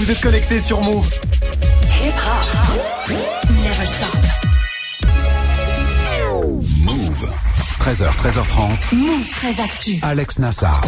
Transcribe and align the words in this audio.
vous 0.00 0.10
êtes 0.10 0.20
connectés 0.22 0.60
sur 0.60 0.80
Move. 0.80 1.20
Never 3.62 3.86
stop. 3.86 4.19
13h, 7.80 8.04
13h30. 8.16 8.94
Move 8.94 9.28
très 9.30 9.60
actu. 9.62 9.98
Alex 10.02 10.38
Nassar. 10.38 10.80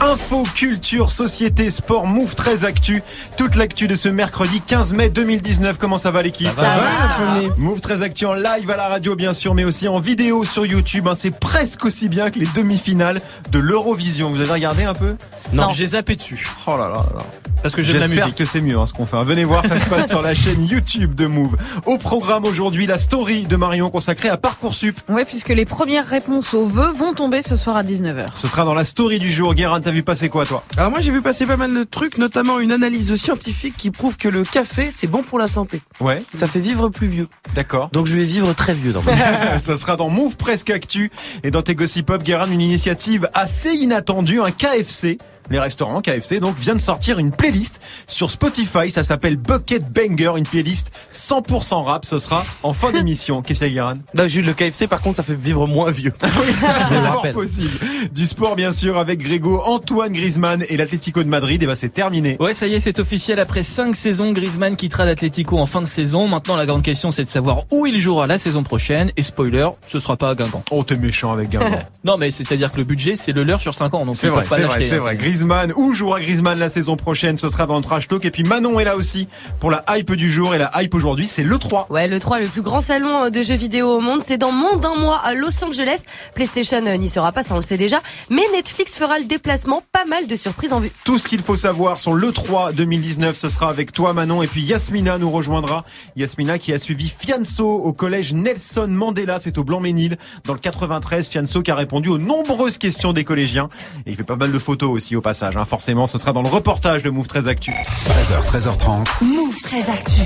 Info, 0.00 0.42
culture, 0.54 1.10
société, 1.12 1.70
sport, 1.70 2.06
Move 2.06 2.34
très 2.34 2.64
actu. 2.64 3.02
Toute 3.36 3.54
l'actu 3.54 3.86
de 3.86 3.94
ce 3.94 4.08
mercredi 4.08 4.60
15 4.60 4.92
mai 4.94 5.08
2019. 5.10 5.78
Comment 5.78 5.98
ça 5.98 6.10
va 6.10 6.22
l'équipe 6.22 6.48
Ça 6.56 6.62
va. 6.62 7.40
Move 7.58 7.80
très 7.80 8.02
actu 8.02 8.26
en 8.26 8.34
live 8.34 8.70
à 8.70 8.76
la 8.76 8.88
radio 8.88 9.14
bien 9.14 9.32
sûr, 9.34 9.54
mais 9.54 9.64
aussi 9.64 9.86
en 9.88 10.00
vidéo 10.00 10.44
sur 10.44 10.66
YouTube. 10.66 11.06
hein. 11.08 11.14
C'est 11.14 11.38
presque 11.38 11.84
aussi 11.84 12.08
bien 12.08 12.30
que 12.30 12.38
les 12.40 12.46
demi-finales 12.56 13.20
de 13.50 13.58
l'Eurovision. 13.60 14.30
Vous 14.30 14.40
avez 14.40 14.52
regardé 14.52 14.82
un 14.84 14.94
peu 14.94 15.16
Non, 15.52 15.64
Non. 15.68 15.70
j'ai 15.70 15.86
zappé 15.86 16.16
dessus. 16.16 16.44
Oh 16.66 16.72
là 16.76 16.88
là 16.88 16.94
là 16.94 17.06
là. 17.18 17.24
Parce 17.62 17.76
que 17.76 17.82
j'aime 17.82 17.98
la 18.00 18.08
J'espère 18.08 18.24
musique. 18.26 18.38
que 18.38 18.44
c'est 18.44 18.60
mieux 18.60 18.76
hein, 18.76 18.86
ce 18.86 18.92
qu'on 18.92 19.06
fait. 19.06 19.16
hein. 19.16 19.22
Venez 19.22 19.44
voir, 19.44 19.64
ça 19.64 19.78
se 19.78 19.84
passe 19.88 20.08
sur 20.08 20.20
la 20.20 20.34
chaîne 20.34 20.64
YouTube 20.66 21.14
de 21.14 21.26
Move. 21.26 21.54
Au 21.86 21.96
programme 21.96 22.44
aujourd'hui, 22.44 22.86
la 22.88 22.98
story 22.98 23.44
de 23.44 23.54
Marion 23.54 23.88
consacrée 23.88 24.28
à 24.30 24.36
Parcoursup. 24.36 24.98
Ouais, 25.08 25.24
puisque 25.24 25.50
les 25.50 25.64
premières 25.64 26.04
réponses 26.06 26.31
aux 26.32 26.66
vœux 26.66 26.92
vont 26.92 27.12
tomber 27.12 27.42
ce 27.42 27.56
soir 27.56 27.76
à 27.76 27.82
19h. 27.84 28.26
Ce 28.34 28.46
sera 28.48 28.64
dans 28.64 28.72
la 28.74 28.84
story 28.84 29.18
du 29.18 29.30
jour. 29.30 29.54
Guérin, 29.54 29.80
t'as 29.80 29.90
vu 29.90 30.02
passer 30.02 30.28
quoi 30.30 30.46
toi? 30.46 30.64
Alors 30.76 30.90
moi 30.90 31.00
j'ai 31.00 31.10
vu 31.10 31.20
passer 31.20 31.44
pas 31.44 31.56
mal 31.58 31.74
de 31.74 31.82
trucs, 31.82 32.16
notamment 32.18 32.58
une 32.58 32.72
analyse 32.72 33.14
scientifique 33.14 33.76
qui 33.76 33.90
prouve 33.90 34.16
que 34.16 34.28
le 34.28 34.42
café 34.44 34.88
c'est 34.90 35.06
bon 35.06 35.22
pour 35.22 35.38
la 35.38 35.48
santé. 35.48 35.82
Ouais, 36.00 36.22
Ça 36.34 36.46
fait 36.46 36.60
vivre 36.60 36.88
plus 36.88 37.06
vieux. 37.06 37.28
d'accord. 37.54 37.90
Donc 37.92 38.06
je 38.06 38.16
vais 38.16 38.24
vivre 38.24 38.52
très 38.54 38.72
vieux 38.74 38.92
dans 38.92 39.02
ma 39.02 39.12
vie. 39.12 39.20
Ça 39.58 39.76
sera 39.76 39.96
dans 39.96 40.08
Move 40.08 40.36
Presque 40.36 40.70
Actu 40.70 41.10
et 41.42 41.50
dans 41.50 41.62
tes 41.62 41.74
Gossip 41.74 42.06
Pop, 42.06 42.22
Guérin, 42.22 42.50
une 42.50 42.60
initiative 42.60 43.28
assez 43.34 43.70
inattendue, 43.74 44.40
un 44.40 44.50
KFC. 44.50 45.18
Les 45.52 45.58
restaurants 45.58 46.00
KFC 46.00 46.40
donc 46.40 46.56
vient 46.56 46.74
de 46.74 46.80
sortir 46.80 47.18
une 47.18 47.30
playlist 47.30 47.82
sur 48.06 48.30
Spotify, 48.30 48.88
ça 48.88 49.04
s'appelle 49.04 49.36
Bucket 49.36 49.84
Banger, 49.92 50.32
une 50.38 50.46
playlist 50.46 50.92
100% 51.14 51.82
rap, 51.84 52.06
ce 52.06 52.18
sera 52.18 52.42
en 52.62 52.72
fin 52.72 52.90
d'émission. 52.90 53.42
Qu'est-ce 53.46 53.58
qu'il 53.60 53.68
y 53.68 53.70
a 53.72 53.74
Guérin 53.74 53.94
Bah, 54.14 54.28
Jules, 54.28 54.46
le 54.46 54.54
KFC 54.54 54.86
par 54.86 55.02
contre 55.02 55.16
ça 55.16 55.22
fait 55.22 55.34
vivre 55.34 55.66
moins 55.66 55.90
vieux. 55.90 56.14
Oui, 56.22 56.54
ça 56.58 56.74
c'est 56.88 57.02
fort 57.02 57.26
possible. 57.32 57.78
Du 58.14 58.24
sport 58.24 58.56
bien 58.56 58.72
sûr 58.72 58.98
avec 58.98 59.18
Grégo, 59.18 59.60
Antoine 59.66 60.14
Griezmann 60.14 60.64
et 60.70 60.78
l'Atlético 60.78 61.22
de 61.22 61.28
Madrid, 61.28 61.62
et 61.62 61.66
ben 61.66 61.74
c'est 61.74 61.92
terminé. 61.92 62.38
Ouais, 62.40 62.54
ça 62.54 62.66
y 62.66 62.72
est, 62.72 62.80
c'est 62.80 62.98
officiel. 62.98 63.38
Après 63.38 63.62
5 63.62 63.94
saisons, 63.94 64.32
Griezmann 64.32 64.76
quittera 64.76 65.04
l'Atlético 65.04 65.58
en 65.58 65.66
fin 65.66 65.82
de 65.82 65.86
saison. 65.86 66.28
Maintenant, 66.28 66.56
la 66.56 66.64
grande 66.64 66.82
question, 66.82 67.12
c'est 67.12 67.24
de 67.24 67.28
savoir 67.28 67.64
où 67.70 67.84
il 67.84 68.00
jouera 68.00 68.26
la 68.26 68.38
saison 68.38 68.62
prochaine. 68.62 69.10
Et 69.18 69.22
spoiler, 69.22 69.68
ce 69.86 70.00
sera 70.00 70.16
pas 70.16 70.30
à 70.30 70.34
Guingamp. 70.34 70.62
Oh 70.70 70.82
t'es 70.82 70.96
méchant 70.96 71.30
avec 71.30 71.50
Guingamp. 71.50 71.80
Non, 72.04 72.16
mais 72.16 72.30
c'est-à-dire 72.30 72.72
que 72.72 72.78
le 72.78 72.84
budget, 72.84 73.16
c'est 73.16 73.32
le 73.32 73.44
leur 73.44 73.60
sur 73.60 73.74
5 73.74 73.92
ans. 73.94 74.06
Donc 74.06 74.16
C'est 74.16 74.28
vrai, 74.28 74.44
c'est 74.48 74.54
vrai, 74.54 74.62
l'acheter, 74.62 74.82
c'est 74.82 74.94
hein. 74.96 74.98
vrai. 74.98 75.16
Griezmann, 75.16 75.41
où 75.76 75.92
jouera 75.92 76.20
Griezmann 76.20 76.58
la 76.58 76.70
saison 76.70 76.96
prochaine? 76.96 77.36
Ce 77.36 77.48
sera 77.48 77.66
dans 77.66 77.76
le 77.76 77.82
trash 77.82 78.06
talk. 78.06 78.24
Et 78.24 78.30
puis 78.30 78.44
Manon 78.44 78.78
est 78.80 78.84
là 78.84 78.96
aussi 78.96 79.28
pour 79.60 79.70
la 79.70 79.84
hype 79.90 80.12
du 80.12 80.30
jour. 80.30 80.54
Et 80.54 80.58
la 80.58 80.70
hype 80.80 80.94
aujourd'hui, 80.94 81.26
c'est 81.26 81.42
le 81.42 81.58
3. 81.58 81.88
Ouais, 81.90 82.08
le 82.08 82.18
3, 82.18 82.40
le 82.40 82.46
plus 82.46 82.62
grand 82.62 82.80
salon 82.80 83.30
de 83.30 83.42
jeux 83.42 83.56
vidéo 83.56 83.88
au 83.88 84.00
monde, 84.00 84.20
c'est 84.24 84.38
dans 84.38 84.52
moins 84.52 84.76
d'un 84.76 84.94
mois 84.94 85.18
à 85.18 85.34
Los 85.34 85.64
Angeles. 85.64 86.02
PlayStation 86.34 86.84
euh, 86.86 86.96
n'y 86.96 87.08
sera 87.08 87.32
pas, 87.32 87.42
ça 87.42 87.54
on 87.54 87.58
le 87.58 87.62
sait 87.62 87.76
déjà, 87.76 88.00
mais 88.30 88.42
Netflix 88.52 88.98
fera 88.98 89.18
le 89.18 89.24
déplacement, 89.24 89.82
pas 89.92 90.04
mal 90.04 90.26
de 90.26 90.36
surprises 90.36 90.72
en 90.72 90.80
vue. 90.80 90.92
Tout 91.04 91.18
ce 91.18 91.28
qu'il 91.28 91.40
faut 91.40 91.56
savoir 91.56 91.98
sur 91.98 92.14
le 92.14 92.30
3 92.30 92.72
2019, 92.72 93.36
ce 93.36 93.48
sera 93.48 93.68
avec 93.68 93.92
toi 93.92 94.12
Manon. 94.12 94.42
Et 94.42 94.46
puis 94.46 94.62
Yasmina 94.62 95.18
nous 95.18 95.30
rejoindra. 95.30 95.84
Yasmina 96.16 96.58
qui 96.58 96.72
a 96.72 96.78
suivi 96.78 97.08
Fianso 97.08 97.68
au 97.68 97.92
collège 97.92 98.32
Nelson 98.32 98.88
Mandela, 98.88 99.38
c'est 99.40 99.58
au 99.58 99.64
Blanc-Ménil, 99.64 100.16
dans 100.44 100.54
le 100.54 100.58
93. 100.58 101.28
Fianso 101.28 101.62
qui 101.62 101.70
a 101.70 101.74
répondu 101.74 102.08
aux 102.08 102.18
nombreuses 102.18 102.78
questions 102.78 103.12
des 103.12 103.24
collégiens. 103.24 103.68
Et 104.06 104.10
il 104.10 104.16
fait 104.16 104.24
pas 104.24 104.36
mal 104.36 104.52
de 104.52 104.58
photos 104.58 104.90
aussi 104.90 105.16
au 105.16 105.20
passage. 105.20 105.31
Hein. 105.40 105.64
Forcément, 105.64 106.06
ce 106.06 106.18
sera 106.18 106.32
dans 106.32 106.42
le 106.42 106.48
reportage 106.48 107.02
de 107.02 107.10
Move 107.10 107.26
13 107.26 107.48
Actu. 107.48 107.70
13h, 107.70 108.46
13h30. 108.46 109.24
Move 109.24 109.60
très 109.62 109.88
actu. 109.90 110.20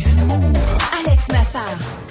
Alex 0.99 1.28
Nassar. 1.28 1.62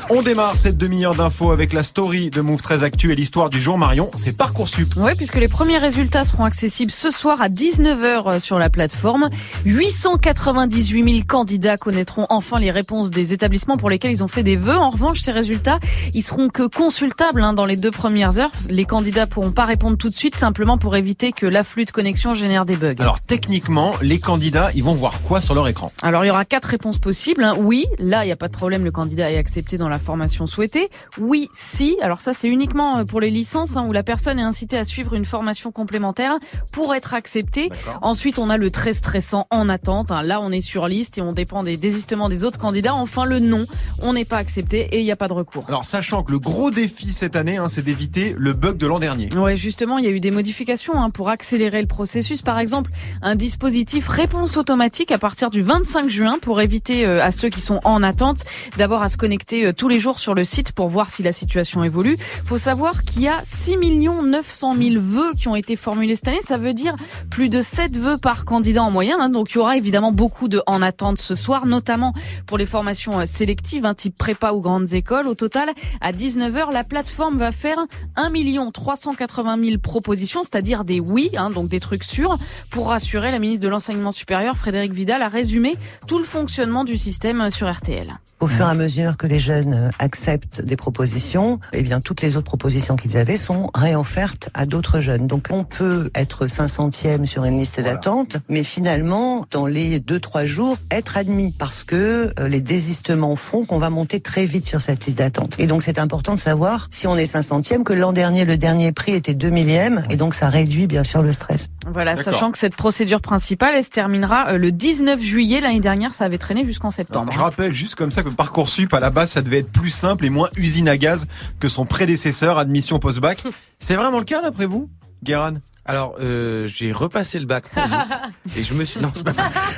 On 0.09 0.21
démarre 0.21 0.55
cette 0.55 0.77
demi-heure 0.77 1.15
d'infos 1.15 1.51
avec 1.51 1.73
la 1.73 1.81
story 1.81 2.29
de 2.29 2.39
Move 2.41 2.61
13 2.61 2.83
Actu 2.83 3.11
et 3.11 3.15
l'histoire 3.15 3.49
du 3.49 3.59
jour 3.59 3.77
Marion. 3.77 4.11
C'est 4.13 4.37
Parcoursup. 4.37 4.95
Ouais, 4.97 5.15
puisque 5.15 5.37
les 5.37 5.47
premiers 5.47 5.79
résultats 5.79 6.23
seront 6.23 6.43
accessibles 6.43 6.91
ce 6.91 7.09
soir 7.09 7.41
à 7.41 7.49
19h 7.49 8.39
sur 8.39 8.59
la 8.59 8.69
plateforme. 8.69 9.29
898 9.65 11.11
000 11.11 11.25
candidats 11.27 11.77
connaîtront 11.77 12.27
enfin 12.29 12.59
les 12.59 12.69
réponses 12.69 13.09
des 13.09 13.33
établissements 13.33 13.77
pour 13.77 13.89
lesquels 13.89 14.11
ils 14.11 14.23
ont 14.23 14.27
fait 14.27 14.43
des 14.43 14.57
vœux. 14.57 14.77
En 14.77 14.91
revanche, 14.91 15.21
ces 15.21 15.31
résultats, 15.31 15.79
ils 16.13 16.21
seront 16.21 16.49
que 16.49 16.67
consultables 16.67 17.41
hein, 17.41 17.53
dans 17.53 17.65
les 17.65 17.75
deux 17.75 17.91
premières 17.91 18.37
heures. 18.37 18.51
Les 18.69 18.85
candidats 18.85 19.25
pourront 19.25 19.51
pas 19.51 19.65
répondre 19.65 19.97
tout 19.97 20.09
de 20.09 20.15
suite, 20.15 20.35
simplement 20.35 20.77
pour 20.77 20.95
éviter 20.95 21.31
que 21.31 21.47
l'afflux 21.47 21.85
de 21.85 21.91
connexion 21.91 22.35
génère 22.35 22.65
des 22.65 22.74
bugs. 22.75 22.95
Alors 22.99 23.19
techniquement, 23.19 23.93
les 24.01 24.19
candidats, 24.19 24.71
ils 24.75 24.83
vont 24.83 24.93
voir 24.93 25.21
quoi 25.21 25.41
sur 25.41 25.53
leur 25.55 25.67
écran 25.67 25.91
Alors 26.01 26.23
il 26.25 26.27
y 26.27 26.31
aura 26.31 26.45
quatre 26.45 26.65
réponses 26.65 26.97
possibles. 26.97 27.43
hein. 27.43 27.55
Oui, 27.59 27.85
là 27.99 28.23
il 28.23 28.27
n'y 28.27 28.31
a 28.31 28.35
pas 28.35 28.47
de 28.47 28.53
problème, 28.53 28.83
le 28.83 28.91
candidat 28.91 29.31
est 29.31 29.37
accepté 29.37 29.77
dans 29.77 29.89
la 29.89 29.99
formation 29.99 30.45
souhaitée. 30.47 30.89
Oui, 31.19 31.49
si. 31.53 31.97
Alors 32.01 32.21
ça 32.21 32.33
c'est 32.33 32.47
uniquement 32.47 32.97
euh, 32.99 33.03
pour 33.03 33.19
les 33.21 33.29
licences 33.31 33.77
hein, 33.77 33.85
où 33.87 33.91
la 33.91 34.03
personne 34.03 34.39
est 34.39 34.43
incitée 34.43 34.77
à 34.77 34.83
suivre 34.83 35.13
une 35.13 35.25
formation 35.25 35.71
complémentaire 35.71 36.33
pour 36.71 36.93
être 36.95 37.13
acceptée. 37.13 37.69
Ensuite 38.01 38.39
on 38.39 38.49
a 38.49 38.57
le 38.57 38.69
très 38.71 38.93
stressant 38.93 39.47
en 39.51 39.69
attente. 39.69 40.11
hein. 40.11 40.23
Là 40.23 40.41
on 40.41 40.51
est 40.51 40.61
sur 40.61 40.87
liste 40.87 41.17
et 41.17 41.21
on 41.21 41.33
dépend 41.33 41.63
des 41.63 41.77
désistements 41.77 42.29
des 42.29 42.43
autres 42.43 42.59
candidats. 42.59 42.93
Enfin 42.93 43.25
le 43.25 43.39
non, 43.39 43.65
on 44.01 44.13
n'est 44.13 44.25
pas 44.25 44.37
accepté 44.37 44.81
et 44.91 44.99
il 44.99 45.03
n'y 45.03 45.11
a 45.11 45.15
pas 45.15 45.27
de 45.27 45.33
recours. 45.33 45.65
Alors 45.67 45.83
sachant 45.83 46.23
que 46.23 46.31
le 46.31 46.39
gros 46.39 46.71
défi 46.71 47.11
cette 47.13 47.35
année, 47.35 47.59
c'est 47.69 47.83
d'éviter 47.83 48.35
le 48.37 48.53
bug 48.53 48.77
de 48.77 48.87
l'an 48.87 48.99
dernier. 48.99 49.29
Ouais, 49.35 49.57
justement, 49.57 49.97
il 49.97 50.05
y 50.05 50.07
a 50.07 50.11
eu 50.11 50.19
des 50.19 50.31
modifications 50.31 51.09
pour 51.11 51.29
accélérer 51.29 51.81
le 51.81 51.87
processus. 51.87 52.41
Par 52.41 52.59
exemple, 52.65 52.89
un 53.21 53.35
dispositif 53.35 54.07
réponse 54.07 54.57
automatique 54.57 55.11
à 55.11 55.19
partir 55.19 55.51
du 55.51 55.61
25 55.61 56.09
juin 56.09 56.39
pour 56.41 56.61
éviter 56.61 57.05
euh, 57.05 57.23
à 57.23 57.29
ceux 57.29 57.49
qui 57.49 57.61
sont 57.61 57.79
en 57.83 58.01
attente 58.01 58.43
d'avoir 58.75 59.03
à 59.03 59.09
se 59.09 59.17
connecter 59.17 59.67
euh, 59.67 59.71
tous 59.71 59.87
les 59.87 59.99
jours 59.99 60.17
sur 60.17 60.33
le 60.33 60.43
site 60.43 60.71
pour 60.71 60.89
voir 60.89 61.11
si 61.11 61.21
la 61.21 61.31
situation 61.31 61.83
évolue. 61.83 62.17
Faut 62.43 62.57
savoir 62.57 63.03
qu'il 63.03 63.21
y 63.21 63.27
a 63.27 63.39
6 63.43 63.77
900 63.77 64.75
000 64.81 64.95
vœux 64.99 65.33
qui 65.37 65.47
ont 65.47 65.55
été 65.55 65.75
formulés 65.75 66.15
cette 66.15 66.29
année. 66.29 66.41
Ça 66.41 66.57
veut 66.57 66.73
dire 66.73 66.95
plus 67.29 67.49
de 67.49 67.61
7 67.61 67.95
vœux 67.97 68.17
par 68.17 68.45
candidat 68.45 68.81
en 68.81 68.89
moyenne. 68.89 69.17
hein. 69.19 69.29
Donc 69.29 69.51
il 69.51 69.55
y 69.55 69.59
aura 69.59 69.77
évidemment 69.77 70.11
beaucoup 70.11 70.47
de 70.47 70.63
en 70.65 70.81
attente 70.81 71.19
ce 71.19 71.35
soir, 71.35 71.67
notamment 71.67 72.13
pour 72.47 72.57
les 72.57 72.65
formations 72.65 73.19
euh, 73.19 73.25
sélectives, 73.27 73.85
un 73.85 73.93
type 73.93 74.17
prépa 74.17 74.53
ou 74.53 74.59
grandes 74.59 74.91
écoles. 74.93 75.27
Au 75.27 75.35
total, 75.35 75.69
à 76.01 76.11
19h, 76.11 76.73
la 76.73 76.83
plateforme 76.83 77.37
va 77.37 77.51
faire 77.51 77.77
1 78.15 78.31
380 78.71 79.57
000 79.63 79.77
propositions, 79.77 80.41
c'est-à-dire 80.43 80.83
des 80.83 80.99
oui, 80.99 81.29
hein, 81.37 81.49
donc 81.49 81.67
des 81.67 81.79
trucs 81.79 82.03
sûrs. 82.03 82.37
Pour 82.69 82.89
rassurer, 82.89 83.31
la 83.31 83.39
ministre 83.39 83.63
de 83.63 83.69
l'Enseignement 83.69 84.11
supérieur, 84.11 84.57
Frédéric 84.57 84.93
Vidal, 84.93 85.21
a 85.21 85.29
résumé 85.29 85.77
tout 86.07 86.17
le 86.17 86.23
fonctionnement 86.23 86.83
du 86.83 86.97
système 86.97 87.49
sur 87.49 87.71
RTL. 87.71 88.13
Au 88.41 88.47
fur 88.47 88.65
et 88.65 88.69
à 88.69 88.73
mesure 88.73 89.15
que 89.15 89.27
les 89.27 89.39
jeunes 89.39 89.91
acceptent 89.97 90.61
des 90.61 90.75
propositions, 90.75 91.59
eh 91.71 91.83
bien 91.83 92.01
toutes 92.01 92.21
les 92.21 92.35
autres 92.35 92.45
propositions 92.45 92.97
qu'ils 92.97 93.15
avaient 93.17 93.37
sont 93.37 93.71
réoffertes 93.73 94.49
à 94.53 94.65
d'autres 94.65 94.99
jeunes. 94.99 95.25
Donc 95.25 95.47
on 95.51 95.63
peut 95.63 96.09
être 96.13 96.45
500e 96.45 97.25
sur 97.25 97.45
une 97.45 97.57
liste 97.57 97.79
d'attente, 97.79 98.37
mais 98.49 98.63
finalement 98.63 99.45
dans 99.51 99.65
les 99.65 99.99
deux 99.99 100.19
trois 100.19 100.45
jours 100.45 100.77
être 100.91 101.17
admis 101.17 101.55
parce 101.57 101.85
que 101.85 102.33
euh, 102.37 102.47
les 102.49 102.59
désistements 102.59 103.37
font 103.37 103.63
qu'on 103.63 103.79
va 103.79 103.89
monter 103.89 104.19
très 104.19 104.45
vite 104.45 104.67
sur 104.67 104.81
cette 104.81 105.05
liste 105.05 105.19
d'attente. 105.19 105.55
Et 105.57 105.65
donc 105.65 105.81
c'est 105.81 105.97
important 105.97 106.35
de 106.35 106.39
savoir 106.39 106.87
si 106.91 107.07
on 107.07 107.15
est 107.15 107.31
500e 107.31 107.83
que 107.83 107.93
l'an 107.93 108.11
dernier 108.11 108.43
le 108.43 108.57
dernier 108.57 108.91
prix 108.91 109.13
était 109.13 109.33
2 109.33 109.49
millième 109.49 110.03
et 110.09 110.17
donc 110.17 110.35
ça 110.35 110.49
réduit 110.49 110.87
bien 110.87 111.05
sûr 111.05 111.21
le 111.21 111.31
stress. 111.31 111.69
Voilà, 111.85 112.15
sachant 112.15 112.51
que 112.51 112.57
cette 112.57 112.75
procédure 112.75 113.21
principale, 113.21 113.75
elle 113.75 113.83
se 113.83 113.89
terminera 113.89 114.49
euh, 114.49 114.57
le 114.57 114.71
19 114.71 115.21
juillet. 115.21 115.61
L'année 115.61 115.79
dernière, 115.79 116.13
ça 116.13 116.25
avait 116.25 116.37
traîné 116.37 116.65
jusqu'en 116.65 116.89
septembre. 116.89 117.31
Je 117.31 117.39
rappelle 117.39 117.73
juste 117.73 117.95
comme 117.95 118.11
ça 118.11 118.23
que 118.23 118.29
Parcoursup, 118.29 118.93
à 118.93 118.99
la 118.99 119.11
base, 119.11 119.31
ça 119.31 119.41
devait 119.41 119.59
être 119.59 119.71
plus 119.71 119.91
simple 119.91 120.25
et 120.25 120.29
moins 120.29 120.49
usine 120.55 120.89
à 120.89 120.97
gaz 120.97 121.27
que 121.59 121.69
son 121.69 121.85
prédécesseur, 121.85 122.57
admission 122.57 122.99
post-bac. 122.99 123.43
C'est 123.79 123.95
vraiment 123.95 124.19
le 124.19 124.25
cas 124.25 124.41
d'après 124.41 124.65
vous, 124.65 124.89
Guéran 125.23 125.55
Alors, 125.85 126.15
euh, 126.19 126.65
j'ai 126.67 126.91
repassé 126.91 127.39
le 127.39 127.45
bac 127.45 127.65
pour 127.69 127.83
vous. 127.83 127.95
et 128.59 128.63
je 128.63 128.73
me 128.73 128.83
suis 128.83 128.99
non, 128.99 129.11
c'est 129.13 129.23
pas 129.23 129.33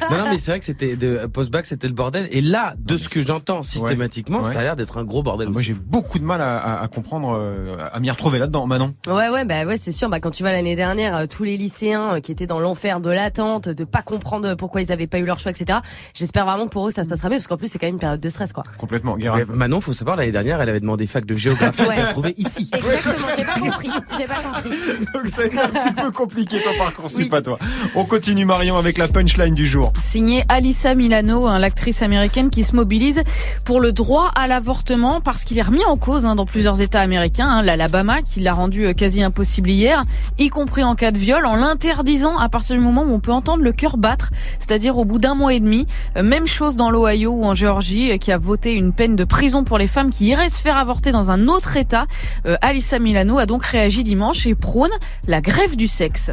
non, 0.10 0.18
non, 0.18 0.24
mais 0.32 0.38
c'est 0.38 0.52
vrai 0.52 0.60
que 0.60 0.66
c'était 0.66 0.96
de 0.96 1.26
post-bac, 1.28 1.66
c'était 1.66 1.88
le 1.88 1.94
bordel. 1.94 2.28
Et 2.32 2.40
là, 2.42 2.76
de 2.80 2.96
ce 2.96 3.10
que 3.10 3.22
j'entends 3.22 3.62
systématiquement, 3.64 4.42
Ouais. 4.42 4.52
ça 4.52 4.60
a 4.60 4.64
l'air 4.64 4.76
d'être 4.76 4.98
un 4.98 5.04
gros 5.04 5.22
bordel. 5.24 5.50
Moi, 5.50 5.62
j'ai 5.62 5.74
beaucoup 5.74 6.20
de 6.20 6.24
mal 6.24 6.40
à, 6.42 6.58
à- 6.58 6.82
à 6.84 6.88
comprendre, 6.88 7.36
euh, 7.38 7.76
à 7.92 8.00
m'y 8.00 8.10
retrouver 8.10 8.40
là-dedans, 8.40 8.66
Manon. 8.68 8.94
Ouais, 9.08 9.30
ouais, 9.30 9.44
bah 9.46 9.66
ouais, 9.66 9.78
c'est 9.78 9.92
sûr. 9.92 10.10
Bah 10.10 10.20
quand 10.20 10.32
tu 10.32 10.44
vas 10.44 10.52
l'année 10.52 10.76
dernière, 10.76 11.16
euh, 11.16 11.26
tous 11.26 11.44
les 11.44 11.58
lycéens 11.58 12.16
euh, 12.16 12.20
qui 12.22 12.32
étaient 12.32 12.46
dans 12.46 12.60
l'enfer 12.60 13.02
de 13.02 13.10
l'attente, 13.10 13.68
de 13.68 13.84
pas 13.84 14.02
comprendre 14.02 14.56
pourquoi 14.56 14.82
ils 14.82 14.92
avaient 14.92 15.08
pas 15.08 15.20
eu 15.20 15.26
leur 15.26 15.40
choix, 15.40 15.52
etc. 15.52 15.80
J'espère 16.14 16.46
vraiment 16.46 16.66
que 16.66 16.72
pour 16.72 16.88
eux 16.88 16.92
ça 16.92 17.04
se 17.04 17.10
passera 17.10 17.30
mieux, 17.30 17.36
parce 17.36 17.48
qu'en 17.48 17.58
plus 17.58 17.68
c'est 17.68 17.80
quand 17.80 17.88
même 17.88 17.96
une 17.96 18.00
période 18.00 18.22
de 18.22 18.30
stress, 18.30 18.54
quoi. 18.54 18.64
Complètement, 18.78 19.18
Guérin. 19.18 19.42
Manon, 19.50 19.82
faut 19.82 19.94
savoir, 19.94 20.16
l'année 20.16 20.32
dernière, 20.32 20.62
elle 20.62 20.70
avait 20.70 20.80
demandé 20.80 21.06
fac 21.06 21.26
de 21.26 21.34
géographie, 21.34 21.82
elle 21.90 21.94
s'est 21.96 22.04
retrouvée 22.06 22.34
ici. 22.38 22.70
Exactement. 22.74 23.28
J'ai 23.38 23.44
pas 23.44 23.60
compris. 23.60 23.90
J'ai 24.18 24.26
pas 24.26 24.36
compris. 24.36 24.70
Donc 25.14 25.28
ça 25.28 25.42
a 25.42 25.46
été 25.46 25.60
un 25.60 25.68
petit 25.68 25.94
peu 25.98 26.12
compliqué 26.12 26.62
ton 26.62 26.78
parcours, 26.78 27.10
sup 27.10 27.30
pas 27.30 27.42
toi. 27.42 27.58
On 27.96 28.06
continue 28.06 28.46
Marion 28.46 28.78
avec 28.78 28.98
la 28.98 29.08
punchline 29.08 29.56
du 29.56 29.68
jour. 29.68 29.92
Signé 30.00 30.44
Alyssa 30.48 30.96
Milano, 30.96 31.48
hein, 31.48 31.60
l'actrice 31.60 32.02
américaine 32.02 32.50
qui 32.50 32.64
se 32.64 32.76
mobilise 32.76 33.24
pour 33.66 33.82
le 33.82 33.92
droit 33.92 34.32
à 34.36 34.48
l'avortement 34.48 35.20
parce 35.22 35.44
qu'il 35.44 35.58
est 35.58 35.64
remis 35.64 35.84
en 35.86 35.98
cause 35.98 36.26
hein, 36.26 36.36
dans 36.36 36.46
plusieurs 36.46 36.82
États 36.82 37.02
américains. 37.02 37.48
Hein, 37.50 37.62
L'Alabama 37.64 38.22
qui 38.22 38.40
l'a 38.40 38.54
rendu 38.54 38.86
euh, 38.86 38.94
quasi 38.94 39.22
impossible 39.24 39.70
hier, 39.70 40.06
y 40.38 40.50
compris 40.50 40.84
en 40.84 40.96
cas 40.96 41.12
de 41.12 41.18
viol, 41.18 41.46
en 41.46 41.56
l'interdisant 41.56 42.38
à 42.38 42.48
partir 42.50 42.76
du 42.76 42.82
moment 42.82 43.04
où 43.04 43.14
on 43.14 43.20
peut 43.20 43.32
entendre 43.32 43.64
le 43.64 43.72
cœur 43.72 43.98
battre, 43.98 44.30
c'est-à-dire 44.60 44.98
au 44.98 45.06
bout 45.06 45.20
d'un 45.20 45.36
mois 45.36 45.54
et 45.54 45.60
demi. 45.60 45.88
Euh, 46.16 46.24
Même 46.24 46.48
chose 46.48 46.76
dans 46.76 46.92
l'Ohio 46.92 47.32
ou 47.32 47.44
en 47.46 47.56
Géorgie 47.56 48.12
euh, 48.12 48.18
qui 48.18 48.32
a 48.32 48.38
voté 48.38 48.74
une 48.74 48.94
peine 48.94 49.16
de 49.16 49.24
prison 49.24 49.64
pour 49.64 49.78
les 49.78 49.88
femmes 49.88 50.12
qui 50.12 50.28
iraient 50.28 50.50
se 50.50 50.62
faire 50.62 50.78
avorter 50.78 51.12
dans 51.12 51.32
un 51.32 51.48
autre 51.48 51.76
État. 51.76 52.06
Euh, 52.46 52.56
Alyssa 52.62 53.00
Milano 53.00 53.38
a 53.40 53.46
donc 53.46 53.66
réagi 53.66 54.04
dimanche 54.04 54.46
et 54.46 54.56
prône 54.56 54.92
la 55.28 55.42
grève 55.42 55.76
du 55.76 55.87
sexe. 55.88 56.32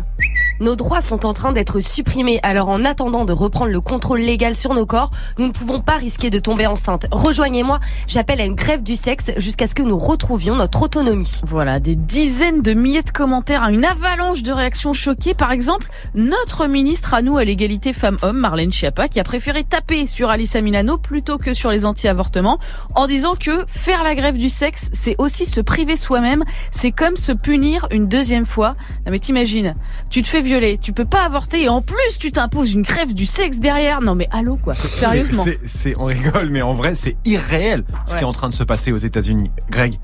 Nos 0.60 0.76
droits 0.76 1.00
sont 1.00 1.26
en 1.26 1.32
train 1.32 1.52
d'être 1.52 1.80
supprimés, 1.80 2.38
alors 2.44 2.68
en 2.68 2.84
attendant 2.84 3.24
de 3.24 3.32
reprendre 3.32 3.72
le 3.72 3.80
contrôle 3.80 4.20
légal 4.20 4.54
sur 4.54 4.72
nos 4.72 4.86
corps, 4.86 5.10
nous 5.38 5.46
ne 5.46 5.52
pouvons 5.52 5.80
pas 5.80 5.96
risquer 5.96 6.30
de 6.30 6.38
tomber 6.38 6.66
enceinte. 6.66 7.06
Rejoignez-moi, 7.10 7.80
j'appelle 8.06 8.40
à 8.40 8.44
une 8.44 8.54
grève 8.54 8.84
du 8.84 8.94
sexe 8.94 9.32
jusqu'à 9.36 9.66
ce 9.66 9.74
que 9.74 9.82
nous 9.82 9.98
retrouvions 9.98 10.54
notre 10.54 10.82
autonomie. 10.82 11.40
Voilà, 11.44 11.80
des 11.80 11.96
dizaines 11.96 12.62
de 12.62 12.72
milliers 12.72 13.02
de 13.02 13.10
commentaires, 13.10 13.64
une 13.64 13.84
avalanche 13.84 14.42
de 14.42 14.52
réactions 14.52 14.92
choquées. 14.92 15.34
Par 15.34 15.50
exemple, 15.50 15.88
notre 16.14 16.68
ministre 16.68 17.14
à 17.14 17.22
nous 17.22 17.36
à 17.36 17.44
l'égalité 17.44 17.92
femmes-hommes, 17.92 18.38
Marlène 18.38 18.70
Schiappa, 18.70 19.08
qui 19.08 19.18
a 19.18 19.24
préféré 19.24 19.64
taper 19.64 20.06
sur 20.06 20.30
Alissa 20.30 20.60
Milano 20.60 20.98
plutôt 20.98 21.36
que 21.36 21.52
sur 21.52 21.70
les 21.72 21.84
anti-avortements, 21.84 22.60
en 22.94 23.08
disant 23.08 23.34
que 23.34 23.64
faire 23.66 24.04
la 24.04 24.14
grève 24.14 24.36
du 24.36 24.48
sexe, 24.48 24.88
c'est 24.92 25.16
aussi 25.18 25.46
se 25.46 25.60
priver 25.60 25.96
soi-même, 25.96 26.44
c'est 26.70 26.92
comme 26.92 27.16
se 27.16 27.32
punir 27.32 27.88
une 27.90 28.06
deuxième 28.06 28.46
fois. 28.46 28.76
Non 29.04 29.10
mais 29.10 29.18
t'imagines, 29.44 29.74
tu 30.10 30.22
te 30.22 30.28
fais 30.28 30.40
violer, 30.40 30.78
tu 30.78 30.92
peux 30.92 31.04
pas 31.04 31.24
avorter 31.24 31.62
et 31.62 31.68
en 31.68 31.82
plus 31.82 32.18
tu 32.18 32.32
t'imposes 32.32 32.72
une 32.72 32.82
grève 32.82 33.14
du 33.14 33.26
sexe 33.26 33.58
derrière. 33.58 34.00
Non 34.00 34.14
mais 34.14 34.26
allô 34.32 34.56
quoi, 34.56 34.74
sérieusement. 34.74 35.44
C'est, 35.44 35.60
c'est, 35.64 35.94
on 35.98 36.04
rigole, 36.06 36.48
mais 36.50 36.62
en 36.62 36.72
vrai, 36.72 36.94
c'est 36.94 37.16
irréel 37.24 37.84
ce 38.06 38.12
Ouais. 38.12 38.18
qui 38.18 38.24
est 38.24 38.26
en 38.26 38.32
train 38.32 38.48
de 38.48 38.54
se 38.54 38.64
passer 38.64 38.92
aux 38.92 38.96
États-Unis. 38.96 39.50
Greg. 39.70 39.94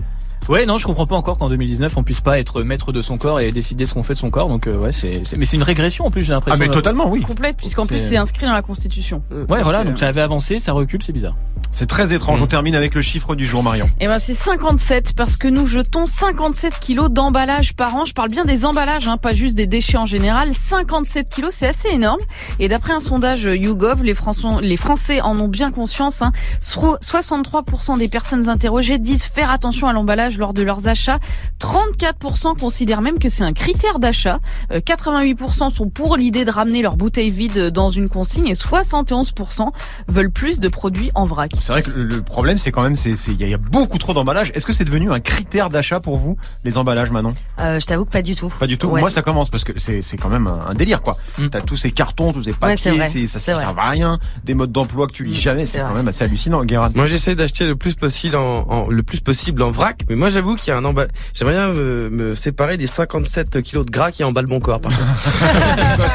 Ouais, 0.51 0.67
non, 0.67 0.79
je 0.79 0.87
comprends 0.87 1.07
pas 1.07 1.15
encore 1.15 1.39
qu'en 1.39 1.49
2019 1.49 1.97
on 1.97 2.03
puisse 2.03 2.21
pas 2.21 2.41
être 2.41 2.65
maître 2.65 2.91
de 2.91 3.03
son 3.03 3.19
corps 3.19 3.39
et 3.39 3.53
décider 3.53 3.87
ce 3.87 3.95
qu'on 3.95 4.03
fait 4.03 4.15
de 4.15 4.19
son 4.19 4.31
corps. 4.31 4.49
Donc 4.49 4.67
euh, 4.67 4.77
ouais, 4.77 4.91
c'est, 4.91 5.23
c'est- 5.25 5.37
mais 5.37 5.45
c'est 5.45 5.57
une 5.57 5.63
régression 5.63 6.07
en 6.07 6.11
plus, 6.11 6.23
j'ai 6.25 6.33
Ah, 6.33 6.37
l'impression. 6.37 6.59
mais 6.59 6.69
totalement, 6.69 7.09
oui. 7.09 7.21
Complète, 7.23 7.57
puisqu'en 7.57 7.87
plus 7.87 8.01
C'est- 8.01 8.17
inscrit 8.17 8.47
dans 8.47 8.53
la 8.53 8.61
Constitution. 8.63 9.23
Ouais, 9.49 9.63
voilà, 9.63 9.79
Donc, 9.85 9.91
donc 9.93 9.99
ça 10.01 10.09
avait 10.09 10.21
avancé, 10.21 10.59
ça 10.59 10.73
recule, 10.73 11.05
c'est 11.05 11.13
bizarre. 11.13 11.37
C'est 11.71 11.87
très 11.87 12.13
étrange. 12.13 12.43
On 12.43 12.49
termine 12.49 12.75
avec 12.75 12.97
le 12.97 13.03
chiffre 13.03 13.37
du 13.37 13.47
jour, 13.47 13.63
Marion. 13.63 13.89
Eh 14.01 14.09
ben 14.09 14.19
c'est 14.19 14.35
57 14.35 15.13
parce 15.15 15.37
que 15.37 15.47
nous 15.47 15.67
jetons 15.67 16.07
57 16.07 16.81
kilos 16.81 17.11
d'emballage 17.11 17.75
par 17.75 17.95
an. 17.95 18.05
Je 18.05 18.13
parle 18.13 18.29
bien 18.31 18.45
des 18.45 18.65
emballages, 18.67 19.07
hein, 19.07 19.19
pas 19.19 19.33
juste 19.35 19.57
des 19.57 19.69
déchets 19.69 19.99
en 19.99 20.07
général. 20.07 20.53
57 20.53 21.31
kilos, 21.31 21.55
c'est 21.55 21.69
assez 21.69 21.89
énorme. 21.91 22.19
Et 22.59 22.67
d'après 22.67 22.93
un 22.93 22.99
sondage 22.99 23.45
YouGov, 23.45 24.03
les 24.03 24.15
Français, 24.15 24.49
les 24.63 24.77
Français 24.77 25.21
en 25.21 25.39
ont 25.39 25.47
bien 25.47 25.71
conscience. 25.71 26.23
Hein. 26.23 26.33
Sro- 26.61 26.99
63% 27.01 27.97
des 27.99 28.09
personnes 28.09 28.49
interrogées 28.49 28.99
disent 28.99 29.25
faire 29.25 29.53
attention 29.53 29.87
à 29.87 29.93
l'emballage 29.93 30.39
lors 30.41 30.53
de 30.55 30.63
leurs 30.63 30.89
achats. 30.89 31.19
34% 31.61 32.59
considèrent 32.59 33.03
même 33.03 33.19
que 33.19 33.29
c'est 33.29 33.45
un 33.45 33.53
critère 33.53 33.99
d'achat. 33.99 34.39
Euh, 34.73 34.81
88% 34.81 35.71
sont 35.71 35.89
pour 35.89 36.17
l'idée 36.17 36.45
de 36.45 36.51
ramener 36.51 36.83
leurs 36.83 36.97
bouteilles 36.97 37.31
vides 37.31 37.69
dans 37.69 37.91
une 37.91 38.09
consigne 38.09 38.49
et 38.49 38.55
71% 38.55 39.71
veulent 40.09 40.31
plus 40.31 40.59
de 40.61 40.69
produits 40.69 41.11
en 41.15 41.23
vrac. 41.25 41.53
C'est 41.61 41.73
vrai 41.73 41.83
que 41.83 41.91
le- 41.91 42.23
problème, 42.23 42.59
c'est 42.59 42.71
quand 42.73 42.83
même, 42.83 42.95
il 43.05 43.11
y, 43.41 43.45
a- 43.45 43.47
il 43.47 43.51
y 43.51 43.55
a 43.55 43.59
beaucoup 43.59 43.99
trop 43.99 44.13
d'emballages. 44.13 44.51
Est-ce 44.55 44.67
que 44.67 44.73
c'est 44.73 44.85
devenu 44.85 45.11
un 45.13 45.21
critère 45.21 45.71
d'achat 45.71 46.01
pour 46.01 46.17
vous, 46.17 46.37
les 46.65 46.79
emballages, 46.79 47.11
Manon? 47.11 47.33
Euh, 47.61 47.79
je 47.81 47.87
t'avoue 47.87 48.05
que 48.05 48.11
pas 48.11 48.23
du 48.23 48.35
tout. 48.35 48.53
Pas 48.59 48.67
du 48.67 48.79
tout. 48.79 48.89
Ouais. 48.89 49.01
Moi, 49.01 49.11
ça 49.11 49.23
commence 49.23 49.51
parce 49.51 49.65
que 49.65 49.73
c'est, 49.77 50.01
c'est 50.01 50.17
quand 50.17 50.29
même 50.29 50.47
un, 50.47 50.67
un 50.69 50.75
délire, 50.75 51.03
quoi. 51.03 51.17
Mm. 51.39 51.49
T'as 51.49 51.61
tous 51.61 51.77
ces 51.77 51.91
cartons, 51.91 52.33
tous 52.33 52.45
ces 52.45 52.53
papiers, 52.53 52.77
ça, 53.27 53.39
ça 53.41 53.57
sert 53.57 53.79
à 53.79 53.91
rien. 53.91 54.19
Des 54.45 54.55
modes 54.55 54.73
d'emploi 54.73 55.07
que 55.07 55.13
tu 55.13 55.23
lis 55.25 55.31
Mm, 55.33 55.35
jamais. 55.35 55.67
c'est 55.67 55.81
quand 55.81 55.95
même 55.95 56.09
assez 56.09 56.25
hallucinant, 56.25 56.63
Guérin. 56.65 56.91
Moi, 56.95 57.07
j'essaie 57.07 57.35
d'acheter 57.35 57.67
le 57.67 57.77
plus 57.77 57.95
possible 57.95 58.37
en, 58.37 58.67
en- 58.69 58.89
le 58.89 59.03
plus 59.03 59.21
possible 59.21 59.63
en 59.63 59.69
vrac, 59.71 60.03
mais 60.09 60.17
moi, 60.17 60.29
j'avoue 60.31 60.55
qu'il 60.57 60.69
y 60.69 60.75
a 60.75 60.79
un 60.79 60.85
emballage. 60.85 61.11
J'aimerais 61.35 61.55
bien 61.55 61.69
me, 61.69 62.09
me 62.11 62.35
séparer 62.35 62.77
des 62.77 62.87
57 62.87 63.61
kilos 63.63 63.85
de 63.87 63.91
gras 63.91 64.11
qui 64.11 64.25
emballent 64.25 64.49
mon 64.49 64.61
corps. 64.61 64.81
Par 64.81 64.93
contre. 64.93 65.05
ça, 65.97 66.11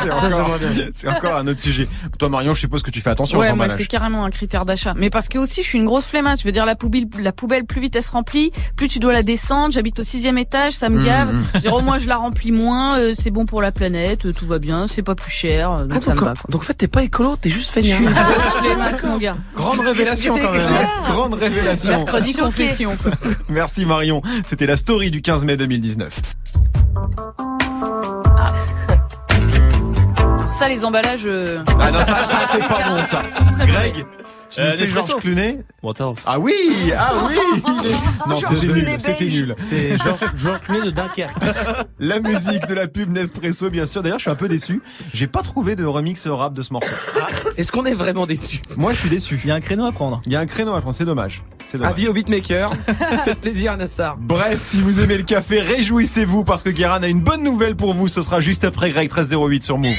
c'est 0.93 1.07
encore, 1.09 1.35
un 1.35 1.47
autre 1.47 1.59
sujet. 1.59 1.87
Toi, 2.17 2.29
Marion, 2.29 2.53
je 2.53 2.59
suppose 2.61 2.81
que 2.83 2.91
tu 2.91 3.01
fais 3.01 3.09
attention 3.09 3.37
aux 3.37 3.41
Ouais, 3.41 3.47
moi 3.47 3.53
emballages. 3.65 3.77
c'est 3.77 3.85
carrément 3.85 4.23
un 4.25 4.29
critère 4.29 4.65
d'achat. 4.65 4.93
Mais 4.97 5.09
parce 5.09 5.27
que 5.29 5.37
aussi 5.37 5.61
je 5.63 5.67
suis 5.67 5.77
une 5.77 5.85
grosse 5.85 6.05
flemmasse. 6.05 6.39
Je 6.41 6.45
veux 6.45 6.51
dire 6.51 6.65
la 6.65 6.75
poubelle, 6.75 7.05
la 7.19 7.31
poubelle 7.31 7.65
plus 7.65 7.81
vite 7.81 7.95
elle 7.95 8.03
se 8.03 8.11
remplit, 8.11 8.51
plus 8.75 8.87
tu 8.87 8.99
dois 8.99 9.13
la 9.13 9.23
descendre. 9.23 9.73
J'habite 9.73 9.99
au 9.99 10.03
sixième 10.03 10.37
étage, 10.37 10.73
ça 10.73 10.89
me 10.89 10.99
Mmh, 10.99 11.05
gave. 11.05 11.33
mmh. 11.33 11.43
Je 11.47 11.53
veux 11.57 11.59
dire, 11.61 11.73
au 11.73 11.81
moins 11.81 11.97
je 11.99 12.07
la 12.07 12.17
remplis 12.17 12.51
moins, 12.51 12.97
euh, 12.99 13.13
c'est 13.17 13.31
bon 13.31 13.45
pour 13.45 13.61
la 13.61 13.71
planète, 13.71 14.25
euh, 14.25 14.31
tout 14.33 14.45
va 14.47 14.59
bien, 14.59 14.87
c'est 14.87 15.01
pas 15.01 15.15
plus 15.15 15.31
cher, 15.31 15.71
euh, 15.71 15.83
donc 15.83 15.97
Ah, 15.97 16.01
ça 16.05 16.11
me 16.11 16.15
donc, 16.19 16.25
va. 16.27 16.33
Quoi. 16.33 16.41
donc, 16.49 16.61
en 16.61 16.65
fait, 16.65 16.73
t'es 16.75 16.87
pas 16.87 17.03
écolo, 17.03 17.35
t'es 17.35 17.49
juste 17.49 17.77
gars. 19.19 19.35
Grande 19.55 19.79
révélation 19.81 20.37
quand 20.37 20.51
même. 20.51 20.61
hein. 20.61 20.87
Grande 21.09 21.33
révélation. 21.35 21.91
Mercredi 21.97 22.33
confession. 22.33 22.95
Merci 23.49 23.85
Marion. 23.85 23.94
C'était 24.47 24.65
la 24.67 24.77
story 24.77 25.11
du 25.11 25.21
15 25.21 25.43
mai 25.45 25.57
2019. 25.57 26.19
Pour 30.39 30.53
ça 30.53 30.69
les 30.69 30.85
emballages. 30.85 31.25
euh, 31.25 31.63
Ah 31.79 31.91
non, 31.91 31.99
ça, 31.99 32.23
ça 32.23 32.39
c'est 32.51 32.59
pas 32.59 32.89
bon 32.89 33.03
ça. 33.03 33.23
Greg, 33.65 34.05
tu 34.49 34.61
Euh, 34.61 34.77
fais. 34.77 34.85
Georges 34.87 35.15
Clooney 35.17 35.59
What 35.83 35.93
else 35.99 36.23
Ah 36.25 36.39
oui, 36.39 36.53
ah 36.97 37.11
oui. 37.27 37.61
Non, 38.29 38.39
c'était 38.53 38.67
nul, 38.73 38.87
c'était 38.99 39.25
nul. 39.25 39.55
C'est 39.57 39.97
Georges 39.97 40.61
Clooney 40.61 40.85
de 40.85 40.91
Dunkerque. 40.91 41.35
La 41.99 42.19
musique 42.19 42.65
de 42.67 42.73
la 42.73 42.87
pub 42.87 43.11
Nespresso, 43.11 43.69
bien 43.69 43.85
sûr. 43.85 44.01
D'ailleurs, 44.01 44.19
je 44.19 44.23
suis 44.23 44.31
un 44.31 44.35
peu 44.35 44.47
déçu. 44.47 44.81
J'ai 45.13 45.27
pas 45.27 45.41
trouvé 45.41 45.75
de 45.75 45.83
remix 45.85 46.25
rap 46.27 46.53
de 46.53 46.61
ce 46.61 46.71
morceau. 46.71 46.89
Est-ce 47.57 47.71
qu'on 47.71 47.85
est 47.85 47.93
vraiment 47.93 48.25
déçus 48.25 48.61
Moi, 48.77 48.93
je 48.93 48.99
suis 48.99 49.09
déçu. 49.09 49.39
Il 49.43 49.47
y 49.49 49.51
a 49.51 49.55
un 49.55 49.59
créneau 49.61 49.85
à 49.85 49.91
prendre. 49.91 50.21
Il 50.25 50.31
y 50.31 50.35
a 50.35 50.39
un 50.39 50.45
créneau 50.45 50.73
à 50.73 50.79
prendre, 50.79 50.95
c'est 50.95 51.05
dommage. 51.05 51.43
Avis 51.83 52.07
au 52.07 52.13
beatmaker. 52.13 52.71
Faites 53.25 53.39
plaisir, 53.39 53.75
Nassar. 53.77 54.17
Bref, 54.19 54.59
si 54.63 54.81
vous 54.81 54.99
aimez 54.99 55.17
le 55.17 55.23
café, 55.23 55.59
réjouissez-vous 55.59 56.43
parce 56.43 56.63
que 56.63 56.69
Guérin 56.69 57.01
a 57.03 57.07
une 57.07 57.21
bonne 57.21 57.43
nouvelle 57.43 57.75
pour 57.75 57.93
vous. 57.93 58.07
Ce 58.07 58.21
sera 58.21 58.39
juste 58.39 58.63
après 58.63 58.89
Greg 58.89 59.09
1308 59.09 59.63
sur 59.63 59.77
Move. 59.77 59.95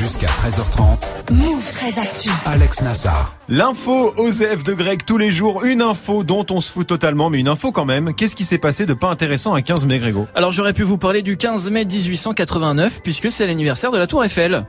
Jusqu'à 0.00 0.26
13h30, 0.26 1.32
Move 1.32 1.70
très 1.72 1.98
actu. 1.98 2.30
Alex 2.46 2.82
Nassar. 2.82 3.34
L'info 3.48 4.12
OSEF 4.16 4.62
de 4.64 4.74
Greg 4.74 5.04
tous 5.04 5.18
les 5.18 5.32
jours. 5.32 5.64
Une 5.64 5.82
info 5.82 6.24
dont 6.24 6.44
on 6.50 6.60
se 6.60 6.70
fout 6.70 6.86
totalement, 6.86 7.30
mais 7.30 7.40
une 7.40 7.48
info 7.48 7.72
quand 7.72 7.84
même. 7.84 8.14
Qu'est-ce 8.14 8.36
qui 8.36 8.44
s'est 8.44 8.58
passé 8.58 8.86
de 8.86 8.94
pas 8.94 9.10
intéressant 9.10 9.54
à 9.54 9.62
15 9.62 9.86
mai, 9.86 9.98
Grégo? 9.98 10.26
Alors 10.34 10.52
j'aurais 10.52 10.72
pu 10.72 10.82
vous 10.82 10.98
parler 10.98 11.22
du 11.22 11.36
15 11.36 11.70
mai 11.70 11.84
1889 11.84 13.00
puisque 13.02 13.30
c'est 13.30 13.46
l'anniversaire 13.46 13.90
de 13.90 13.98
la 13.98 14.06
Tour 14.06 14.24
Eiffel. 14.24 14.66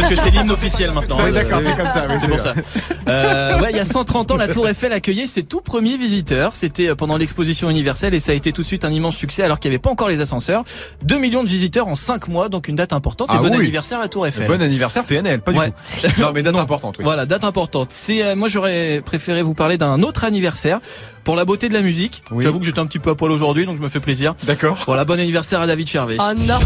Parce 0.00 0.08
que 0.08 0.14
c'est 0.16 0.30
l'hymne 0.30 0.50
officiel 0.50 0.92
maintenant. 0.92 1.16
Hein, 1.20 1.32
D'accord, 1.32 1.60
c'est 1.60 1.76
comme 1.76 1.90
ça. 1.90 2.06
oui, 2.08 2.14
C'est 2.20 2.28
pour 2.28 2.40
ça. 2.40 2.54
Euh, 3.08 3.60
ouais, 3.60 3.68
il 3.70 3.76
y 3.76 3.80
a 3.80 3.84
130 3.84 4.30
ans, 4.32 4.36
la 4.36 4.48
Tour 4.48 4.68
Eiffel 4.68 4.92
accueillait 4.92 5.26
ses 5.26 5.42
tout 5.42 5.60
premiers 5.60 5.96
visiteurs. 5.96 6.54
C'était 6.54 6.88
euh, 6.88 6.94
pendant 6.94 7.16
l'exposition 7.16 7.70
universelle 7.70 8.14
et 8.14 8.20
ça 8.20 8.32
a 8.32 8.34
été 8.34 8.52
tout 8.52 8.62
de 8.62 8.66
suite 8.66 8.84
un 8.84 8.90
immense 8.90 9.16
succès 9.16 9.42
alors 9.42 9.60
qu'il 9.60 9.70
n'y 9.70 9.74
avait 9.76 9.82
pas 9.82 9.90
encore 9.90 10.08
les 10.08 10.20
ascenseurs. 10.20 10.64
2 11.02 11.18
millions 11.18 11.42
de 11.42 11.48
visiteurs 11.48 11.88
en 11.88 11.94
5 11.94 12.28
mois, 12.28 12.48
donc 12.48 12.68
une 12.68 12.76
date 12.76 12.92
importante. 12.92 13.28
Ah 13.30 13.36
et 13.36 13.38
bon 13.38 13.50
oui. 13.50 13.56
anniversaire 13.56 13.98
à 13.98 14.02
la 14.02 14.08
Tour 14.08 14.26
Eiffel. 14.26 14.46
Bon 14.48 14.60
anniversaire 14.60 15.04
PNL, 15.04 15.40
pas 15.40 15.52
du 15.52 15.58
Ouais. 15.58 15.70
tout. 15.70 16.20
Non, 16.20 16.32
mais 16.34 16.42
date 16.42 16.56
importante, 16.56 16.96
oui. 16.98 17.04
Voilà, 17.04 17.26
date 17.26 17.44
importante. 17.44 17.88
C'est 17.92 18.22
euh, 18.22 18.36
moi 18.36 18.48
j'aurais 18.48 19.02
préféré 19.04 19.42
vous 19.42 19.54
parler 19.54 19.78
d'un 19.78 20.02
autre 20.02 20.24
anniversaire 20.24 20.80
pour 21.24 21.36
la 21.36 21.44
beauté 21.44 21.68
de 21.68 21.74
la 21.74 21.82
musique. 21.82 22.22
Oui. 22.30 22.42
J'avoue 22.44 22.58
que 22.60 22.64
j'étais 22.66 22.78
un 22.80 22.86
petit 22.86 22.98
peu 22.98 23.10
à 23.10 23.14
poil 23.14 23.30
aujourd'hui, 23.32 23.66
donc 23.66 23.76
je 23.76 23.82
me 23.82 23.88
fais 23.88 24.00
plaisir. 24.00 24.34
D'accord. 24.44 24.76
Voilà, 24.86 25.04
bon 25.04 25.18
anniversaire 25.18 25.60
à 25.60 25.66
David 25.66 25.88
Chervé. 25.88 26.16
Oh 26.20 26.32
non. 26.36 26.58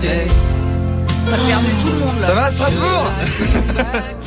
T'as 0.00 1.36
perdu 1.36 1.66
tout 1.82 1.88
le 1.92 1.98
monde 1.98 2.20
là. 2.20 2.26
Ça 2.28 2.34
va, 2.34 2.50
Strasbourg 2.50 3.06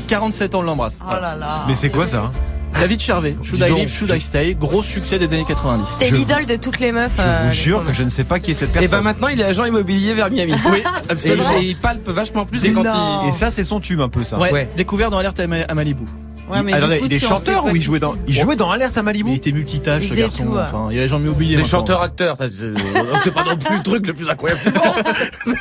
47 0.08 0.56
ans, 0.56 0.60
on 0.60 0.62
l'embrasse. 0.62 1.00
Oh 1.06 1.14
là 1.16 1.36
là. 1.36 1.64
Mais 1.68 1.76
c'est 1.76 1.90
quoi 1.90 2.08
ça 2.08 2.32
David 2.74 3.00
Chervé, 3.00 3.38
Should 3.44 3.60
Dis 3.60 3.66
I 3.66 3.70
donc. 3.70 3.78
Live, 3.80 3.90
Should 3.90 4.10
I 4.10 4.20
Stay, 4.20 4.56
gros 4.56 4.82
succès 4.82 5.20
des 5.20 5.32
années 5.34 5.46
90. 5.48 5.98
T'es 6.00 6.08
Je- 6.08 6.16
l'idole 6.16 6.46
de 6.48 6.56
toutes 6.56 6.80
les 6.80 6.92
meufs. 6.92 7.12
Je 7.18 7.22
euh, 7.22 7.44
vous 7.46 7.52
jure 7.54 7.86
que 7.86 7.94
je 7.94 8.02
ne 8.04 8.10
sais 8.10 8.24
pas 8.24 8.40
qui 8.40 8.52
est 8.52 8.56
cette 8.56 8.72
Et 8.72 8.74
ben 8.74 8.80
personne. 8.82 9.04
maintenant, 9.04 9.28
il 9.28 9.40
est 9.40 9.44
agent 9.44 9.64
immobilier 9.66 10.14
vers 10.16 10.32
Miami. 10.32 10.54
Oui, 10.72 10.82
absolument. 11.08 11.52
Et 11.60 11.66
il 11.66 11.76
palpe 11.78 12.10
vachement 12.10 12.46
plus 12.46 12.62
quand 12.74 12.84
il. 13.24 13.30
Et 13.30 13.32
ça, 13.32 13.52
c'est 13.52 13.64
son 13.64 13.80
tube 13.80 14.02
un 14.02 14.10
peu, 14.10 14.24
ça. 14.24 14.40
Ouais, 14.40 14.52
Ouais. 14.52 14.70
découvert 14.76 15.12
dans 15.12 15.20
Alerte 15.20 15.40
à 15.40 15.48
Malibu. 15.76 16.04
Ouais, 16.50 16.62
mais 16.62 16.74
Alors, 16.74 16.90
du 16.90 17.00
coup, 17.00 17.06
il 17.06 17.14
est 17.14 17.20
si 17.20 17.26
chanteur 17.26 17.66
ou 17.66 17.76
il 17.76 17.82
jouait 17.82 18.00
dans, 18.00 18.16
il 18.28 18.34
jouait 18.34 18.56
dans 18.56 18.70
Alerte 18.70 18.98
à 18.98 19.02
Il 19.02 19.04
Malibu 19.06 19.34
était 19.34 19.52
multitâche 19.52 20.04
Il 20.04 20.10
ce 20.10 20.16
garçon. 20.16 20.46
tout. 20.46 20.58
Enfin, 20.58 20.88
il 20.92 20.98
y 20.98 21.00
a 21.00 21.08
gens 21.08 21.20
oubliés. 21.30 21.52
Des 21.56 21.62
maintenant. 21.64 21.80
chanteurs-acteurs, 21.80 22.38
ça, 22.38 22.46
c'est- 22.50 22.74
c'était 23.18 23.32
pas 23.32 23.44
non 23.46 23.56
plus 23.58 23.78
le 23.78 23.84
truc 23.84 24.06
le 24.08 24.14
plus 24.14 24.30
incroyable 24.30 24.62
du 24.62 24.70
monde. 24.72 25.58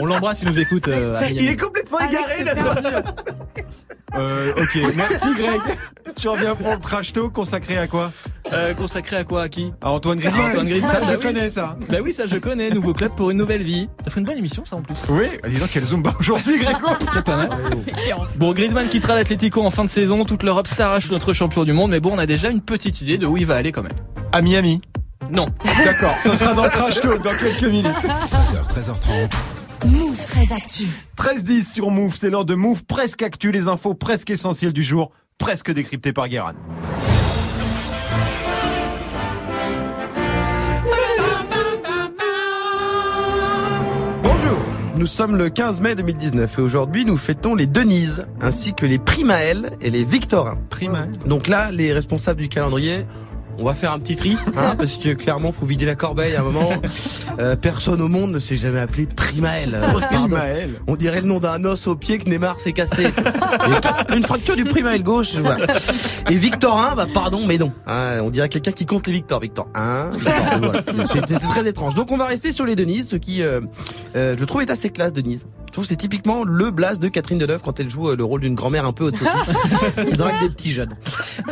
On 0.00 0.06
l'embrasse, 0.06 0.42
il 0.42 0.50
nous 0.50 0.58
écoute. 0.58 0.88
euh. 0.88 1.20
Il 1.30 1.48
est 1.48 1.56
complètement 1.60 1.98
égaré 2.00 2.44
là. 2.44 2.54
Euh, 4.16 4.52
ok, 4.56 4.78
merci 4.96 5.28
Greg. 5.36 5.60
Tu 6.16 6.28
reviens 6.28 6.54
pour 6.54 6.70
le 6.70 6.76
trash 6.78 7.12
talk 7.12 7.32
consacré 7.32 7.76
à 7.76 7.86
quoi 7.88 8.12
Euh, 8.52 8.72
consacré 8.74 9.16
à 9.16 9.24
quoi 9.24 9.42
À 9.42 9.48
qui 9.48 9.72
À 9.82 9.90
Antoine 9.90 10.18
Griezmann. 10.18 10.50
Antoine 10.50 10.68
Griezmann, 10.68 10.92
Ça, 10.92 11.00
bah 11.00 11.06
je 11.10 11.16
oui. 11.16 11.22
connais 11.22 11.50
ça. 11.50 11.76
Bah 11.88 11.96
oui, 12.02 12.12
ça 12.12 12.26
je 12.26 12.36
connais. 12.36 12.70
Nouveau 12.70 12.92
club 12.94 13.12
pour 13.16 13.30
une 13.30 13.38
nouvelle 13.38 13.62
vie. 13.62 13.88
Ça 14.04 14.10
fait 14.10 14.20
une 14.20 14.26
bonne 14.26 14.38
émission, 14.38 14.64
ça 14.64 14.76
en 14.76 14.82
plus. 14.82 14.94
Oui, 15.08 15.26
dis 15.48 15.58
donc 15.58 15.68
quel 15.72 15.84
Zumba 15.84 16.12
aujourd'hui, 16.20 16.58
Grégo. 16.58 16.88
C'est 17.14 17.24
pas 17.24 17.36
mal. 17.36 17.50
Bon, 18.36 18.52
Griezmann 18.52 18.88
quittera 18.88 19.14
l'Atlético 19.14 19.62
en 19.62 19.70
fin 19.70 19.84
de 19.84 19.90
saison. 19.90 20.24
Toute 20.24 20.42
l'Europe 20.42 20.66
s'arrache 20.66 21.10
notre 21.10 21.32
champion 21.32 21.64
du 21.64 21.72
monde. 21.72 21.90
Mais 21.90 22.00
bon, 22.00 22.12
on 22.14 22.18
a 22.18 22.26
déjà 22.26 22.50
une 22.50 22.60
petite 22.60 23.00
idée 23.00 23.18
de 23.18 23.26
où 23.26 23.36
il 23.36 23.46
va 23.46 23.56
aller 23.56 23.72
quand 23.72 23.82
même. 23.82 23.92
À 24.32 24.40
Miami. 24.42 24.80
Non. 25.30 25.46
D'accord, 25.84 26.14
ça 26.20 26.36
sera 26.36 26.52
dans 26.54 26.64
le 26.64 26.70
crash 26.70 27.00
talk 27.00 27.22
dans 27.22 27.34
quelques 27.34 27.62
minutes. 27.64 27.86
13h, 27.96 28.68
13h30. 28.92 29.28
Move 29.86 30.16
très 30.16 30.50
actu. 30.50 30.86
13-10 31.18 31.74
sur 31.74 31.90
Move, 31.90 32.16
c'est 32.16 32.30
l'heure 32.30 32.46
de 32.46 32.54
Move 32.54 32.84
presque 32.84 33.22
actu, 33.22 33.52
les 33.52 33.68
infos 33.68 33.92
presque 33.92 34.30
essentielles 34.30 34.72
du 34.72 34.82
jour, 34.82 35.12
presque 35.36 35.70
décryptées 35.70 36.14
par 36.14 36.28
Guéran. 36.28 36.52
Bonjour, 44.22 44.58
nous 44.96 45.06
sommes 45.06 45.36
le 45.36 45.50
15 45.50 45.82
mai 45.82 45.94
2019 45.94 46.58
et 46.58 46.62
aujourd'hui 46.62 47.04
nous 47.04 47.18
fêtons 47.18 47.54
les 47.54 47.66
Denises 47.66 48.24
ainsi 48.40 48.72
que 48.72 48.86
les 48.86 48.98
Primaël 48.98 49.72
et 49.82 49.90
les 49.90 50.04
Victorins. 50.04 50.56
Prima. 50.70 51.06
Donc 51.26 51.46
là, 51.46 51.70
les 51.70 51.92
responsables 51.92 52.40
du 52.40 52.48
calendrier, 52.48 53.04
on 53.58 53.64
va 53.64 53.74
faire 53.74 53.92
un 53.92 53.98
petit 53.98 54.16
tri, 54.16 54.36
hein, 54.56 54.74
parce 54.78 54.96
que 54.96 55.12
clairement, 55.14 55.52
faut 55.52 55.66
vider 55.66 55.86
la 55.86 55.94
corbeille 55.94 56.36
à 56.36 56.40
un 56.40 56.44
moment. 56.44 56.70
Euh, 57.40 57.56
personne 57.56 58.00
au 58.00 58.06
monde 58.06 58.30
ne 58.30 58.38
s'est 58.38 58.54
jamais 58.54 58.78
appelé 58.78 59.06
Primaël. 59.06 59.74
Euh. 59.74 60.00
Primaël. 60.12 60.70
On 60.86 60.94
dirait 60.94 61.20
le 61.20 61.26
nom 61.26 61.40
d'un 61.40 61.64
os 61.64 61.88
au 61.88 61.96
pied 61.96 62.18
que 62.18 62.30
Neymar 62.30 62.60
s'est 62.60 62.70
cassé. 62.72 63.06
Et 63.06 64.14
Une 64.14 64.22
fracture 64.22 64.54
du 64.54 64.64
primaire 64.64 65.02
gauche, 65.02 65.34
voilà. 65.34 65.66
Et 66.30 66.36
Victorin, 66.36 66.94
bah 66.94 67.06
pardon, 67.12 67.40
mais 67.44 67.58
non. 67.58 67.72
Hein, 67.88 68.20
on 68.22 68.30
dirait 68.30 68.48
quelqu'un 68.48 68.70
qui 68.70 68.86
compte 68.86 69.08
les 69.08 69.14
victoires. 69.14 69.40
Victor 69.40 69.68
1, 69.74 70.10
Victor 70.10 70.60
2, 70.60 70.66
voilà. 70.66 71.06
C'était 71.12 71.38
très 71.38 71.66
étrange. 71.68 71.96
Donc 71.96 72.12
on 72.12 72.16
va 72.16 72.26
rester 72.26 72.52
sur 72.52 72.66
les 72.66 72.76
Denise, 72.76 73.08
ce 73.08 73.16
qui, 73.16 73.42
euh, 73.42 73.60
euh, 74.14 74.36
je 74.38 74.44
trouve, 74.44 74.62
est 74.62 74.70
assez 74.70 74.90
classe, 74.90 75.12
Denise. 75.12 75.44
Je 75.74 75.78
trouve 75.78 75.86
que 75.86 75.90
c'est 75.90 75.96
typiquement 75.96 76.44
le 76.44 76.70
blast 76.70 77.02
de 77.02 77.08
Catherine 77.08 77.36
Deneuve 77.36 77.60
quand 77.60 77.80
elle 77.80 77.90
joue 77.90 78.10
euh, 78.10 78.14
le 78.14 78.22
rôle 78.22 78.42
d'une 78.42 78.54
grand-mère 78.54 78.86
un 78.86 78.92
peu 78.92 79.06
haute 79.06 79.18
saucisse 79.18 79.56
qui 80.06 80.12
drague 80.16 80.40
des 80.40 80.48
petits 80.48 80.70
jeunes. 80.70 80.94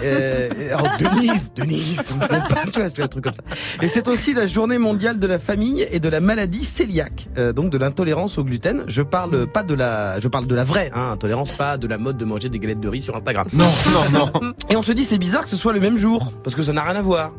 Euh, 0.01 0.49
alors, 0.69 0.97
Denise, 0.97 1.53
Denise, 1.57 2.15
on 2.15 2.19
pas, 2.21 2.39
tu 2.73 2.79
vois, 2.79 2.89
tu 2.89 3.01
vois, 3.01 3.07
un 3.07 3.09
truc 3.09 3.25
comme 3.25 3.35
ça. 3.35 3.43
Et 3.83 3.89
c'est 3.89 4.07
aussi 4.07 4.33
la 4.33 4.47
journée 4.47 4.79
mondiale 4.79 5.19
de 5.19 5.27
la 5.27 5.41
famille 5.41 5.85
et 5.91 5.99
de 5.99 6.09
la 6.09 6.21
maladie 6.21 6.65
cœliaque, 6.65 7.31
euh, 7.37 7.53
donc 7.53 7.71
de 7.71 7.79
l'intolérance 7.79 8.39
au 8.39 8.45
gluten. 8.45 8.85
Je 8.87 9.03
parle 9.03 9.49
pas 9.49 9.65
de 9.65 9.75
la, 9.75 10.21
je 10.21 10.29
parle 10.29 10.47
de 10.47 10.55
la 10.55 10.63
vraie 10.63 10.93
hein, 10.95 11.11
intolérance, 11.11 11.51
pas 11.57 11.77
de 11.77 11.89
la 11.89 11.99
mode 11.99 12.17
de 12.17 12.25
manger 12.25 12.49
des 12.49 12.61
galettes 12.61 12.79
de 12.79 12.89
riz 12.89 13.03
sur 13.03 13.17
Instagram. 13.17 13.49
Non, 13.53 13.65
non, 13.93 14.31
non. 14.41 14.53
Et 14.71 14.77
on 14.77 14.85
se 14.85 14.93
dit 14.93 15.03
c'est 15.03 15.19
bizarre 15.19 15.43
que 15.43 15.49
ce 15.49 15.57
soit 15.57 15.73
le 15.73 15.81
même 15.81 15.99
jour 15.99 16.33
parce 16.45 16.55
que 16.55 16.63
ça 16.63 16.73
n'a 16.73 16.85
rien 16.85 16.95
à 16.95 17.03
voir. 17.03 17.33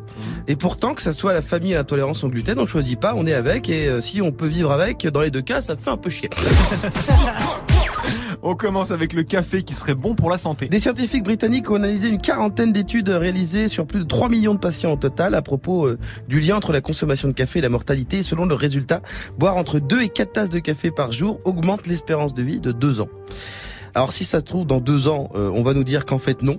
Et 0.48 0.56
pourtant 0.56 0.92
que 0.92 1.00
ça 1.00 1.14
soit 1.14 1.32
la 1.32 1.40
famille 1.40 1.72
et 1.72 1.76
l'intolérance 1.76 2.24
au 2.24 2.28
gluten, 2.28 2.58
on 2.58 2.66
choisit 2.66 3.00
pas, 3.00 3.14
on 3.16 3.26
est 3.26 3.32
avec 3.32 3.70
et 3.70 3.88
euh, 3.88 4.02
si 4.02 4.20
on 4.20 4.32
peut 4.32 4.46
vivre 4.46 4.70
avec, 4.70 5.06
dans 5.06 5.22
les 5.22 5.30
deux 5.30 5.40
cas, 5.40 5.62
ça 5.62 5.76
fait 5.76 5.88
un 5.88 5.96
peu 5.96 6.10
chier. 6.10 6.28
On 8.42 8.54
commence 8.54 8.90
avec 8.90 9.14
le 9.14 9.22
café 9.22 9.62
qui 9.62 9.72
serait 9.72 9.94
bon 9.94 10.14
pour 10.14 10.28
la 10.28 10.36
santé. 10.36 10.68
Des 10.68 10.78
scientifiques 10.78 11.22
britanniques 11.22 11.70
ont 11.70 11.76
analysé 11.76 12.08
une 12.08 12.20
quarantaine 12.20 12.72
d'études 12.72 13.08
réalisées 13.08 13.68
sur 13.68 13.86
plus 13.86 14.00
de 14.00 14.04
3 14.04 14.28
millions 14.28 14.52
de 14.52 14.58
patients 14.58 14.92
au 14.92 14.96
total 14.96 15.34
à 15.34 15.40
propos 15.40 15.86
euh, 15.86 15.98
du 16.28 16.40
lien 16.40 16.56
entre 16.56 16.72
la 16.72 16.82
consommation 16.82 17.28
de 17.28 17.32
café 17.32 17.60
et 17.60 17.62
la 17.62 17.70
mortalité. 17.70 18.18
Et 18.18 18.22
selon 18.22 18.44
le 18.44 18.54
résultat, 18.54 19.00
boire 19.38 19.56
entre 19.56 19.78
2 19.78 20.02
et 20.02 20.08
4 20.08 20.32
tasses 20.32 20.50
de 20.50 20.58
café 20.58 20.90
par 20.90 21.10
jour 21.10 21.40
augmente 21.44 21.86
l'espérance 21.86 22.34
de 22.34 22.42
vie 22.42 22.60
de 22.60 22.72
2 22.72 23.00
ans. 23.00 23.08
Alors 23.94 24.12
si 24.12 24.24
ça 24.24 24.40
se 24.40 24.44
trouve, 24.44 24.66
dans 24.66 24.80
deux 24.80 25.06
ans, 25.06 25.30
euh, 25.36 25.50
on 25.54 25.62
va 25.62 25.72
nous 25.72 25.84
dire 25.84 26.04
qu'en 26.04 26.18
fait 26.18 26.42
non. 26.42 26.58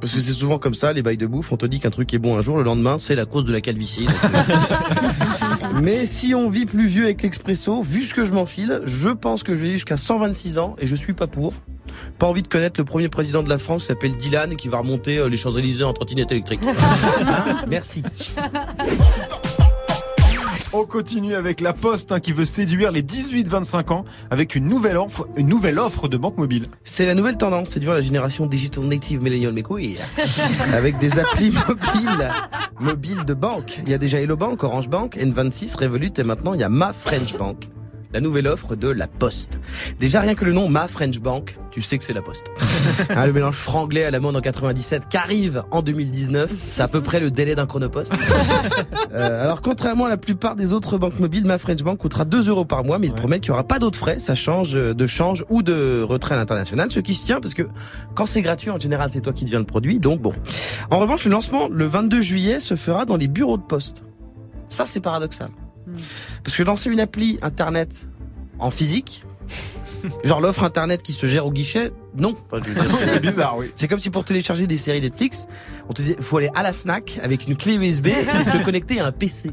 Parce 0.00 0.14
que 0.14 0.20
c'est 0.20 0.32
souvent 0.32 0.58
comme 0.58 0.74
ça, 0.74 0.92
les 0.92 1.02
bails 1.02 1.16
de 1.16 1.26
bouffe, 1.26 1.52
on 1.52 1.56
te 1.56 1.66
dit 1.66 1.80
qu'un 1.80 1.90
truc 1.90 2.14
est 2.14 2.18
bon 2.18 2.38
un 2.38 2.40
jour, 2.40 2.56
le 2.56 2.62
lendemain, 2.62 2.96
c'est 2.98 3.16
la 3.16 3.26
cause 3.26 3.44
de 3.44 3.52
la 3.52 3.60
calvitie. 3.60 4.06
Donc, 4.06 4.14
euh, 4.24 4.54
Mais 5.82 6.06
si 6.06 6.34
on 6.34 6.50
vit 6.50 6.66
plus 6.66 6.86
vieux 6.86 7.04
avec 7.04 7.22
l'expresso, 7.22 7.82
vu 7.82 8.04
ce 8.04 8.14
que 8.14 8.24
je 8.24 8.32
m'enfile, 8.32 8.80
je 8.84 9.08
pense 9.08 9.42
que 9.42 9.54
je 9.54 9.60
vais 9.60 9.66
vivre 9.66 9.76
jusqu'à 9.76 9.96
126 9.96 10.58
ans 10.58 10.76
et 10.78 10.86
je 10.86 10.96
suis 10.96 11.12
pas 11.14 11.26
pour. 11.26 11.52
Pas 12.18 12.26
envie 12.26 12.42
de 12.42 12.48
connaître 12.48 12.78
le 12.80 12.84
premier 12.84 13.08
président 13.08 13.42
de 13.42 13.48
la 13.48 13.58
France 13.58 13.82
qui 13.82 13.88
s'appelle 13.88 14.16
Dylan 14.16 14.52
et 14.52 14.56
qui 14.56 14.68
va 14.68 14.78
remonter 14.78 15.18
euh, 15.18 15.28
les 15.28 15.36
Champs-Élysées 15.36 15.84
en 15.84 15.92
trottinette 15.92 16.32
électrique. 16.32 16.60
Hein? 17.20 17.64
Merci. 17.68 18.02
On 20.74 20.84
continue 20.84 21.34
avec 21.34 21.60
la 21.62 21.72
Poste 21.72 22.12
hein, 22.12 22.20
qui 22.20 22.32
veut 22.32 22.44
séduire 22.44 22.92
les 22.92 23.00
18-25 23.00 23.90
ans 23.90 24.04
avec 24.30 24.54
une 24.54 24.68
nouvelle 24.68 24.98
offre, 24.98 25.26
une 25.38 25.46
nouvelle 25.46 25.78
offre 25.78 26.08
de 26.08 26.18
banque 26.18 26.36
mobile. 26.36 26.66
C'est 26.84 27.06
la 27.06 27.14
nouvelle 27.14 27.38
tendance, 27.38 27.70
séduire 27.70 27.94
la 27.94 28.02
génération 28.02 28.44
digital 28.44 28.84
native 28.84 29.22
millennial 29.22 29.54
mais 29.54 29.64
oui, 29.70 29.96
avec 30.74 30.98
des 30.98 31.18
applis 31.18 31.50
mobiles, 31.50 32.28
mobiles 32.80 33.24
de 33.24 33.32
banque. 33.32 33.80
Il 33.82 33.88
y 33.88 33.94
a 33.94 33.98
déjà 33.98 34.20
Hello 34.20 34.36
Bank, 34.36 34.62
Orange 34.62 34.90
Bank, 34.90 35.16
N26, 35.16 35.74
Revolut 35.78 36.12
et 36.18 36.22
maintenant 36.22 36.52
il 36.52 36.60
y 36.60 36.64
a 36.64 36.68
Ma 36.68 36.92
French 36.92 37.34
Bank. 37.38 37.70
La 38.12 38.20
nouvelle 38.20 38.46
offre 38.46 38.74
de 38.74 38.88
la 38.88 39.06
Poste. 39.06 39.60
Déjà 39.98 40.20
rien 40.20 40.34
que 40.34 40.44
le 40.44 40.52
nom 40.52 40.68
Ma 40.68 40.88
French 40.88 41.18
Bank, 41.20 41.58
tu 41.70 41.82
sais 41.82 41.98
que 41.98 42.04
c'est 42.04 42.12
la 42.12 42.22
Poste. 42.22 42.46
Hein, 43.10 43.26
le 43.26 43.32
mélange 43.32 43.56
franglais 43.56 44.04
à 44.04 44.10
la 44.10 44.20
mode 44.20 44.36
en 44.36 44.40
97 44.40 45.08
qu'arrive 45.08 45.62
en 45.70 45.82
2019, 45.82 46.52
c'est 46.52 46.82
à 46.82 46.88
peu 46.88 47.00
près 47.00 47.20
le 47.20 47.30
délai 47.30 47.54
d'un 47.54 47.66
chronopost. 47.66 48.12
Euh, 49.12 49.42
alors 49.42 49.62
contrairement 49.62 50.04
à 50.04 50.08
la 50.10 50.18
plupart 50.18 50.54
des 50.54 50.74
autres 50.74 50.98
banques 50.98 51.18
mobiles, 51.18 51.46
Ma 51.46 51.56
French 51.56 51.82
Bank 51.82 51.98
coûtera 51.98 52.26
2 52.26 52.48
euros 52.50 52.66
par 52.66 52.84
mois, 52.84 52.98
mais 52.98 53.06
il 53.06 53.14
promet 53.14 53.40
qu'il 53.40 53.50
n'y 53.50 53.54
aura 53.54 53.66
pas 53.66 53.78
d'autres 53.78 53.98
frais, 53.98 54.18
ça 54.18 54.34
change 54.34 54.72
de 54.72 55.06
change 55.06 55.46
ou 55.48 55.62
de 55.62 56.02
retrait 56.02 56.34
à 56.34 56.38
l'international, 56.38 56.92
ce 56.92 57.00
qui 57.00 57.14
se 57.14 57.24
tient 57.24 57.40
parce 57.40 57.54
que 57.54 57.62
quand 58.14 58.26
c'est 58.26 58.42
gratuit, 58.42 58.70
en 58.70 58.78
général, 58.78 59.08
c'est 59.10 59.22
toi 59.22 59.32
qui 59.32 59.44
deviens 59.44 59.60
le 59.60 59.64
produit, 59.64 59.98
donc 59.98 60.20
bon. 60.20 60.34
En 60.90 60.98
revanche, 60.98 61.24
le 61.24 61.30
lancement, 61.30 61.68
le 61.70 61.86
22 61.86 62.20
juillet, 62.20 62.60
se 62.60 62.76
fera 62.76 63.06
dans 63.06 63.16
les 63.16 63.28
bureaux 63.28 63.56
de 63.56 63.62
poste. 63.62 64.04
Ça, 64.68 64.84
c'est 64.84 65.00
paradoxal. 65.00 65.48
Parce 66.44 66.56
que 66.56 66.62
lancer 66.62 66.90
une 66.90 67.00
appli 67.00 67.38
Internet 67.42 68.08
en 68.58 68.70
physique, 68.70 69.24
genre 70.24 70.40
l'offre 70.40 70.64
Internet 70.64 71.02
qui 71.02 71.12
se 71.12 71.26
gère 71.26 71.46
au 71.46 71.52
guichet, 71.52 71.92
non. 72.16 72.34
Enfin, 72.50 72.62
C'est 72.98 73.20
bizarre, 73.22 73.56
oui. 73.58 73.70
c'est 73.74 73.88
comme 73.88 73.98
si 73.98 74.10
pour 74.10 74.24
télécharger 74.24 74.66
des 74.66 74.76
séries 74.76 75.00
Netflix, 75.00 75.46
on 75.88 75.92
te 75.92 76.02
dit 76.02 76.16
faut 76.20 76.38
aller 76.38 76.50
à 76.54 76.62
la 76.62 76.72
Fnac 76.72 77.18
avec 77.22 77.46
une 77.46 77.56
clé 77.56 77.74
USB 77.74 78.06
et 78.08 78.44
se 78.44 78.56
connecter 78.64 79.00
à 79.00 79.06
un 79.06 79.12
PC. 79.12 79.50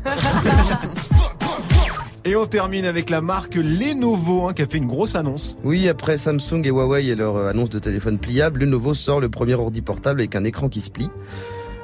Et 2.27 2.36
on 2.36 2.48
termine 2.48 2.86
avec 2.86 3.12
la 3.12 3.22
marque 3.22 3.54
Lenovo 3.54 4.48
hein, 4.48 4.54
qui 4.54 4.63
a 4.63 4.65
fait 4.65 4.80
une 4.80 4.88
grosse 4.88 5.13
annonce. 5.13 5.56
Oui, 5.63 5.88
après 5.88 6.18
Samsung 6.18 6.63
et 6.63 6.70
Huawei 6.70 7.06
et 7.06 7.15
leur 7.15 7.36
euh, 7.36 7.50
annonce 7.51 7.70
de 7.70 7.77
téléphone 7.77 8.18
pliable, 8.18 8.62
Lenovo 8.62 8.96
sort 8.96 9.20
le 9.20 9.30
premier 9.30 9.54
ordi 9.54 9.84
portable 9.84 10.22
avec 10.22 10.36
un 10.36 10.44
écran 10.44 10.68
qui 10.68 10.82
se 10.82 10.89
plie. 10.89 11.12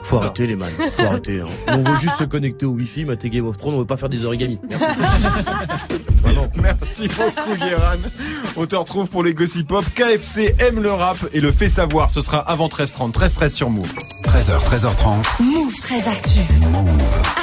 Faut 0.04 0.18
arrêter 0.18 0.48
les 0.48 0.56
man, 0.56 0.70
faut 0.98 1.04
arrêter. 1.06 1.42
hein. 1.42 1.48
On 1.68 1.78
veut 1.84 2.00
juste 2.00 2.18
se 2.18 2.24
connecter 2.24 2.66
au 2.66 2.72
Wi-Fi, 2.72 3.06
mater 3.06 3.30
Game 3.30 3.48
of 3.48 3.58
Thrones, 3.58 3.76
on 3.76 3.80
veut 3.80 3.86
pas 3.86 3.98
faire 3.98 4.10
des 4.10 4.26
origamis. 4.26 4.60
Merci. 4.70 4.86
Vraiment. 6.24 6.48
Merci 6.56 7.08
beaucoup 7.08 7.56
Guéran. 7.58 7.98
On 8.56 8.66
te 8.66 8.76
retrouve 8.76 9.08
pour 9.08 9.24
les 9.24 9.34
Gossip 9.34 9.68
Pop. 9.68 9.84
KFC 9.96 10.56
aime 10.60 10.82
le 10.82 10.92
rap 10.92 11.18
et 11.34 11.40
le 11.42 11.52
fait 11.52 11.70
savoir. 11.70 12.10
Ce 12.12 12.22
sera 12.22 12.40
avant 12.40 12.68
13h30. 12.68 13.12
13h13 13.12 13.50
sur 13.50 13.70
Move. 13.70 13.92
13h, 14.26 14.64
13h30. 14.66 15.42
Move 15.44 15.74
très 15.82 16.08
actu. 16.08 16.40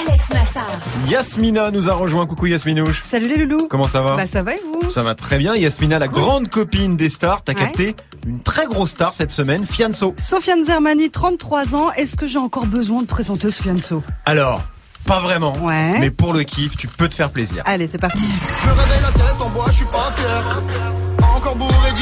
Alex 0.07 0.31
Nassar. 0.31 0.67
Yasmina 1.09 1.71
nous 1.73 1.89
a 1.89 1.95
rejoint. 1.95 2.27
Coucou 2.27 2.47
Yasminouche. 2.47 3.01
Salut 3.03 3.29
les 3.29 3.45
loulous. 3.45 3.67
Comment 3.69 3.89
ça 3.89 4.03
va 4.03 4.15
Bah 4.17 4.27
ça 4.27 4.43
va 4.43 4.53
et 4.55 4.61
vous 4.83 4.91
Ça 4.91 5.03
va 5.03 5.15
très 5.17 5.39
bien. 5.39 5.57
Yasmina, 5.57 5.99
la 5.99 6.09
grande 6.09 6.49
copine 6.49 6.97
des 6.97 7.09
stars. 7.09 7.43
T'as 7.43 7.55
Ouais. 7.55 7.61
capté 7.61 7.97
une 8.27 8.41
très 8.43 8.67
grosse 8.67 8.91
star 8.91 9.13
cette 9.13 9.31
semaine, 9.31 9.67
Fianso. 9.67 10.15
Sofiane 10.19 10.65
Zermani, 10.65 11.11
33 11.11 11.75
ans. 11.75 11.93
Est-ce 11.93 12.17
que 12.17 12.27
j'ai 12.27 12.39
encore 12.39 12.67
besoin 12.67 13.03
de 13.03 13.07
présenter 13.07 13.51
Fianso 13.51 14.03
Alors, 14.27 14.63
pas 15.07 15.21
vraiment. 15.21 15.57
Ouais. 15.59 15.99
Mais 16.01 16.11
pour 16.11 16.33
le 16.33 16.43
kiff, 16.43 16.77
tu 16.77 16.87
peux 16.87 17.09
te 17.09 17.15
faire 17.15 17.31
plaisir. 17.31 17.63
Allez, 17.67 17.87
c'est 17.87 17.99
parti. 17.99 18.19
Je 18.65 18.69
réveille 18.69 19.03
la 19.03 19.13
tête 19.13 19.41
en 19.41 19.49
bois, 19.51 19.67
je 19.69 19.77
suis 19.77 19.87
pas 19.87 20.13
fier. 20.17 20.63
Encore 21.37 21.57
bourré 21.57 21.93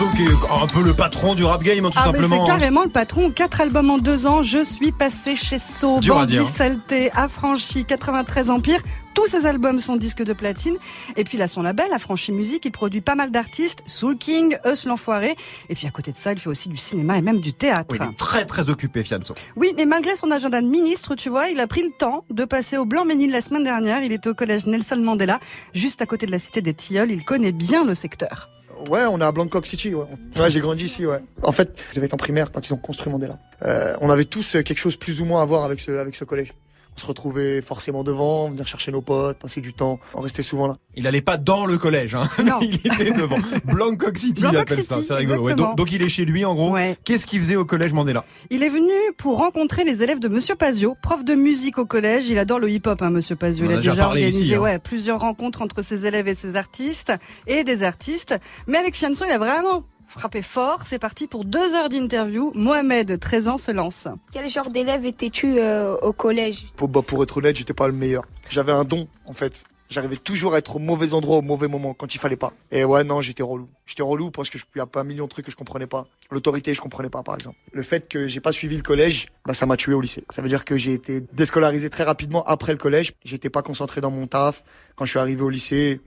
Fianso 0.00 0.10
qui 0.16 0.22
est 0.22 0.62
un 0.62 0.66
peu 0.66 0.82
le 0.82 0.94
patron 0.94 1.34
du 1.34 1.44
rap 1.44 1.62
game, 1.62 1.84
hein, 1.84 1.90
tout 1.90 1.98
Ah, 2.00 2.04
simplement. 2.06 2.36
c'est 2.36 2.40
hein. 2.42 2.56
carrément 2.56 2.84
le 2.84 2.88
patron. 2.88 3.30
Quatre 3.30 3.60
albums 3.60 3.90
en 3.90 3.98
deux 3.98 4.26
ans. 4.26 4.42
Je 4.42 4.64
suis 4.64 4.92
passé 4.92 5.36
chez 5.36 5.58
So, 5.58 6.00
Bandit 6.00 6.38
hein. 6.38 6.46
Saleté, 6.46 7.10
Affranchi, 7.12 7.84
93 7.84 8.48
Empire. 8.48 8.78
Tous 9.12 9.26
ces 9.26 9.44
albums 9.44 9.78
sont 9.80 9.96
disques 9.96 10.22
de 10.22 10.32
platine. 10.32 10.76
Et 11.16 11.24
puis 11.24 11.36
il 11.36 11.42
a 11.42 11.48
son 11.48 11.60
label, 11.60 11.92
Affranchi 11.92 12.32
Musique. 12.32 12.64
Il 12.64 12.70
produit 12.72 13.02
pas 13.02 13.14
mal 13.14 13.30
d'artistes. 13.30 13.82
Soul 13.86 14.16
King, 14.16 14.56
Eus 14.64 14.86
l'Enfoiré. 14.86 15.34
Et 15.68 15.74
puis 15.74 15.86
à 15.86 15.90
côté 15.90 16.12
de 16.12 16.16
ça, 16.16 16.32
il 16.32 16.38
fait 16.38 16.48
aussi 16.48 16.70
du 16.70 16.78
cinéma 16.78 17.18
et 17.18 17.22
même 17.22 17.40
du 17.40 17.52
théâtre. 17.52 17.88
Oui, 17.90 17.98
il 18.00 18.10
est 18.10 18.16
très 18.16 18.46
très 18.46 18.70
occupé, 18.70 19.02
Fianso. 19.02 19.34
Oui, 19.56 19.74
mais 19.76 19.84
malgré 19.84 20.16
son 20.16 20.30
agenda 20.30 20.62
de 20.62 20.66
ministre, 20.66 21.14
tu 21.14 21.28
vois, 21.28 21.48
il 21.50 21.60
a 21.60 21.66
pris 21.66 21.82
le 21.82 21.90
temps 21.90 22.24
de 22.30 22.46
passer 22.46 22.78
au 22.78 22.86
Blanc-Ménil 22.86 23.30
la 23.30 23.42
semaine 23.42 23.64
dernière. 23.64 24.02
Il 24.02 24.12
était 24.12 24.30
au 24.30 24.34
collège 24.34 24.64
Nelson 24.64 24.96
Mandela, 25.02 25.40
juste 25.74 26.00
à 26.00 26.06
côté 26.06 26.24
de 26.24 26.30
la 26.32 26.38
cité 26.38 26.62
des 26.62 26.72
Tilleuls. 26.72 27.10
Il 27.12 27.22
connaît 27.22 27.52
bien 27.52 27.84
le 27.84 27.94
secteur. 27.94 28.48
Ouais, 28.88 29.04
on 29.04 29.20
est 29.20 29.24
à 29.24 29.32
Bangkok 29.32 29.66
City, 29.66 29.94
ouais. 29.94 30.06
Ouais, 30.38 30.50
j'ai 30.50 30.60
grandi 30.60 30.84
ici, 30.84 31.04
ouais. 31.06 31.20
En 31.42 31.52
fait, 31.52 31.82
je 31.90 31.96
devais 31.96 32.06
être 32.06 32.14
en 32.14 32.18
primaire 32.18 32.50
quand 32.52 32.66
ils 32.66 32.72
ont 32.72 32.78
construit 32.78 33.12
Mandela. 33.12 33.38
Euh, 33.64 33.96
on 34.00 34.10
avait 34.10 34.24
tous 34.24 34.56
euh, 34.56 34.62
quelque 34.62 34.78
chose 34.78 34.96
plus 34.96 35.20
ou 35.20 35.24
moins 35.24 35.42
à 35.42 35.44
voir 35.44 35.64
avec 35.64 35.80
ce, 35.80 35.90
avec 35.92 36.16
ce 36.16 36.24
collège. 36.24 36.52
On 36.96 37.00
se 37.00 37.06
retrouvait 37.06 37.62
forcément 37.62 38.04
devant, 38.04 38.50
venir 38.50 38.66
chercher 38.66 38.92
nos 38.92 39.00
potes, 39.00 39.38
passer 39.38 39.60
du 39.60 39.72
temps. 39.72 40.00
On 40.14 40.20
restait 40.20 40.42
souvent 40.42 40.66
là. 40.66 40.74
Il 40.96 41.06
allait 41.06 41.20
pas 41.20 41.36
dans 41.36 41.66
le 41.66 41.78
collège, 41.78 42.14
hein. 42.14 42.24
il 42.60 42.74
était 42.74 43.12
devant. 43.12 43.38
Bangkok 43.64 44.18
City, 44.18 44.42
il 44.50 44.56
appelle 44.56 44.82
ça. 44.82 44.96
City, 44.96 45.06
C'est 45.06 45.14
rigolo. 45.14 45.42
Ouais, 45.42 45.54
donc, 45.54 45.76
donc 45.76 45.92
il 45.92 46.02
est 46.02 46.08
chez 46.08 46.24
lui, 46.24 46.44
en 46.44 46.54
gros. 46.54 46.76
Qu'est-ce 47.04 47.26
qu'il 47.26 47.40
faisait 47.40 47.56
au 47.56 47.64
collège 47.64 47.92
Mandela? 47.92 48.24
Il 48.50 48.62
est 48.62 48.68
venu 48.68 48.92
pour 49.16 49.38
rencontrer 49.38 49.84
les 49.84 50.02
élèves 50.02 50.18
de 50.18 50.28
Monsieur 50.28 50.56
Pazio, 50.56 50.96
prof 51.00 51.24
de 51.24 51.34
musique 51.34 51.78
au 51.78 51.86
collège. 51.86 52.28
Il 52.28 52.38
adore 52.38 52.58
le 52.58 52.70
hip-hop, 52.70 53.00
hein, 53.02 53.10
Monsieur 53.10 53.36
Pazio. 53.36 53.66
Il 53.66 53.72
a 53.72 53.74
a 53.74 53.76
déjà 53.78 54.06
organisé 54.06 54.44
ici, 54.44 54.54
hein. 54.54 54.58
ouais, 54.58 54.78
plusieurs 54.78 55.20
rencontres 55.20 55.62
entre 55.62 55.82
ses 55.82 56.06
élèves 56.06 56.28
et 56.28 56.34
ses 56.34 56.56
artistes, 56.56 57.12
et 57.46 57.64
des 57.64 57.82
artistes. 57.82 58.38
Mais 58.66 58.78
avec 58.78 58.96
Fianso, 58.96 59.24
il 59.26 59.32
a 59.32 59.38
vraiment 59.38 59.84
frappé 60.10 60.42
fort. 60.42 60.80
C'est 60.84 60.98
parti 60.98 61.26
pour 61.26 61.44
deux 61.44 61.74
heures 61.74 61.88
d'interview. 61.88 62.52
Mohamed, 62.54 63.18
13 63.18 63.48
ans, 63.48 63.58
se 63.58 63.70
lance. 63.70 64.08
Quel 64.32 64.48
genre 64.48 64.70
d'élève 64.70 65.06
étais-tu 65.06 65.58
euh, 65.58 65.96
au 65.98 66.12
collège? 66.12 66.66
Pour, 66.76 66.88
bah, 66.88 67.00
pour 67.06 67.22
être 67.22 67.36
honnête, 67.36 67.56
j'étais 67.56 67.74
pas 67.74 67.86
le 67.86 67.92
meilleur. 67.94 68.24
J'avais 68.48 68.72
un 68.72 68.84
don, 68.84 69.08
en 69.26 69.32
fait. 69.32 69.62
J'arrivais 69.88 70.18
toujours 70.18 70.54
à 70.54 70.58
être 70.58 70.76
au 70.76 70.78
mauvais 70.78 71.14
endroit 71.14 71.38
au 71.38 71.42
mauvais 71.42 71.66
moment 71.66 71.94
quand 71.94 72.14
il 72.14 72.18
fallait 72.18 72.36
pas. 72.36 72.52
Et 72.70 72.84
ouais, 72.84 73.02
non, 73.02 73.20
j'étais 73.20 73.42
relou. 73.42 73.68
J'étais 73.86 74.04
relou 74.04 74.30
parce 74.30 74.48
que 74.48 74.56
je- 74.56 74.64
il 74.76 74.78
y 74.78 74.80
a 74.80 74.86
pas 74.86 75.00
un 75.00 75.04
million 75.04 75.24
de 75.24 75.30
trucs 75.30 75.46
que 75.46 75.50
je 75.50 75.56
comprenais 75.56 75.88
pas. 75.88 76.06
L'autorité, 76.30 76.74
je 76.74 76.80
comprenais 76.80 77.08
pas, 77.10 77.24
par 77.24 77.34
exemple. 77.34 77.56
Le 77.72 77.82
fait 77.82 78.08
que 78.08 78.28
j'ai 78.28 78.38
pas 78.38 78.52
suivi 78.52 78.76
le 78.76 78.82
collège, 78.82 79.26
bah, 79.46 79.52
ça 79.52 79.66
m'a 79.66 79.76
tué 79.76 79.92
au 79.94 80.00
lycée. 80.00 80.22
Ça 80.30 80.42
veut 80.42 80.48
dire 80.48 80.64
que 80.64 80.76
j'ai 80.76 80.92
été 80.92 81.24
déscolarisé 81.32 81.90
très 81.90 82.04
rapidement 82.04 82.44
après 82.46 82.70
le 82.70 82.78
collège. 82.78 83.14
J'étais 83.24 83.50
pas 83.50 83.62
concentré 83.62 84.00
dans 84.00 84.12
mon 84.12 84.28
taf. 84.28 84.62
Quand 84.94 85.06
je 85.06 85.10
suis 85.10 85.18
arrivé 85.18 85.42
au 85.42 85.48
lycée, 85.50 86.00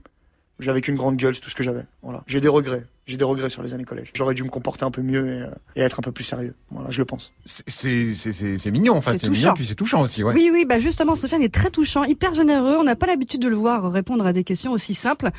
j'avais 0.58 0.80
qu'une 0.80 0.94
grande 0.94 1.16
gueule, 1.16 1.34
c'est 1.34 1.40
tout 1.40 1.50
ce 1.50 1.54
que 1.54 1.62
j'avais. 1.64 1.82
Voilà. 2.02 2.22
J'ai 2.26 2.40
des 2.40 2.48
regrets. 2.48 2.84
J'ai 3.06 3.16
des 3.18 3.24
regrets 3.24 3.50
sur 3.50 3.62
les 3.62 3.74
années 3.74 3.84
collège. 3.84 4.12
J'aurais 4.14 4.32
dû 4.34 4.44
me 4.44 4.48
comporter 4.48 4.84
un 4.84 4.90
peu 4.90 5.02
mieux 5.02 5.26
et, 5.28 5.42
euh, 5.42 5.50
et 5.76 5.80
être 5.82 5.98
un 5.98 6.02
peu 6.02 6.10
plus 6.12 6.24
sérieux. 6.24 6.54
Voilà, 6.70 6.90
je 6.90 6.98
le 6.98 7.04
pense. 7.04 7.32
C'est- 7.44 7.62
C'est 7.68 8.14
c'est- 8.14 8.32
c'est- 8.32 8.56
c'est 8.56 8.70
mignon, 8.70 8.96
enfin, 8.96 9.12
C'est 9.12 9.20
c'est 9.26 9.30
mignon, 9.30 9.52
puis 9.54 9.66
c'est 9.66 9.74
touchant 9.74 10.00
aussi, 10.00 10.22
ouais. 10.22 10.32
Oui, 10.34 10.48
oui, 10.52 10.64
bah 10.64 10.78
justement, 10.78 11.14
Sofiane 11.14 11.42
est 11.42 11.52
très 11.52 11.70
touchant, 11.70 12.04
hyper 12.04 12.34
généreux. 12.34 12.76
On 12.78 12.84
n'a 12.84 12.96
pas 12.96 13.06
l'habitude 13.06 13.42
de 13.42 13.48
le 13.48 13.56
voir 13.56 13.92
répondre 13.92 14.24
à 14.24 14.32
des 14.32 14.42
questions 14.44 14.72
aussi 14.72 14.94
simples 14.94 15.30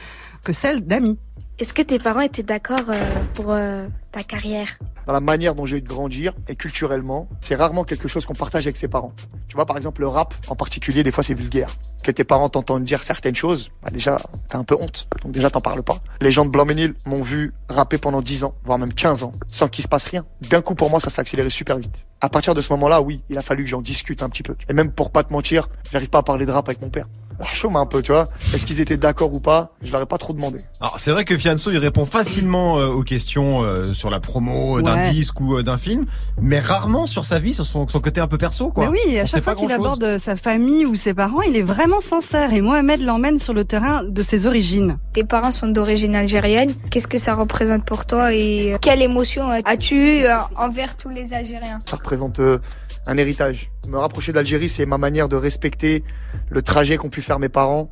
que 0.43 0.53
celles 0.53 0.81
d'amis. 0.81 1.17
Est-ce 1.57 1.73
que 1.73 1.81
tes 1.81 1.99
parents 1.99 2.19
étaient 2.19 2.43
d'accord 2.43 2.89
euh, 2.89 3.23
pour 3.33 3.51
euh, 3.51 3.87
ta 4.11 4.23
carrière? 4.23 4.77
Dans 5.05 5.13
la 5.13 5.21
manière 5.21 5.55
dont 5.55 5.63
j'ai 5.63 5.77
eu 5.77 5.81
de 5.81 5.87
grandir 5.87 6.33
et 6.49 6.55
culturellement, 6.57 7.29
c'est 7.39 7.55
rarement 7.55 7.85
quelque 7.85 8.09
chose 8.09 8.25
qu'on 8.25 8.33
partage 8.33 8.67
avec 8.67 8.75
ses 8.75 8.89
parents. 8.89 9.13
Tu 9.47 9.55
vois, 9.55 9.65
par 9.65 9.77
exemple, 9.77 10.01
le 10.01 10.09
rap 10.09 10.33
en 10.49 10.57
particulier, 10.57 11.01
des 11.01 11.13
fois 11.13 11.23
c'est 11.23 11.33
vulgaire. 11.33 11.73
Que 12.03 12.11
tes 12.11 12.25
parents 12.25 12.49
t'entendent 12.49 12.83
dire 12.83 13.03
certaines 13.03 13.35
choses, 13.35 13.71
bah 13.81 13.89
déjà, 13.89 14.17
t'as 14.49 14.57
un 14.57 14.65
peu 14.65 14.75
honte. 14.75 15.07
Donc 15.23 15.31
déjà, 15.31 15.49
t'en 15.49 15.61
parles 15.61 15.81
pas. 15.81 15.99
Les 16.19 16.29
gens 16.29 16.43
de 16.43 16.49
Blanc-Ménil 16.49 16.93
m'ont 17.05 17.21
vu 17.21 17.53
rapper 17.69 17.99
pendant 17.99 18.21
10 18.21 18.43
ans, 18.43 18.53
voire 18.65 18.77
même 18.77 18.93
15 18.93 19.23
ans, 19.23 19.31
sans 19.47 19.69
qu'il 19.69 19.81
se 19.81 19.87
passe 19.87 20.07
rien. 20.07 20.25
D'un 20.49 20.59
coup, 20.59 20.75
pour 20.75 20.89
moi, 20.89 20.99
ça 20.99 21.09
s'est 21.09 21.21
accéléré 21.21 21.49
super 21.49 21.77
vite. 21.77 22.05
À 22.19 22.27
partir 22.27 22.53
de 22.53 22.59
ce 22.59 22.73
moment-là, 22.73 22.99
oui, 22.99 23.23
il 23.29 23.37
a 23.37 23.41
fallu 23.41 23.63
que 23.63 23.69
j'en 23.69 23.81
discute 23.81 24.23
un 24.23 24.29
petit 24.29 24.43
peu. 24.43 24.57
Et 24.67 24.73
même 24.73 24.91
pour 24.91 25.09
pas 25.09 25.23
te 25.23 25.31
mentir, 25.31 25.69
j'arrive 25.89 26.09
pas 26.09 26.17
à 26.17 26.23
parler 26.23 26.45
de 26.45 26.51
rap 26.51 26.67
avec 26.67 26.81
mon 26.81 26.89
père. 26.89 27.07
La 27.39 27.47
chaume 27.47 27.75
un 27.75 27.85
peu, 27.85 28.01
tu 28.01 28.11
vois. 28.11 28.29
Est-ce 28.53 28.65
qu'ils 28.65 28.79
étaient 28.81 28.97
d'accord 28.97 29.33
ou 29.33 29.39
pas? 29.39 29.71
Je 29.81 29.91
leur 29.91 30.01
ai 30.01 30.05
pas 30.05 30.17
trop 30.17 30.33
demandé. 30.33 30.59
Alors 30.79 30.97
c'est 30.99 31.11
vrai 31.11 31.25
que 31.25 31.37
Fianso 31.37 31.69
il 31.71 31.77
répond 31.77 32.05
facilement 32.05 32.79
euh, 32.79 32.87
aux 32.87 33.03
questions 33.03 33.61
euh, 33.63 33.91
sur 33.93 34.09
la 34.09 34.19
promo 34.19 34.77
euh, 34.79 34.81
d'un 34.81 34.95
Ouais. 34.95 35.09
disque 35.11 35.39
ou 35.41 35.57
euh, 35.57 35.63
d'un 35.63 35.77
film, 35.77 36.05
mais 36.41 36.59
rarement 36.59 37.05
sur 37.07 37.25
sa 37.25 37.39
vie, 37.39 37.53
sur 37.53 37.65
son, 37.65 37.87
son 37.87 37.99
côté 37.99 38.21
un 38.21 38.27
peu 38.27 38.37
perso 38.37 38.69
quoi. 38.69 38.85
Mais 38.89 38.99
oui, 39.05 39.19
à 39.19 39.23
On 39.23 39.25
chaque 39.25 39.43
fois 39.43 39.55
qu'il 39.55 39.71
aborde 39.71 40.17
sa 40.17 40.35
famille 40.37 40.85
ou 40.85 40.95
ses 40.95 41.13
parents, 41.13 41.41
il 41.41 41.57
est 41.57 41.61
vraiment 41.61 41.99
sincère 42.01 42.53
et 42.53 42.61
Mohamed 42.61 43.01
l'emmène 43.01 43.37
sur 43.39 43.53
le 43.53 43.65
terrain 43.65 44.03
de 44.03 44.21
ses 44.23 44.47
origines. 44.47 44.97
Tes 45.13 45.23
parents 45.25 45.51
sont 45.51 45.67
d'origine 45.67 46.15
algérienne. 46.15 46.73
Qu'est-ce 46.89 47.07
que 47.07 47.17
ça 47.17 47.35
représente 47.35 47.83
pour 47.85 48.05
toi 48.05 48.33
et 48.33 48.77
quelle 48.81 49.01
émotion 49.01 49.49
as-tu 49.49 50.21
eu 50.21 50.25
envers 50.55 50.95
tous 50.95 51.09
les 51.09 51.33
Algériens? 51.33 51.79
Ça 51.85 51.97
représente 51.97 52.39
euh, 52.39 52.59
un 53.05 53.17
héritage. 53.17 53.71
Me 53.87 53.97
rapprocher 53.97 54.33
d'Algérie, 54.33 54.69
c'est 54.69 54.85
ma 54.85 54.97
manière 54.97 55.29
de 55.29 55.35
respecter 55.35 56.03
le 56.49 56.61
trajet 56.61 56.97
qu'ont 56.97 57.09
pu 57.09 57.21
faire 57.21 57.39
mes 57.39 57.49
parents 57.49 57.89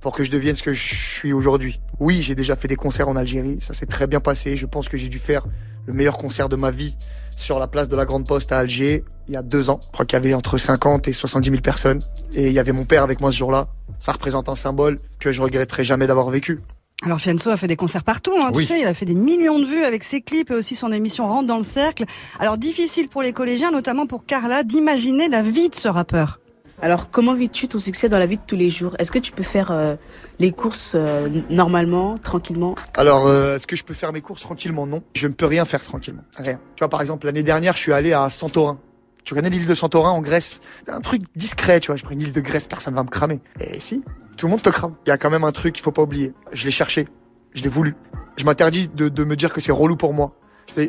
pour 0.00 0.14
que 0.14 0.24
je 0.24 0.30
devienne 0.30 0.54
ce 0.54 0.62
que 0.62 0.72
je 0.72 0.94
suis 0.94 1.32
aujourd'hui. 1.32 1.80
Oui, 1.98 2.22
j'ai 2.22 2.34
déjà 2.34 2.56
fait 2.56 2.68
des 2.68 2.76
concerts 2.76 3.08
en 3.08 3.16
Algérie, 3.16 3.58
ça 3.60 3.74
s'est 3.74 3.86
très 3.86 4.06
bien 4.06 4.20
passé. 4.20 4.56
Je 4.56 4.66
pense 4.66 4.88
que 4.88 4.96
j'ai 4.96 5.08
dû 5.08 5.18
faire 5.18 5.46
le 5.86 5.92
meilleur 5.92 6.18
concert 6.18 6.48
de 6.48 6.56
ma 6.56 6.70
vie 6.70 6.96
sur 7.36 7.58
la 7.58 7.66
place 7.66 7.88
de 7.88 7.96
la 7.96 8.04
Grande 8.04 8.26
Poste 8.26 8.52
à 8.52 8.58
Alger 8.58 9.04
il 9.28 9.34
y 9.34 9.36
a 9.36 9.42
deux 9.42 9.70
ans. 9.70 9.80
Je 9.82 9.92
crois 9.92 10.06
qu'il 10.06 10.16
y 10.16 10.22
avait 10.22 10.34
entre 10.34 10.58
50 10.58 11.08
et 11.08 11.12
70 11.12 11.50
000 11.50 11.60
personnes. 11.60 12.00
Et 12.34 12.48
il 12.48 12.52
y 12.52 12.58
avait 12.58 12.72
mon 12.72 12.84
père 12.84 13.02
avec 13.02 13.20
moi 13.20 13.32
ce 13.32 13.38
jour-là. 13.38 13.68
Ça 13.98 14.12
représente 14.12 14.48
un 14.48 14.54
symbole 14.54 15.00
que 15.18 15.32
je 15.32 15.42
regretterai 15.42 15.84
jamais 15.84 16.06
d'avoir 16.06 16.28
vécu. 16.28 16.60
Alors 17.02 17.20
Fianso 17.20 17.50
a 17.50 17.56
fait 17.58 17.66
des 17.66 17.76
concerts 17.76 18.04
partout, 18.04 18.32
hein, 18.40 18.50
Oui. 18.54 18.64
tu 18.66 18.72
sais, 18.72 18.80
il 18.80 18.86
a 18.86 18.94
fait 18.94 19.04
des 19.04 19.14
millions 19.14 19.58
de 19.58 19.66
vues 19.66 19.84
avec 19.84 20.02
ses 20.02 20.22
clips 20.22 20.50
et 20.50 20.54
aussi 20.54 20.74
son 20.74 20.92
émission 20.92 21.28
Rentre 21.28 21.46
dans 21.46 21.58
le 21.58 21.62
cercle. 21.64 22.04
Alors 22.40 22.56
difficile 22.56 23.08
pour 23.08 23.22
les 23.22 23.32
collégiens, 23.32 23.70
notamment 23.70 24.06
pour 24.06 24.24
Carla, 24.24 24.62
d'imaginer 24.62 25.28
la 25.28 25.42
vie 25.42 25.68
de 25.68 25.74
ce 25.74 25.88
rappeur. 25.88 26.40
Alors, 26.82 27.08
comment 27.10 27.32
vis-tu 27.32 27.68
ton 27.68 27.78
succès 27.78 28.10
dans 28.10 28.18
la 28.18 28.26
vie 28.26 28.36
de 28.36 28.42
tous 28.46 28.56
les 28.56 28.68
jours? 28.68 28.94
Est-ce 28.98 29.10
que 29.10 29.18
tu 29.18 29.32
peux 29.32 29.42
faire 29.42 29.70
euh, 29.70 29.96
les 30.38 30.52
courses 30.52 30.92
euh, 30.94 31.26
normalement, 31.48 32.18
tranquillement? 32.18 32.74
Alors, 32.94 33.26
euh, 33.26 33.56
est-ce 33.56 33.66
que 33.66 33.76
je 33.76 33.82
peux 33.82 33.94
faire 33.94 34.12
mes 34.12 34.20
courses 34.20 34.42
tranquillement? 34.42 34.86
Non. 34.86 35.02
Je 35.14 35.26
ne 35.26 35.32
peux 35.32 35.46
rien 35.46 35.64
faire 35.64 35.82
tranquillement. 35.82 36.20
Rien. 36.36 36.60
Tu 36.76 36.80
vois, 36.80 36.90
par 36.90 37.00
exemple, 37.00 37.24
l'année 37.24 37.42
dernière, 37.42 37.74
je 37.76 37.80
suis 37.80 37.94
allé 37.94 38.12
à 38.12 38.28
Santorin. 38.28 38.78
Tu 39.26 39.34
connais 39.34 39.50
l'île 39.50 39.66
de 39.66 39.74
Santorin 39.74 40.10
en 40.10 40.20
Grèce? 40.20 40.60
Un 40.86 41.00
truc 41.00 41.22
discret, 41.34 41.80
tu 41.80 41.88
vois. 41.88 41.96
Je 41.96 42.04
prends 42.04 42.12
une 42.12 42.22
île 42.22 42.32
de 42.32 42.40
Grèce, 42.40 42.68
personne 42.68 42.94
va 42.94 43.02
me 43.02 43.08
cramer. 43.08 43.40
Et 43.60 43.80
si, 43.80 44.04
tout 44.36 44.46
le 44.46 44.52
monde 44.52 44.62
te 44.62 44.70
crame. 44.70 44.94
Il 45.04 45.08
y 45.08 45.12
a 45.12 45.18
quand 45.18 45.30
même 45.30 45.42
un 45.42 45.50
truc 45.50 45.74
qu'il 45.74 45.82
faut 45.82 45.90
pas 45.90 46.02
oublier. 46.02 46.32
Je 46.52 46.64
l'ai 46.64 46.70
cherché. 46.70 47.06
Je 47.52 47.64
l'ai 47.64 47.68
voulu. 47.68 47.96
Je 48.36 48.44
m'interdis 48.44 48.86
de, 48.86 49.24
me 49.24 49.34
dire 49.34 49.52
que 49.52 49.60
c'est 49.60 49.72
relou 49.72 49.96
pour 49.96 50.14
moi. 50.14 50.28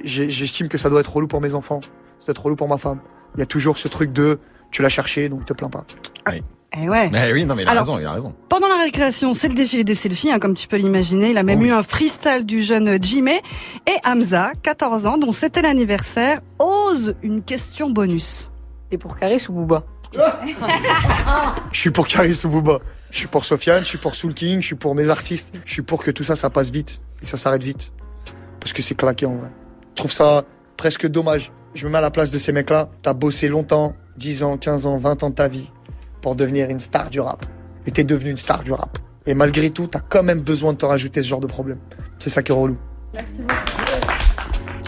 J'estime 0.03 0.69
que 0.69 0.77
ça 0.77 0.91
doit 0.91 0.99
être 0.99 1.11
relou 1.11 1.27
pour 1.27 1.41
mes 1.41 1.55
enfants. 1.55 1.81
Ça 1.81 2.27
doit 2.27 2.31
être 2.33 2.43
relou 2.43 2.55
pour 2.55 2.67
ma 2.67 2.77
femme. 2.77 2.99
Il 3.33 3.39
y 3.39 3.43
a 3.43 3.47
toujours 3.47 3.79
ce 3.79 3.87
truc 3.87 4.13
de 4.13 4.39
tu 4.69 4.83
l'as 4.83 4.89
cherché, 4.89 5.29
donc 5.29 5.45
te 5.45 5.53
plains 5.53 5.69
pas. 5.69 5.85
Eh 6.75 6.89
ouais. 6.89 7.09
Eh 7.13 7.33
oui, 7.33 7.45
non 7.45 7.55
mais 7.55 7.63
il 7.63 7.67
a 7.67 7.71
Alors, 7.71 7.83
raison, 7.83 7.99
il 7.99 8.05
a 8.05 8.11
raison. 8.11 8.35
Pendant 8.49 8.67
la 8.67 8.83
récréation, 8.83 9.33
c'est 9.33 9.47
le 9.47 9.53
défilé 9.53 9.83
des 9.83 9.95
selfies, 9.95 10.31
hein, 10.31 10.39
comme 10.39 10.53
tu 10.53 10.67
peux 10.67 10.77
l'imaginer. 10.77 11.29
Il 11.29 11.37
a 11.37 11.43
même 11.43 11.63
eu 11.63 11.71
un 11.71 11.81
freestyle 11.81 12.45
du 12.45 12.61
jeune 12.61 13.01
Jimé. 13.01 13.39
Et 13.87 13.95
Hamza, 14.05 14.51
14 14.63 15.05
ans, 15.05 15.17
dont 15.17 15.31
c'était 15.31 15.61
l'anniversaire, 15.61 16.41
ose 16.59 17.15
une 17.23 17.41
question 17.41 17.89
bonus. 17.89 18.51
Et 18.91 18.97
pour 18.97 19.17
Caris 19.17 19.45
ou 19.49 19.53
Booba? 19.53 19.83
Je 21.71 21.79
suis 21.79 21.91
pour 21.91 22.07
Caris 22.07 22.39
ou 22.43 22.49
Booba. 22.49 22.79
Je 23.11 23.19
suis 23.19 23.27
pour 23.27 23.45
Sofiane, 23.45 23.83
je 23.83 23.89
suis 23.89 23.97
pour 23.97 24.15
Soul 24.15 24.33
King, 24.33 24.61
je 24.61 24.65
suis 24.67 24.75
pour 24.75 24.93
mes 24.93 25.09
artistes. 25.09 25.59
Je 25.65 25.73
suis 25.73 25.81
pour 25.81 26.03
que 26.03 26.11
tout 26.11 26.23
ça, 26.23 26.35
ça 26.35 26.49
passe 26.49 26.69
vite 26.69 27.01
et 27.21 27.25
que 27.25 27.31
ça 27.31 27.37
s'arrête 27.37 27.63
vite. 27.63 27.93
Parce 28.59 28.73
que 28.73 28.81
c'est 28.81 28.95
claqué 28.95 29.25
en 29.25 29.35
vrai. 29.35 29.49
Je 29.91 29.95
trouve 29.95 30.11
ça 30.11 30.43
presque 30.75 31.07
dommage. 31.07 31.51
Je 31.73 31.85
me 31.87 31.91
mets 31.91 31.97
à 31.97 32.01
la 32.01 32.11
place 32.11 32.31
de 32.31 32.37
ces 32.37 32.51
mecs-là. 32.51 32.89
T'as 33.01 33.13
bossé 33.13 33.47
longtemps, 33.47 33.93
10 34.17 34.43
ans, 34.43 34.57
15 34.57 34.85
ans, 34.85 34.97
20 34.97 35.23
ans 35.23 35.29
de 35.29 35.35
ta 35.35 35.47
vie 35.47 35.71
devenir 36.35 36.69
une 36.69 36.79
star 36.79 37.09
du 37.09 37.19
rap. 37.19 37.45
Et 37.85 37.91
t'es 37.91 38.03
devenu 38.03 38.31
une 38.31 38.37
star 38.37 38.63
du 38.63 38.71
rap. 38.71 38.97
Et 39.25 39.33
malgré 39.33 39.69
tout, 39.69 39.87
t'as 39.87 39.99
quand 39.99 40.23
même 40.23 40.41
besoin 40.41 40.73
de 40.73 40.77
te 40.77 40.85
rajouter 40.85 41.21
ce 41.21 41.27
genre 41.27 41.39
de 41.39 41.47
problème. 41.47 41.79
C'est 42.19 42.29
ça 42.29 42.43
qui 42.43 42.51
est 42.51 42.55
relou. 42.55 42.77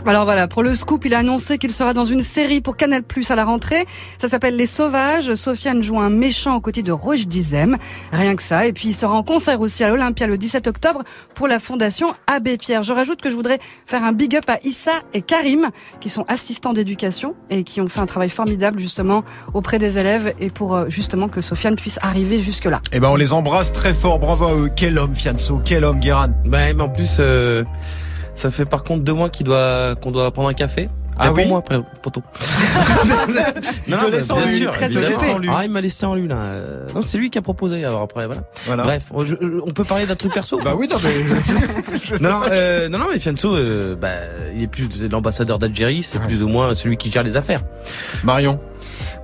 Alors 0.06 0.24
voilà, 0.26 0.48
pour 0.48 0.64
le 0.64 0.74
scoop, 0.74 1.06
il 1.06 1.14
a 1.14 1.20
annoncé 1.20 1.58
qu'il 1.58 1.72
sera 1.72 1.94
dans 1.94 2.06
une 2.06 2.24
série 2.24 2.62
pour 2.62 2.78
Canal 2.78 3.04
Plus 3.04 3.30
à 3.30 3.36
la 3.36 3.46
rentrée. 3.46 3.86
Ça 4.18 4.28
s'appelle 4.28 4.56
Les 4.56 4.66
Sauvages. 4.66 5.36
Sofiane 5.36 5.84
joue 5.84 6.00
un 6.00 6.10
méchant 6.10 6.56
aux 6.56 6.62
côtés 6.62 6.82
de 6.82 6.92
Roche 6.92 7.28
Dizem. 7.28 7.78
Rien 8.12 8.36
que 8.36 8.42
ça. 8.42 8.66
Et 8.66 8.74
puis 8.74 8.90
il 8.90 8.94
sera 8.94 9.14
en 9.14 9.24
concert 9.24 9.62
aussi 9.62 9.84
à 9.84 9.90
l'Olympia 9.90 10.26
le 10.26 10.38
17 10.38 10.68
octobre 10.68 11.04
pour 11.36 11.48
la 11.48 11.60
fondation 11.60 12.14
Abbé 12.28 12.58
Pierre. 12.58 12.84
Je 12.84 12.92
rajoute 12.92 13.22
que 13.22 13.30
je 13.30 13.36
voudrais 13.36 13.60
faire 13.86 14.04
un 14.04 14.12
big 14.12 14.36
up 14.36 14.46
à 14.48 14.58
Issa 14.64 14.92
et 15.14 15.22
Karim, 15.22 15.70
qui 16.00 16.10
sont 16.10 16.26
assistants 16.28 16.74
d'éducation 16.74 17.36
et 17.50 17.64
qui 17.64 17.80
ont 17.80 17.88
fait 17.88 18.00
un 18.00 18.08
travail 18.08 18.30
formidable 18.30 18.80
justement 18.80 19.22
auprès 19.54 19.80
des 19.80 19.98
élèves 19.98 20.34
et 20.40 20.50
pour 20.50 20.76
euh, 20.76 20.86
justement 20.90 21.28
que 21.28 21.42
Sofiane 21.42 21.76
puisse 21.76 22.00
arriver 22.02 22.40
jusque 22.40 22.66
là. 22.66 22.82
Eh 22.94 23.00
ben 23.00 23.10
on 23.10 23.16
les 23.16 23.34
embrasse 23.34 23.72
très 23.74 23.94
fort, 23.94 24.18
bravo 24.18 24.46
à 24.46 24.54
eux. 24.54 24.72
Quel 24.76 24.98
homme 24.98 25.14
Fianso, 25.14 25.62
quel 25.64 25.84
homme 25.84 26.00
Guéran. 26.00 26.30
Bah, 26.46 26.74
mais 26.74 26.82
en 26.82 26.90
plus, 26.90 27.18
euh, 27.20 27.64
ça 28.40 28.52
fait 28.52 28.66
par 28.66 28.84
contre 28.84 29.04
deux 29.04 29.14
mois 29.14 29.30
qu'il 29.30 29.46
doit, 29.46 29.96
qu'on 30.02 30.12
doit 30.12 30.32
prendre 30.32 30.50
un 30.50 30.54
café. 30.54 30.90
Ah 31.22 31.28
pour 31.28 31.38
oui 31.40 31.48
moi, 31.48 31.58
après, 31.60 31.76
te 33.98 34.12
laisse 34.12 34.30
en 34.30 34.38
bien 34.38 34.46
lui, 34.46 34.58
sûr. 34.58 34.72
Ah, 35.52 35.66
il 35.66 35.72
m'a 35.72 35.82
laissé 35.82 36.06
en 36.06 36.16
lui, 36.16 36.30
là. 36.30 36.36
Euh, 36.38 36.88
Non, 36.96 37.02
c'est 37.02 37.18
lui 37.18 37.30
qui 37.30 37.38
a 37.38 37.42
proposé, 37.42 37.84
alors 37.84 38.02
après, 38.04 38.26
voilà. 38.26 38.44
Voilà. 38.66 38.84
Bref, 38.84 39.04
on, 39.14 39.26
je- 39.26 39.36
on 39.66 39.72
peut 39.72 39.84
parler 39.84 40.06
d'un 40.06 40.16
truc 40.16 40.34
perso. 40.34 40.62
Bah 40.64 40.76
oui, 40.78 40.88
non 40.90 40.96
mais. 41.04 42.20
non, 42.22 42.30
non, 42.30 42.42
euh, 42.50 42.88
non, 42.88 43.00
non, 43.00 43.06
mais 43.12 43.20
Fianso, 43.20 43.54
euh, 43.54 43.96
bah, 43.96 44.08
il 44.56 44.64
est 44.64 44.68
plus 44.68 44.88
l'ambassadeur 45.12 45.60
d'Algérie, 45.60 46.04
c'est 46.04 46.20
plus 46.20 46.42
ou 46.42 46.48
moins 46.48 46.74
celui 46.74 46.96
qui 46.96 47.12
gère 47.12 47.24
les 47.24 47.36
affaires. 47.36 47.64
Marion. 48.24 48.60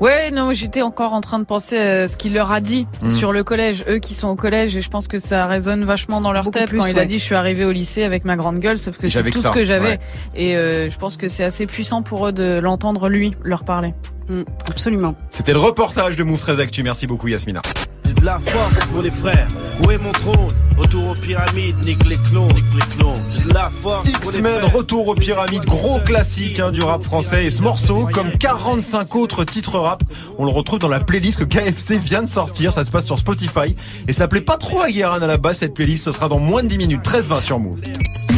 Ouais, 0.02 0.30
non, 0.32 0.52
j'étais 0.54 0.82
encore 0.82 1.14
en 1.14 1.22
train 1.22 1.40
de 1.40 1.46
penser 1.46 1.78
à 1.78 2.08
ce 2.08 2.18
qu'il 2.18 2.34
leur 2.34 2.52
a 2.52 2.60
dit 2.62 2.86
Mm. 3.02 3.10
sur 3.10 3.32
le 3.32 3.44
collège. 3.44 3.86
Eux 3.88 4.00
qui 4.00 4.14
sont 4.14 4.28
au 4.28 4.36
collège, 4.36 4.76
et 4.76 4.82
je 4.82 4.90
pense 4.90 5.08
que 5.08 5.18
ça 5.20 5.46
résonne 5.48 5.86
vachement 5.86 6.20
dans 6.22 6.32
leur 6.34 6.44
Beaucoup 6.44 6.60
tête 6.60 6.70
plus, 6.70 6.80
quand 6.80 6.86
il 6.88 7.00
a 7.00 7.06
dit 7.06 7.18
je 7.20 7.24
suis 7.24 7.36
arrivé 7.36 7.64
au 7.66 7.72
lycée 7.72 8.04
avec 8.04 8.26
ma 8.26 8.36
grande 8.36 8.60
gueule, 8.60 8.78
sauf 8.78 8.96
que 8.98 9.04
c'est 9.04 9.10
J'avais 9.10 9.32
tout 9.32 9.40
ça, 9.40 9.50
ce 9.50 9.54
que 9.54 9.64
j'avais. 9.64 9.88
ouais. 9.88 10.00
Et 10.36 10.58
euh, 10.58 10.90
je 10.90 10.98
pense 10.98 11.16
que 11.18 11.28
c'est 11.30 11.44
assez 11.44 11.66
puissant 11.66 12.02
pour 12.02 12.28
eux 12.28 12.34
de 12.34 12.60
l'entendre 12.60 13.08
lui 13.10 13.34
leur 13.44 13.64
parler. 13.64 13.94
absolument. 14.70 15.16
C'était 15.30 15.54
le 15.54 15.60
reportage 15.60 16.16
de 16.18 16.24
Move 16.24 16.40
13 16.40 16.60
Actu. 16.60 16.84
Merci 16.84 17.08
beaucoup 17.08 17.28
Yasmina. 17.28 17.62
De 18.26 18.32
la 18.32 18.40
force 18.40 18.80
pour 18.92 19.04
les 19.04 19.12
frères. 19.12 19.48
Où 19.84 19.92
est 19.92 20.00
mon 20.00 20.12
trône? 20.12 20.50
Retour 20.78 21.12
aux 21.12 21.14
pyramides, 21.14 21.76
nique 21.86 22.04
les 22.08 22.18
clones, 22.18 22.48
nique 22.56 22.66
les 22.74 22.98
clones. 22.98 23.14
J'ai 23.36 23.44
de 23.44 23.54
la 23.54 23.70
force 23.70 24.10
pour 24.10 24.32
les 24.32 24.38
X-Men, 24.40 24.62
frères. 24.62 24.74
retour 24.74 25.08
aux 25.08 25.14
pyramides, 25.14 25.64
gros 25.66 26.00
classique 26.00 26.60
hein, 26.60 26.72
du 26.72 26.82
rap 26.82 27.04
français. 27.04 27.46
Et 27.46 27.52
ce 27.52 27.62
morceau, 27.62 28.10
comme 28.12 28.32
45 28.32 29.16
autres 29.16 29.44
titres 29.44 29.78
rap, 29.78 30.04
on 30.40 30.46
le 30.46 30.52
retrouve 30.52 30.80
dans 30.80 30.88
la 30.88 31.02
playlist 31.02 31.38
que 31.38 31.44
KFC 31.44 32.00
vient 32.00 32.24
de 32.24 32.28
sortir. 32.28 32.72
Ça 32.72 32.84
se 32.84 32.90
passe 32.90 33.06
sur 33.06 33.20
Spotify. 33.20 33.76
Et 34.08 34.14
ça 34.14 34.28
plaît 34.28 34.42
pas 34.42 34.58
trop 34.58 34.82
à 34.82 34.90
Guérin 34.90 35.22
à 35.22 35.28
la 35.28 35.38
base, 35.38 35.60
cette 35.60 35.76
playlist. 35.76 36.06
Ce 36.06 36.12
sera 36.12 36.28
dans 36.28 36.40
moins 36.40 36.64
de 36.64 36.68
10 36.68 36.80
minutes. 36.80 37.06
13-20 37.06 37.42
sur 37.44 37.60
Move. 37.60 37.80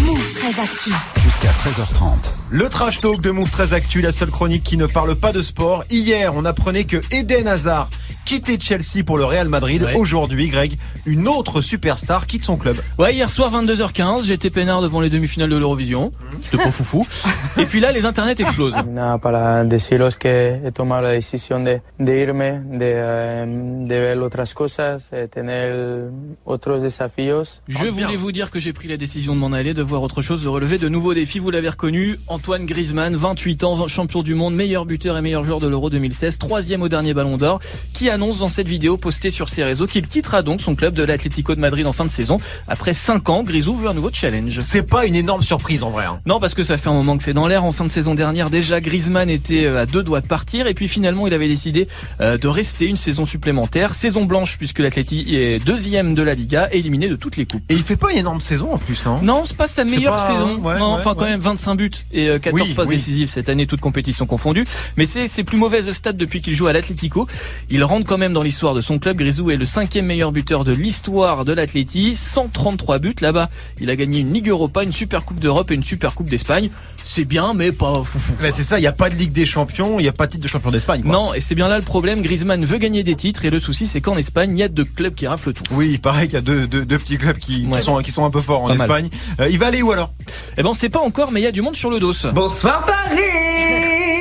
Move 0.03 0.33
très 0.33 0.61
actu. 0.61 0.91
Jusqu'à 1.23 1.51
13h30. 1.51 2.33
Le 2.49 2.67
trash 2.67 2.99
talk 2.99 3.21
de 3.21 3.31
Move 3.31 3.49
très 3.49 3.73
actu, 3.73 4.01
la 4.01 4.11
seule 4.11 4.31
chronique 4.31 4.63
qui 4.63 4.75
ne 4.75 4.85
parle 4.85 5.15
pas 5.15 5.31
de 5.31 5.41
sport. 5.41 5.85
Hier, 5.89 6.33
on 6.35 6.43
apprenait 6.43 6.83
que 6.83 6.97
Eden 7.11 7.47
Hazard 7.47 7.87
quittait 8.27 8.59
Chelsea 8.59 9.05
pour 9.05 9.17
le 9.17 9.23
Real 9.23 9.47
Madrid. 9.47 9.83
Ouais. 9.83 9.95
Aujourd'hui, 9.95 10.49
Greg, 10.49 10.77
une 11.05 11.29
autre 11.29 11.61
superstar 11.61 12.27
quitte 12.27 12.43
son 12.43 12.57
club. 12.57 12.75
Ouais, 12.99 13.13
hier 13.13 13.29
soir 13.29 13.49
22h15, 13.49 14.25
j'étais 14.25 14.49
peinard 14.49 14.81
devant 14.81 14.99
les 14.99 15.09
demi-finales 15.09 15.49
de 15.49 15.55
l'Eurovision. 15.55 16.11
C'était 16.41 16.57
pas 16.57 16.71
foufou. 16.71 17.07
Et 17.57 17.65
puis 17.65 17.79
là, 17.79 17.93
les 17.93 18.05
internets 18.05 18.35
explosent. 18.37 18.75
Nada, 18.87 19.17
para 19.17 19.63
deciros 19.63 20.17
que 20.17 20.59
he 20.61 20.71
tomado 20.73 21.03
la 21.03 21.11
decisión 21.11 21.63
de, 21.63 21.79
de 21.99 22.21
irme, 22.21 22.63
de, 22.77 22.79
eh, 22.83 23.45
de 23.87 23.95
ver 23.95 24.21
otras 24.21 24.53
cosas, 24.53 25.07
eh, 25.13 25.29
tener 25.29 26.09
otros 26.45 26.81
desafíos. 26.81 27.61
Je 27.69 27.85
voulais 27.85 28.17
vous 28.17 28.33
dire 28.33 28.51
que 28.51 28.59
j'ai 28.59 28.73
pris 28.73 28.89
la 28.89 28.97
décision 28.97 29.35
de 29.35 29.39
m'en 29.39 29.53
aller, 29.53 29.73
de 29.73 29.83
voir 29.83 30.03
autre 30.03 30.21
chose, 30.21 30.43
de 30.43 30.49
relever 30.49 30.79
de 30.79 30.89
nouveaux 30.89 31.13
défis. 31.13 31.39
Vous 31.39 31.49
l'avez 31.51 31.69
reconnu, 31.69 32.19
Antoine 32.27 32.65
Griezmann, 32.65 33.15
28 33.15 33.63
ans, 33.63 33.87
champion 33.87 34.21
du 34.21 34.35
monde, 34.35 34.53
meilleur 34.53 34.85
buteur 34.85 35.17
et 35.17 35.21
meilleur 35.21 35.45
joueur 35.45 35.61
de 35.61 35.67
l'Euro 35.69 35.89
2016, 35.89 36.39
troisième 36.39 36.81
au 36.81 36.89
dernier 36.89 37.13
Ballon 37.13 37.37
d'Or, 37.37 37.61
qui 37.93 38.09
annonce 38.17 38.39
dans 38.39 38.49
cette 38.49 38.67
vidéo 38.67 38.97
postée 38.97 39.29
sur 39.29 39.47
ses 39.47 39.63
réseaux 39.63 39.85
qu'il 39.85 40.07
quittera 40.07 40.41
donc 40.41 40.59
son 40.59 40.73
club 40.73 40.95
de 40.95 41.03
l'Atlético 41.03 41.53
de 41.53 41.59
Madrid 41.59 41.85
en 41.85 41.93
fin 41.93 42.03
de 42.03 42.09
saison. 42.09 42.37
Après 42.67 42.95
5 42.95 43.29
ans, 43.29 43.43
Grisou 43.43 43.75
veut 43.75 43.87
un 43.87 43.93
nouveau 43.93 44.09
challenge. 44.11 44.57
C'est 44.59 44.81
pas 44.81 45.05
une 45.05 45.15
énorme 45.15 45.43
surprise 45.43 45.83
en 45.83 45.91
vrai. 45.91 46.05
hein. 46.05 46.19
Non, 46.25 46.39
parce 46.39 46.55
que 46.55 46.63
ça 46.63 46.77
fait 46.77 46.89
un 46.89 46.93
moment 46.93 47.15
que 47.15 47.21
c'est 47.23 47.33
dans 47.33 47.45
l'air. 47.45 47.63
En 47.63 47.71
fin 47.71 47.85
de 47.85 47.91
saison 47.91 48.15
dernière, 48.15 48.49
déjà, 48.49 48.81
Griezmann 48.81 49.29
était 49.29 49.65
euh, 49.65 49.83
à 49.83 49.85
deux 49.85 50.01
doigts 50.01 50.21
de 50.21 50.25
partir. 50.27 50.65
Et 50.65 50.73
puis 50.73 50.87
finalement, 50.87 51.27
il 51.27 51.33
avait 51.35 51.47
décidé 51.47 51.87
euh, 52.19 52.39
de 52.39 52.47
rester 52.47 52.87
une 52.87 52.97
saison 52.97 53.27
supplémentaire. 53.27 53.93
Saison 53.93 54.25
blanche, 54.25 54.57
puisque 54.57 54.79
l'Atleti 54.79 55.35
est 55.35 55.63
deuxième 55.63 56.15
de 56.15 56.23
la 56.23 56.33
Liga, 56.33 56.69
éliminé 56.71 57.09
de 57.09 57.15
toutes 57.15 57.37
les 57.37 57.45
coupes. 57.45 57.61
Et 57.69 57.75
il 57.75 57.83
fait 57.83 57.97
pas 57.97 58.11
une 58.11 58.17
énorme 58.17 58.41
saison 58.41 58.73
en 58.73 58.79
plus, 58.79 59.05
non? 59.05 59.21
Non, 59.21 59.43
c'est 59.45 59.55
pas 59.57 59.67
sa 59.67 59.83
meilleure 59.83 60.15
pas, 60.15 60.27
saison. 60.27 60.55
ouais, 60.55 60.79
non, 60.79 60.95
ouais, 60.95 60.99
enfin 60.99 61.13
quand 61.13 61.25
même 61.25 61.39
25 61.39 61.75
buts 61.75 61.91
et 62.11 62.29
euh, 62.29 62.39
14 62.39 62.61
Oui, 62.67 62.73
passes 62.73 62.87
oui. 62.87 62.95
décisives 62.95 63.29
cette 63.29 63.47
année, 63.49 63.67
toutes 63.67 63.81
compétitions 63.81 64.25
confondues. 64.25 64.65
Mais 64.97 65.05
c'est 65.05 65.27
ses 65.27 65.43
plus 65.43 65.57
mauvaises 65.59 65.91
stats 65.91 66.13
depuis 66.13 66.41
qu'il 66.41 66.55
joue 66.55 66.65
à 66.65 66.73
l'Atlético. 66.73 67.27
Il 67.69 67.83
rentre 67.83 68.06
quand 68.07 68.17
même 68.17 68.33
dans 68.33 68.41
l'histoire 68.41 68.73
de 68.73 68.81
son 68.81 68.97
club. 68.97 69.17
Grisou 69.17 69.51
est 69.51 69.57
le 69.57 69.65
cinquième 69.65 70.05
meilleur 70.05 70.31
buteur 70.31 70.63
de 70.63 70.71
l'histoire 70.71 71.45
de 71.45 71.51
l'Atleti. 71.53 72.15
133 72.15 72.99
buts 72.99 73.13
là-bas. 73.21 73.49
Il 73.79 73.89
a 73.89 73.95
gagné 73.95 74.19
une 74.19 74.33
Ligue 74.33 74.47
Europa, 74.49 74.81
une 74.83 74.93
Super 74.93 75.25
Coupe 75.25 75.39
d'Europe 75.39 75.69
et 75.71 75.75
une 75.75 75.83
Super 75.83 76.15
Coupe 76.15 76.29
d'Espagne. 76.29 76.69
C'est 77.03 77.25
bien, 77.25 77.53
mais 77.53 77.71
pas 77.71 77.93
foufou. 78.03 78.33
Mais 78.41 78.51
c'est 78.51 78.63
ça, 78.63 78.79
il 78.79 78.83
y 78.83 78.87
a 78.87 78.91
pas 78.91 79.09
de 79.09 79.15
Ligue 79.15 79.31
des 79.33 79.45
Champions, 79.45 79.99
il 79.99 80.05
y 80.05 80.07
a 80.07 80.13
pas 80.13 80.25
de 80.25 80.31
titre 80.31 80.43
de 80.43 80.47
champion 80.47 80.71
d'Espagne. 80.71 81.03
quoi. 81.03 81.11
Non, 81.11 81.33
et 81.33 81.39
c'est 81.41 81.55
bien 81.55 81.67
là 81.67 81.77
le 81.77 81.83
problème. 81.85 82.21
Griezmann 82.21 82.63
veut 82.65 82.77
gagner 82.77 83.03
des 83.03 83.15
titres 83.15 83.45
et 83.45 83.49
le 83.49 83.59
souci 83.59 83.85
c'est 83.87 84.01
qu'en 84.01 84.17
Espagne, 84.17 84.51
il 84.57 84.59
y 84.59 84.63
a 84.63 84.69
deux 84.69 84.85
clubs 84.85 85.13
qui 85.13 85.27
raflent 85.27 85.53
tout. 85.53 85.63
Oui, 85.71 85.89
il 85.91 85.99
paraît 85.99 86.25
qu'il 86.25 86.35
y 86.35 86.37
a 86.37 86.41
deux, 86.41 86.65
deux, 86.65 86.85
deux 86.85 86.97
petits 86.97 87.17
clubs 87.17 87.37
qui, 87.37 87.67
sont, 87.81 87.97
qui 88.01 88.11
sont 88.11 88.25
un 88.25 88.29
peu 88.31 88.41
forts 88.41 88.63
en 88.63 88.67
Pas. 88.69 88.75
Espagne. 88.75 89.09
Euh, 89.41 89.49
il 89.49 89.59
va 89.59 89.67
aller 89.67 89.81
où 89.81 89.91
alors? 89.91 90.13
Eh 90.57 90.63
ben, 90.63 90.69
on 90.69 90.73
sait 90.73 90.89
pas 90.89 90.99
encore, 91.01 91.31
mais 91.31 91.41
il 91.41 91.43
y 91.43 91.47
a 91.47 91.51
du 91.51 91.61
monde 91.61 91.75
sur 91.75 91.89
le 91.89 91.99
dos. 91.99 92.13
Bonsoir 92.33 92.85
Paris 92.85 94.16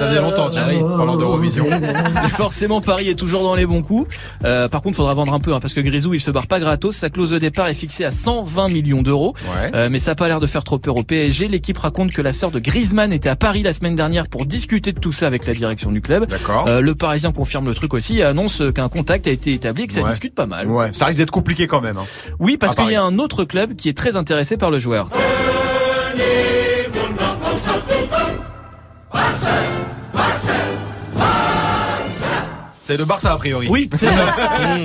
Ça 0.00 0.08
faisait 0.08 0.20
longtemps, 0.20 0.48
tiens, 0.48 0.62
Ah 0.66 0.70
oui. 0.72 0.80
parlant 0.96 1.16
d'Eurovision. 1.16 1.66
Forcément, 2.32 2.80
Paris 2.80 3.08
est 3.10 3.14
toujours 3.14 3.42
dans 3.42 3.54
les 3.54 3.66
bons 3.66 3.82
coups. 3.82 4.14
Euh, 4.44 4.66
par 4.68 4.80
contre, 4.80 4.96
faudra 4.96 5.12
vendre 5.14 5.34
un 5.34 5.40
peu, 5.40 5.52
hein, 5.54 5.60
parce 5.60 5.74
que 5.74 5.80
Grisou, 5.80 6.14
il 6.14 6.20
se 6.20 6.30
barre 6.30 6.46
pas 6.46 6.58
gratos. 6.58 6.96
Sa 6.96 7.10
clause 7.10 7.30
de 7.30 7.38
départ 7.38 7.68
est 7.68 7.74
fixée 7.74 8.04
à 8.06 8.10
120 8.10 8.68
millions 8.68 9.02
d'euros. 9.02 9.34
Ouais. 9.44 9.70
Euh, 9.74 9.88
mais 9.90 9.98
ça 9.98 10.12
a 10.12 10.14
pas 10.14 10.26
l'air 10.28 10.40
de 10.40 10.46
faire 10.46 10.64
trop 10.64 10.78
peur 10.78 10.96
au 10.96 11.02
PSG. 11.02 11.48
L'équipe 11.48 11.76
raconte 11.76 12.12
que 12.12 12.22
la 12.22 12.32
sœur 12.32 12.50
de 12.50 12.58
Griezmann 12.58 13.12
était 13.12 13.28
à 13.28 13.36
Paris 13.36 13.62
la 13.62 13.72
semaine 13.74 13.94
dernière 13.94 14.26
pour 14.28 14.46
discuter 14.46 14.92
de 14.92 15.00
tout 15.00 15.12
ça 15.12 15.26
avec 15.26 15.44
la 15.46 15.52
direction 15.52 15.92
du 15.92 16.00
club. 16.00 16.26
D'accord. 16.26 16.66
Euh, 16.66 16.80
le 16.80 16.94
Parisien 16.94 17.30
confirme 17.32 17.66
le 17.66 17.74
truc 17.74 17.92
aussi 17.92 18.18
et 18.18 18.22
annonce 18.24 18.62
qu'un 18.74 18.88
contact 18.88 19.26
a 19.26 19.30
été 19.30 19.52
établi 19.52 19.82
et 19.82 19.86
que 19.86 19.92
ça 19.92 20.00
Ouais. 20.00 20.08
discute 20.10 20.34
pas 20.34 20.46
mal. 20.46 20.66
Ouais, 20.68 20.90
ça 20.94 21.04
risque 21.06 21.18
d'être 21.18 21.30
compliqué 21.30 21.66
quand 21.66 21.82
même. 21.82 21.98
hein. 21.98 22.04
Oui, 22.38 22.56
parce 22.56 22.74
qu'il 22.74 22.90
y 22.90 22.94
a 22.94 23.02
un 23.02 23.18
autre 23.18 23.44
club 23.44 23.74
qui 23.76 23.90
est 23.90 23.96
très 23.96 24.16
intéressé 24.16 24.56
par 24.56 24.70
le 24.70 24.78
joueur. 24.78 25.10
C'est 32.90 32.96
le 32.96 33.04
Barça 33.04 33.32
a 33.32 33.36
priori. 33.36 33.68
Oui, 33.70 33.88
c'est 33.96 34.06
ça. 34.06 34.12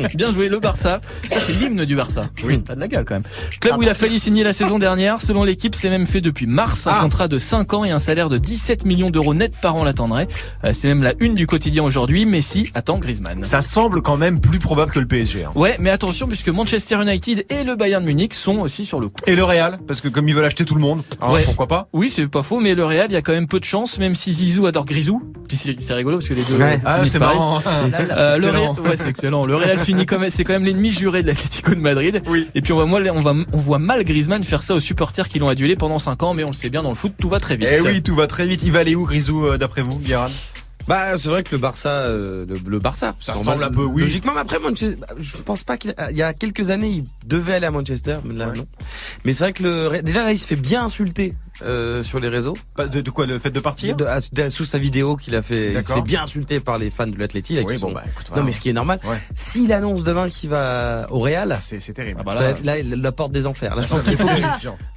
Bien 0.15 0.32
joué, 0.32 0.48
le 0.48 0.60
Barça. 0.60 1.02
Ça, 1.32 1.39
c'est 1.39 1.54
l'hymne 1.54 1.86
du 1.86 1.96
Barça. 1.96 2.22
Oui. 2.44 2.60
Pas 2.60 2.76
de 2.76 2.80
la 2.80 2.88
gueule, 2.88 3.04
quand 3.04 3.15
même. 3.15 3.24
Club 3.60 3.78
où 3.80 3.82
il 3.82 3.89
a 3.89 3.96
failli 3.96 4.20
signer 4.20 4.44
la 4.44 4.54
saison 4.54 4.78
dernière. 4.78 5.20
Selon 5.20 5.44
l'équipe, 5.44 5.74
c'est 5.74 5.89
même 5.89 6.06
fait 6.06 6.22
depuis 6.22 6.46
mars. 6.46 6.86
Un 6.86 6.91
Ah. 6.94 7.00
contrat 7.02 7.28
de 7.28 7.39
5 7.39 7.74
ans 7.74 7.84
et 7.84 7.89
un 7.89 7.98
salaire 7.98 8.30
de 8.30 8.38
17 8.38 8.86
millions 8.86 9.10
d'euros 9.10 9.34
net 9.34 9.60
par 9.60 9.76
an 9.76 9.84
l'attendrait. 9.84 10.28
Euh, 10.65 10.72
C'est 10.72 10.88
même 10.88 11.02
la 11.02 11.13
une 11.20 11.34
du 11.34 11.48
quotidien 11.48 11.84
aujourd'hui. 11.84 12.26
Messi 12.28 12.70
attend 12.76 13.00
Griezmann. 13.00 13.44
Ça 13.44 13.62
semble 13.62 14.04
quand 14.04 14.18
même 14.18 14.39
plus 14.39 14.60
probable 14.60 14.91
que 14.91 15.00
le 15.00 15.08
PSG. 15.08 15.46
hein. 15.46 15.50
Ouais, 15.56 15.76
mais 15.80 15.89
attention, 15.89 16.28
puisque 16.28 16.50
Manchester 16.50 17.02
United 17.02 17.46
et 17.50 17.63
le 17.63 17.76
Bayern 17.76 18.04
Munich 18.06 18.36
sont 18.36 18.60
aussi 18.60 18.86
sur 18.86 19.00
le 19.00 19.08
coup. 19.10 19.15
Et 19.26 19.36
le 19.36 19.44
Real, 19.44 19.80
parce 19.88 20.00
que 20.02 20.10
comme 20.10 20.30
ils 20.30 20.36
veulent 20.36 20.46
acheter 20.46 20.63
tout 20.65 20.76
le 20.76 20.82
monde, 20.82 21.02
Ouais. 21.28 21.41
pourquoi 21.44 21.68
pas 21.68 21.88
Oui, 21.91 22.12
c'est 22.12 22.28
pas 22.28 22.44
faux, 22.44 22.60
mais 22.60 22.76
le 22.76 22.86
Real, 22.86 23.08
il 23.10 23.13
y 23.13 23.18
a 23.18 23.24
quand 23.24 23.34
même 23.34 23.48
peu 23.48 23.60
de 23.60 23.65
chance, 23.65 23.98
même 23.98 24.13
si 24.13 24.32
Zizou 24.32 24.68
adore 24.68 24.86
Grisou. 24.86 25.24
Puis 25.48 25.58
c'est 25.58 25.94
rigolo 25.94 26.18
parce 26.18 26.30
que 26.30 26.34
les 26.36 26.44
deux 26.44 26.62
Ouais. 26.62 26.80
Ah, 26.86 27.00
c'est 27.08 27.20
marrant. 27.20 27.62
Euh, 27.99 28.38
le. 28.38 28.49
Real, 28.49 28.79
ouais, 28.81 28.97
c'est 28.97 29.10
excellent. 29.10 29.45
Le 29.45 29.55
Real 29.55 29.79
finit 29.79 30.05
comme 30.05 30.29
c'est 30.29 30.43
quand 30.43 30.53
même 30.53 30.65
l'ennemi 30.65 30.91
juré 30.91 31.23
de 31.23 31.27
l'Atlético 31.27 31.75
de 31.75 31.79
Madrid. 31.79 32.21
Oui. 32.27 32.49
Et 32.55 32.62
puis 32.62 32.73
on 32.73 32.75
voit 32.75 32.86
moi, 32.86 33.01
on 33.13 33.21
va, 33.21 33.34
on 33.53 33.58
voit 33.58 33.79
mal 33.79 34.03
Griezmann 34.03 34.43
faire 34.43 34.63
ça 34.63 34.75
aux 34.75 34.79
supporters 34.79 35.29
qui 35.29 35.39
l'ont 35.39 35.49
adulé 35.49 35.75
pendant 35.75 35.99
5 35.99 36.23
ans, 36.23 36.34
mais 36.34 36.43
on 36.43 36.47
le 36.47 36.53
sait 36.53 36.69
bien 36.69 36.84
dans 36.84 36.89
le 36.89 36.95
foot, 36.95 37.13
tout 37.19 37.29
va 37.29 37.39
très 37.39 37.55
vite. 37.55 37.67
Eh 37.71 37.81
oui, 37.81 38.01
tout 38.01 38.15
va 38.15 38.27
très 38.27 38.47
vite. 38.47 38.63
Il 38.63 38.71
va 38.71 38.79
aller 38.79 38.95
où, 38.95 39.03
Grisou, 39.03 39.45
euh, 39.45 39.58
d'après 39.58 39.81
vous, 39.81 39.99
Guérin 39.99 40.27
Bah, 40.88 41.17
c'est 41.17 41.30
vrai 41.30 41.43
que 41.43 41.54
le 41.56 41.60
Barça, 41.60 41.89
euh, 41.89 42.45
le, 42.48 42.56
le 42.67 42.80
Barça. 42.80 43.15
Ça 43.19 43.34
normal, 43.34 43.54
semble 43.56 43.63
un 43.65 43.71
peu, 43.71 43.84
oui. 43.86 44.02
Logiquement, 44.04 44.34
mais 44.36 44.41
après, 44.41 44.60
Manchester, 44.60 44.95
bah, 44.95 45.08
je 45.19 45.38
pense 45.38 45.63
pas 45.63 45.78
qu'il, 45.78 45.93
il 46.12 46.17
y 46.17 46.21
a 46.24 46.34
quelques 46.34 46.69
années, 46.69 46.89
il 46.89 47.04
devait 47.26 47.56
aller 47.56 47.65
à 47.65 47.71
Manchester, 47.71 48.17
mais 48.24 48.36
là, 48.36 48.48
non. 48.56 48.65
Mais 49.24 49.34
c'est 49.34 49.45
vrai 49.45 49.54
que 49.54 49.63
le, 49.63 50.02
déjà 50.02 50.24
là, 50.24 50.32
il 50.32 50.39
se 50.39 50.45
fait 50.48 50.56
bien 50.56 50.84
insulter, 50.86 51.34
euh, 51.63 52.04
sur 52.04 52.19
les 52.19 52.28
réseaux. 52.30 52.56
Pas 52.76 52.88
de, 52.88 53.02
de 53.02 53.10
quoi, 53.10 53.26
le 53.26 53.39
fait 53.39 53.50
de 53.50 53.60
partir 53.60 53.95
De- 53.95 54.06
de- 54.34 54.50
sous 54.50 54.65
sa 54.65 54.78
vidéo 54.78 55.15
qu'il 55.15 55.36
a 55.36 55.41
fait, 55.41 55.67
il 55.67 55.69
se 55.69 55.74
D'accord. 55.80 55.95
fait 55.98 56.02
bien 56.04 56.24
insulter 56.24 56.60
par 56.60 56.78
les 56.78 56.89
fans 56.91 57.08
de 57.08 57.17
l'Atleti. 57.17 57.56
là, 57.56 57.62
Oui, 57.65 57.74
bon, 57.78 57.88
sont- 57.88 57.93
bah, 57.93 58.04
écoute, 58.06 58.36
non, 58.36 58.43
mais 58.43 58.52
ce 58.52 58.60
qui 58.60 58.69
est 58.69 58.74
normal. 58.74 59.00
Ouais. 59.06 59.17
S'il 59.34 59.71
annonce 59.74 60.04
demain 60.04 60.28
qu'il 60.28 60.50
va 60.50 61.08
au 61.10 61.19
Real, 61.19 61.58
C'est 61.62 61.80
c'est 61.80 61.93
terrible. 61.93 62.17
Ah 62.21 62.24
bah 62.24 62.34
ça 62.34 62.41
là, 62.41 62.45
va 62.54 62.78
être 62.80 62.86
là, 62.89 62.95
la 62.98 63.12
porte 63.12 63.32
des 63.32 63.48
enfers. 63.48 63.76
Là, 63.76 63.82
je 63.82 63.88
Ça, 63.88 63.95
pense 63.95 64.04
qu'il 64.04 64.17
faut 64.17 64.28
qu'il 64.28 64.45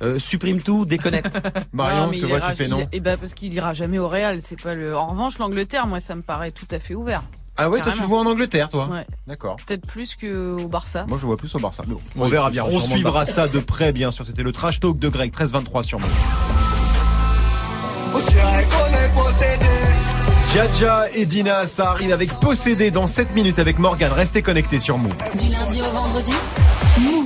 euh, 0.03 0.19
supprime 0.19 0.61
tout, 0.61 0.85
déconnecte. 0.85 1.39
Marion, 1.73 2.07
Non, 2.09 2.13
je 2.13 2.21
te 2.21 2.27
vois, 2.27 2.39
ira- 2.39 2.51
tu 2.51 2.57
fais 2.57 2.69
non. 2.69 2.87
eh 2.93 3.01
ben, 3.01 3.17
parce 3.17 3.35
qu'il 3.35 3.55
ira 3.55 3.73
jamais 3.75 3.99
au 3.99 4.09
Real. 4.09 4.41
C'est 4.43 4.61
pas 4.61 4.75
le. 4.75 4.97
En 4.97 5.07
revanche, 5.07 5.39
l'Angleterre, 5.39 5.78
moi, 5.87 6.01
ça 6.01 6.15
me 6.15 6.23
paraît 6.23 6.51
tout 6.51 6.67
à 6.71 6.79
fait 6.79 6.95
ouvert. 6.95 7.23
Ah 7.61 7.69
ouais, 7.69 7.81
toi 7.81 7.91
tu 7.93 8.01
le 8.01 8.07
vois 8.07 8.21
en 8.21 8.27
Angleterre, 8.27 8.71
toi 8.71 8.87
Ouais. 8.87 9.05
D'accord. 9.27 9.57
Peut-être 9.67 9.85
plus 9.85 10.15
qu'au 10.15 10.69
Barça. 10.69 11.07
Moi 11.09 11.19
je 11.21 11.27
vois 11.27 11.37
plus 11.37 11.53
au 11.57 11.59
Barça. 11.59 11.83
Mais 11.89 11.95
bon, 11.95 12.01
on 12.17 12.25
Oui, 12.25 12.31
verra 12.31 12.51
bien. 12.51 12.65
On 12.65 12.81
suivra 12.81 13.25
ça 13.25 13.49
de 13.49 13.59
près, 13.59 13.93
bien 13.93 14.13
sûr. 14.13 14.25
C'était 14.25 14.45
le 14.45 14.53
trash 14.53 14.79
talk 14.79 14.99
de 15.01 15.09
Greg, 15.09 15.33
13-23 15.33 15.83
sur 15.83 15.99
possédé. 19.15 19.67
Jaja 20.55 21.07
et 21.13 21.27
Dina, 21.27 21.67
ça 21.67 21.91
arrive 21.91 22.13
avec 22.13 22.33
Possédé 22.41 22.91
dans 22.91 23.07
7 23.07 23.35
minutes 23.35 23.59
avec 23.59 23.79
Morgan. 23.79 24.13
Restez 24.13 24.41
connectés 24.41 24.81
sur 24.81 24.97
Move. 24.97 25.13
Du 25.39 25.49
lundi 25.51 25.81
au 25.83 25.93
vendredi, 25.93 26.33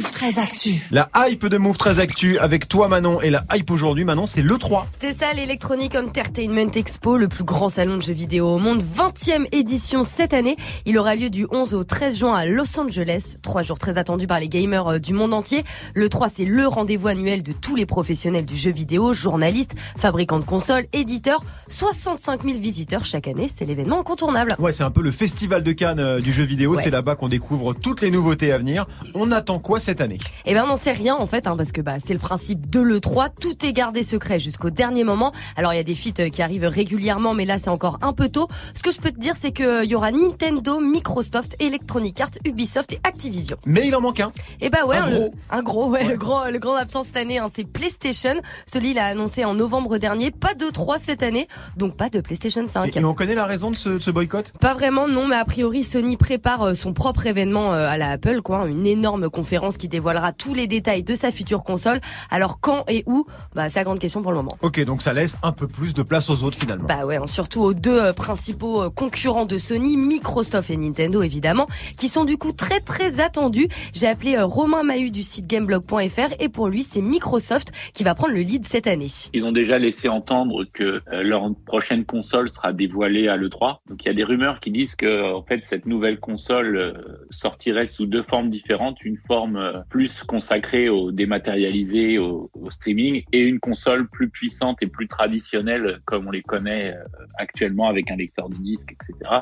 Move 0.02 0.10
très 0.10 0.38
actu. 0.40 0.82
La 0.90 1.08
hype 1.14 1.46
de 1.46 1.58
Move 1.58 1.76
très 1.78 2.00
actu 2.00 2.36
avec 2.40 2.66
toi 2.66 2.88
Manon 2.88 3.20
et 3.20 3.30
la 3.30 3.44
hype 3.54 3.70
aujourd'hui 3.70 4.04
Manon 4.04 4.26
c'est 4.26 4.42
le 4.42 4.58
3. 4.58 4.88
C'est 4.90 5.12
ça 5.12 5.32
l'Electronic 5.32 5.94
Entertainment 5.94 6.72
Expo, 6.74 7.16
le 7.16 7.28
plus 7.28 7.44
grand 7.44 7.68
salon 7.68 7.98
de 7.98 8.02
jeux 8.02 8.12
vidéo 8.12 8.48
au 8.48 8.58
monde, 8.58 8.82
20e 8.82 9.46
édition 9.52 10.02
cette 10.02 10.34
année. 10.34 10.56
Il 10.86 10.98
aura 10.98 11.14
lieu 11.14 11.30
du 11.30 11.46
11 11.52 11.74
au 11.74 11.84
13 11.84 12.18
juin 12.18 12.34
à 12.34 12.46
Los 12.46 12.80
Angeles, 12.80 13.36
trois 13.44 13.62
jours 13.62 13.78
très 13.78 13.96
attendus 13.96 14.26
par 14.26 14.40
les 14.40 14.48
gamers 14.48 14.88
euh, 14.88 14.98
du 14.98 15.12
monde 15.12 15.32
entier. 15.34 15.62
Le 15.94 16.08
3 16.08 16.28
c'est 16.28 16.46
le 16.46 16.66
rendez-vous 16.66 17.06
annuel 17.06 17.44
de 17.44 17.52
tous 17.52 17.76
les 17.76 17.86
professionnels 17.86 18.46
du 18.46 18.56
jeu 18.56 18.72
vidéo, 18.72 19.12
journalistes, 19.12 19.76
fabricants 19.96 20.40
de 20.40 20.44
consoles, 20.44 20.86
éditeurs, 20.92 21.44
65 21.68 22.42
000 22.42 22.58
visiteurs 22.58 23.04
chaque 23.04 23.28
année, 23.28 23.46
c'est 23.54 23.66
l'événement 23.66 24.00
incontournable. 24.00 24.56
Ouais, 24.58 24.72
c'est 24.72 24.84
un 24.84 24.90
peu 24.90 25.02
le 25.02 25.12
festival 25.12 25.62
de 25.62 25.70
Cannes 25.70 26.00
euh, 26.00 26.20
du 26.20 26.32
jeu 26.32 26.42
vidéo, 26.42 26.74
Ouais. 26.74 26.82
c'est 26.82 26.90
là-bas 26.90 27.14
qu'on 27.14 27.28
découvre 27.28 27.72
toutes 27.72 28.00
les 28.00 28.10
nouveautés 28.10 28.50
à 28.50 28.58
venir. 28.58 28.86
On 29.14 29.30
attend 29.30 29.60
quoi 29.60 29.78
cette 29.78 29.91
année 30.00 30.14
année 30.14 30.18
Eh 30.46 30.54
ben 30.54 30.64
on 30.64 30.68
n'en 30.68 30.76
sait 30.76 30.92
rien 30.92 31.14
en 31.14 31.26
fait, 31.26 31.46
hein, 31.46 31.56
parce 31.56 31.70
que 31.72 31.80
bah 31.80 31.96
c'est 32.04 32.12
le 32.14 32.18
principe 32.18 32.68
de 32.70 32.80
l'E3, 32.80 33.28
tout 33.40 33.64
est 33.64 33.72
gardé 33.72 34.02
secret 34.02 34.38
jusqu'au 34.40 34.70
dernier 34.70 35.04
moment. 35.04 35.30
Alors 35.56 35.72
il 35.72 35.76
y 35.76 35.80
a 35.80 35.84
des 35.84 35.94
feats 35.94 36.20
euh, 36.20 36.28
qui 36.28 36.42
arrivent 36.42 36.64
régulièrement, 36.64 37.34
mais 37.34 37.44
là 37.44 37.58
c'est 37.58 37.70
encore 37.70 37.98
un 38.02 38.12
peu 38.12 38.28
tôt. 38.28 38.48
Ce 38.74 38.82
que 38.82 38.90
je 38.90 38.98
peux 39.00 39.10
te 39.12 39.18
dire, 39.20 39.34
c'est 39.36 39.52
qu'il 39.52 39.84
y 39.84 39.94
aura 39.94 40.10
Nintendo, 40.10 40.80
Microsoft, 40.80 41.56
Electronic 41.60 42.20
Arts, 42.20 42.30
Ubisoft 42.44 42.92
et 42.94 43.00
Activision. 43.04 43.56
Mais 43.66 43.86
il 43.86 43.94
en 43.94 44.00
manque 44.00 44.20
un. 44.20 44.32
Et 44.60 44.70
bah 44.70 44.84
ouais, 44.86 44.96
Un 44.96 45.10
le- 45.10 45.16
gros. 45.18 45.34
un 45.50 45.62
gros, 45.62 45.88
ouais, 45.90 46.04
le 46.04 46.16
grand, 46.16 46.46
le 46.50 46.58
grand 46.58 46.74
absent 46.76 47.02
cette 47.02 47.16
année, 47.16 47.38
hein, 47.38 47.46
c'est 47.54 47.64
PlayStation. 47.64 48.34
Celui 48.66 48.92
il 48.92 48.98
a 48.98 49.06
annoncé 49.06 49.44
en 49.44 49.54
novembre 49.54 49.98
dernier, 49.98 50.30
pas 50.30 50.54
de 50.54 50.66
3 50.66 50.98
cette 50.98 51.22
année, 51.22 51.46
donc 51.76 51.96
pas 51.96 52.08
de 52.08 52.20
PlayStation 52.20 52.66
5. 52.66 52.96
Et, 52.96 53.00
et 53.00 53.04
on 53.04 53.14
connaît 53.14 53.34
la 53.34 53.46
raison 53.46 53.70
de 53.70 53.76
ce, 53.76 53.88
de 53.90 53.98
ce 53.98 54.10
boycott? 54.10 54.52
Pas 54.60 54.74
vraiment, 54.74 55.08
non, 55.08 55.26
mais 55.28 55.36
a 55.36 55.44
priori 55.44 55.84
Sony 55.84 56.16
prépare 56.16 56.62
euh, 56.62 56.74
son 56.74 56.92
propre 56.92 57.26
événement 57.26 57.72
euh, 57.74 57.88
à 57.88 57.96
la 57.96 58.10
Apple, 58.10 58.42
quoi, 58.42 58.58
hein, 58.62 58.66
une 58.66 58.86
énorme 58.86 59.28
conférence 59.30 59.76
qui 59.82 59.88
dévoilera 59.88 60.32
tous 60.32 60.54
les 60.54 60.68
détails 60.68 61.02
de 61.02 61.16
sa 61.16 61.32
future 61.32 61.64
console. 61.64 62.00
Alors 62.30 62.60
quand 62.60 62.84
et 62.86 63.02
où? 63.06 63.26
Bah 63.52 63.68
c'est 63.68 63.80
la 63.80 63.84
grande 63.84 63.98
question 63.98 64.22
pour 64.22 64.30
le 64.30 64.36
moment. 64.36 64.52
Ok, 64.62 64.78
donc 64.84 65.02
ça 65.02 65.12
laisse 65.12 65.36
un 65.42 65.50
peu 65.50 65.66
plus 65.66 65.92
de 65.92 66.02
place 66.02 66.30
aux 66.30 66.44
autres 66.44 66.56
finalement. 66.56 66.86
Bah 66.86 67.04
ouais, 67.04 67.16
hein, 67.16 67.26
surtout 67.26 67.62
aux 67.62 67.74
deux 67.74 67.98
euh, 68.00 68.12
principaux 68.12 68.80
euh, 68.80 68.90
concurrents 68.90 69.44
de 69.44 69.58
Sony, 69.58 69.96
Microsoft 69.96 70.70
et 70.70 70.76
Nintendo 70.76 71.20
évidemment, 71.20 71.66
qui 71.98 72.06
sont 72.06 72.24
du 72.24 72.36
coup 72.36 72.52
très 72.52 72.78
très 72.78 73.18
attendus. 73.18 73.66
J'ai 73.92 74.06
appelé 74.06 74.36
euh, 74.36 74.44
Romain 74.44 74.84
Mahut 74.84 75.10
du 75.10 75.24
site 75.24 75.48
gameblog.fr 75.48 76.36
et 76.38 76.48
pour 76.48 76.68
lui 76.68 76.84
c'est 76.84 77.02
Microsoft 77.02 77.72
qui 77.92 78.04
va 78.04 78.14
prendre 78.14 78.34
le 78.34 78.42
lead 78.42 78.64
cette 78.64 78.86
année. 78.86 79.08
Ils 79.32 79.44
ont 79.44 79.50
déjà 79.50 79.80
laissé 79.80 80.08
entendre 80.08 80.64
que 80.72 81.02
leur 81.10 81.50
prochaine 81.66 82.04
console 82.04 82.48
sera 82.48 82.72
dévoilée 82.72 83.26
à 83.26 83.36
l'E3. 83.36 83.78
Donc 83.88 84.04
il 84.04 84.06
y 84.06 84.10
a 84.12 84.14
des 84.14 84.22
rumeurs 84.22 84.60
qui 84.60 84.70
disent 84.70 84.94
que 84.94 85.34
en 85.34 85.42
fait 85.42 85.64
cette 85.64 85.86
nouvelle 85.86 86.20
console 86.20 87.02
sortirait 87.30 87.86
sous 87.86 88.06
deux 88.06 88.22
formes 88.22 88.48
différentes, 88.48 89.04
une 89.04 89.18
forme 89.26 89.71
plus 89.88 90.22
consacrée 90.22 90.88
au 90.88 91.12
dématérialisé, 91.12 92.18
au, 92.18 92.50
au 92.54 92.70
streaming, 92.70 93.22
et 93.32 93.40
une 93.42 93.60
console 93.60 94.08
plus 94.08 94.28
puissante 94.28 94.78
et 94.82 94.86
plus 94.86 95.08
traditionnelle 95.08 96.00
comme 96.04 96.26
on 96.26 96.30
les 96.30 96.42
connaît 96.42 96.94
euh, 96.94 97.02
actuellement 97.38 97.88
avec 97.88 98.10
un 98.10 98.16
lecteur 98.16 98.48
de 98.48 98.56
disque, 98.56 98.92
etc. 98.92 99.36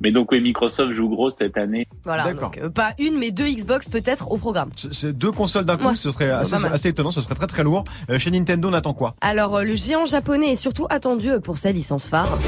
Mais 0.00 0.12
donc 0.12 0.32
oui, 0.32 0.40
Microsoft 0.40 0.92
joue 0.92 1.08
gros 1.08 1.30
cette 1.30 1.56
année. 1.56 1.86
Voilà, 2.04 2.24
D'accord. 2.24 2.50
donc 2.50 2.58
euh, 2.58 2.70
pas 2.70 2.94
une 2.98 3.18
mais 3.18 3.30
deux 3.30 3.48
Xbox 3.48 3.88
peut-être 3.88 4.30
au 4.30 4.36
programme. 4.38 4.70
C'est- 4.92 5.12
deux 5.12 5.32
consoles 5.32 5.64
d'un 5.64 5.76
coup, 5.76 5.88
Ouais. 5.88 5.96
ce 5.96 6.10
serait 6.10 6.30
assez, 6.30 6.88
étonnant, 6.88 7.10
ce 7.10 7.20
serait 7.20 7.34
très 7.34 7.46
très 7.46 7.62
lourd. 7.62 7.84
Euh, 8.10 8.18
chez 8.18 8.30
Nintendo, 8.30 8.68
on 8.70 8.72
attend 8.72 8.94
quoi? 8.94 9.14
Alors 9.20 9.56
euh, 9.56 9.62
le 9.64 9.74
géant 9.74 10.04
japonais 10.06 10.52
est 10.52 10.54
surtout 10.56 10.86
attendu 10.90 11.28
pour 11.42 11.58
sa 11.58 11.72
licence 11.72 12.08
phare. 12.08 12.38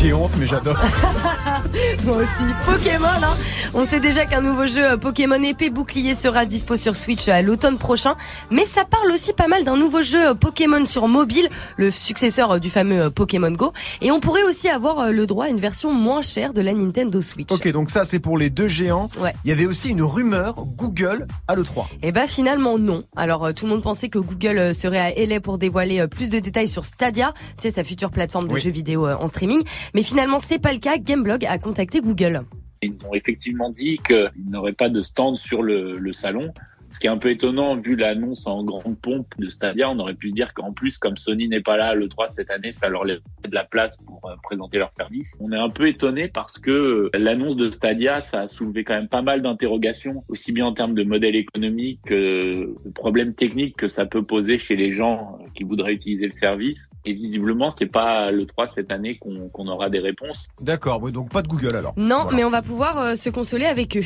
J'ai 0.00 0.12
honte, 0.12 0.30
mais 0.38 0.46
j'adore. 0.46 0.76
Moi 2.04 2.16
aussi. 2.16 2.44
Pokémon, 2.64 3.06
hein. 3.06 3.36
On 3.74 3.84
sait 3.84 4.00
déjà 4.00 4.24
qu'un 4.24 4.40
nouveau 4.40 4.66
jeu 4.66 4.92
euh, 4.92 4.96
Pokémon 4.96 5.42
épée 5.42 5.70
bouclier 5.70 6.14
sera 6.14 6.44
dispo 6.46 6.76
sur 6.76 6.96
Switch 6.96 7.28
euh, 7.28 7.32
à 7.32 7.42
l'automne 7.42 7.78
prochain. 7.78 8.16
Mais 8.50 8.64
ça 8.64 8.84
parle 8.84 9.10
aussi 9.12 9.32
pas 9.32 9.48
mal 9.48 9.64
d'un 9.64 9.76
nouveau 9.76 10.02
jeu 10.02 10.28
euh, 10.30 10.34
Pokémon 10.34 10.84
sur 10.86 11.08
mobile, 11.08 11.48
le 11.76 11.90
successeur 11.90 12.60
du 12.60 12.70
fameux 12.70 13.10
Pokémon 13.10 13.50
Go. 13.50 13.72
Et 14.00 14.10
on 14.10 14.20
pourrait 14.20 14.44
aussi 14.44 14.68
avoir 14.68 15.10
le 15.12 15.26
droit 15.26 15.46
à 15.46 15.48
une 15.48 15.60
version 15.60 15.92
moins 15.92 16.22
chère 16.22 16.52
de 16.52 16.60
la 16.60 16.72
Nintendo 16.74 17.20
Switch. 17.22 17.50
Ok, 17.52 17.68
donc 17.72 17.90
ça 17.90 18.04
c'est 18.04 18.18
pour 18.20 18.38
les 18.38 18.50
deux 18.50 18.68
géants. 18.68 19.08
Ouais. 19.20 19.34
Il 19.44 19.50
y 19.50 19.52
avait 19.52 19.66
aussi 19.66 19.88
une 19.90 20.02
rumeur 20.02 20.54
Google 20.76 21.26
à 21.48 21.54
l'E3. 21.54 21.86
Et 22.02 22.12
bah 22.12 22.26
finalement 22.26 22.78
non. 22.78 23.00
Alors 23.16 23.52
tout 23.54 23.66
le 23.66 23.72
monde 23.72 23.82
pensait 23.82 24.08
que 24.08 24.18
Google 24.18 24.74
serait 24.74 24.98
à 24.98 25.26
LA 25.26 25.40
pour 25.40 25.58
dévoiler 25.58 26.06
plus 26.08 26.30
de 26.30 26.38
détails 26.38 26.68
sur 26.68 26.84
Stadia, 26.84 27.32
tu 27.60 27.68
sais 27.68 27.70
sa 27.70 27.84
future 27.84 28.10
plateforme 28.10 28.48
de 28.48 28.54
Oui. 28.54 28.60
jeux 28.60 28.70
vidéo 28.70 29.06
en 29.08 29.26
streaming. 29.26 29.62
Mais 29.94 30.02
finalement 30.02 30.38
c'est 30.38 30.58
pas 30.58 30.72
le 30.72 30.78
cas. 30.78 30.96
Gameblog 30.98 31.45
a 31.46 31.58
contacté 31.58 32.00
Google. 32.00 32.42
Ils 32.82 32.94
ont 33.08 33.14
effectivement 33.14 33.70
dit 33.70 33.98
qu'ils 34.06 34.30
n'auraient 34.50 34.72
pas 34.72 34.88
de 34.88 35.02
stand 35.02 35.36
sur 35.36 35.62
le, 35.62 35.98
le 35.98 36.12
salon. 36.12 36.52
Ce 36.96 36.98
qui 36.98 37.08
est 37.08 37.10
un 37.10 37.18
peu 37.18 37.28
étonnant, 37.28 37.76
vu 37.76 37.94
l'annonce 37.94 38.46
en 38.46 38.64
grande 38.64 38.98
pompe 38.98 39.26
de 39.38 39.50
Stadia, 39.50 39.90
on 39.90 39.98
aurait 39.98 40.14
pu 40.14 40.30
se 40.30 40.34
dire 40.34 40.54
qu'en 40.54 40.72
plus, 40.72 40.96
comme 40.96 41.18
Sony 41.18 41.46
n'est 41.46 41.60
pas 41.60 41.76
là 41.76 41.94
le 41.94 42.08
3 42.08 42.28
cette 42.28 42.50
année, 42.50 42.72
ça 42.72 42.88
leur 42.88 43.04
laisse 43.04 43.18
de 43.46 43.54
la 43.54 43.64
place 43.64 43.98
pour 43.98 44.22
euh, 44.24 44.34
présenter 44.42 44.78
leur 44.78 44.90
service. 44.92 45.36
On 45.40 45.52
est 45.52 45.58
un 45.58 45.68
peu 45.68 45.88
étonné 45.88 46.28
parce 46.28 46.56
que 46.58 46.70
euh, 46.70 47.10
l'annonce 47.12 47.56
de 47.56 47.70
Stadia, 47.70 48.22
ça 48.22 48.40
a 48.40 48.48
soulevé 48.48 48.82
quand 48.82 48.94
même 48.94 49.08
pas 49.08 49.20
mal 49.20 49.42
d'interrogations, 49.42 50.22
aussi 50.30 50.52
bien 50.52 50.64
en 50.64 50.72
termes 50.72 50.94
de 50.94 51.04
modèle 51.04 51.36
économique 51.36 52.00
que 52.06 52.72
de 52.82 52.90
problèmes 52.94 53.34
techniques 53.34 53.76
que 53.76 53.88
ça 53.88 54.06
peut 54.06 54.22
poser 54.22 54.58
chez 54.58 54.76
les 54.76 54.94
gens 54.94 55.38
euh, 55.42 55.48
qui 55.54 55.64
voudraient 55.64 55.92
utiliser 55.92 56.24
le 56.24 56.32
service. 56.32 56.88
Et 57.04 57.12
visiblement, 57.12 57.74
c'est 57.78 57.84
pas 57.92 58.30
le 58.30 58.46
3 58.46 58.68
cette 58.68 58.90
année 58.90 59.18
qu'on 59.18 59.68
aura 59.68 59.90
des 59.90 60.00
réponses. 60.00 60.48
D'accord, 60.62 61.00
donc 61.10 61.30
pas 61.30 61.42
de 61.42 61.48
Google 61.48 61.76
alors. 61.76 61.92
Non, 61.98 62.22
Voilà. 62.22 62.36
mais 62.38 62.44
on 62.44 62.50
va 62.50 62.62
pouvoir 62.62 62.98
euh, 63.00 63.14
se 63.16 63.28
consoler 63.28 63.66
avec 63.66 63.98
eux. 63.98 64.02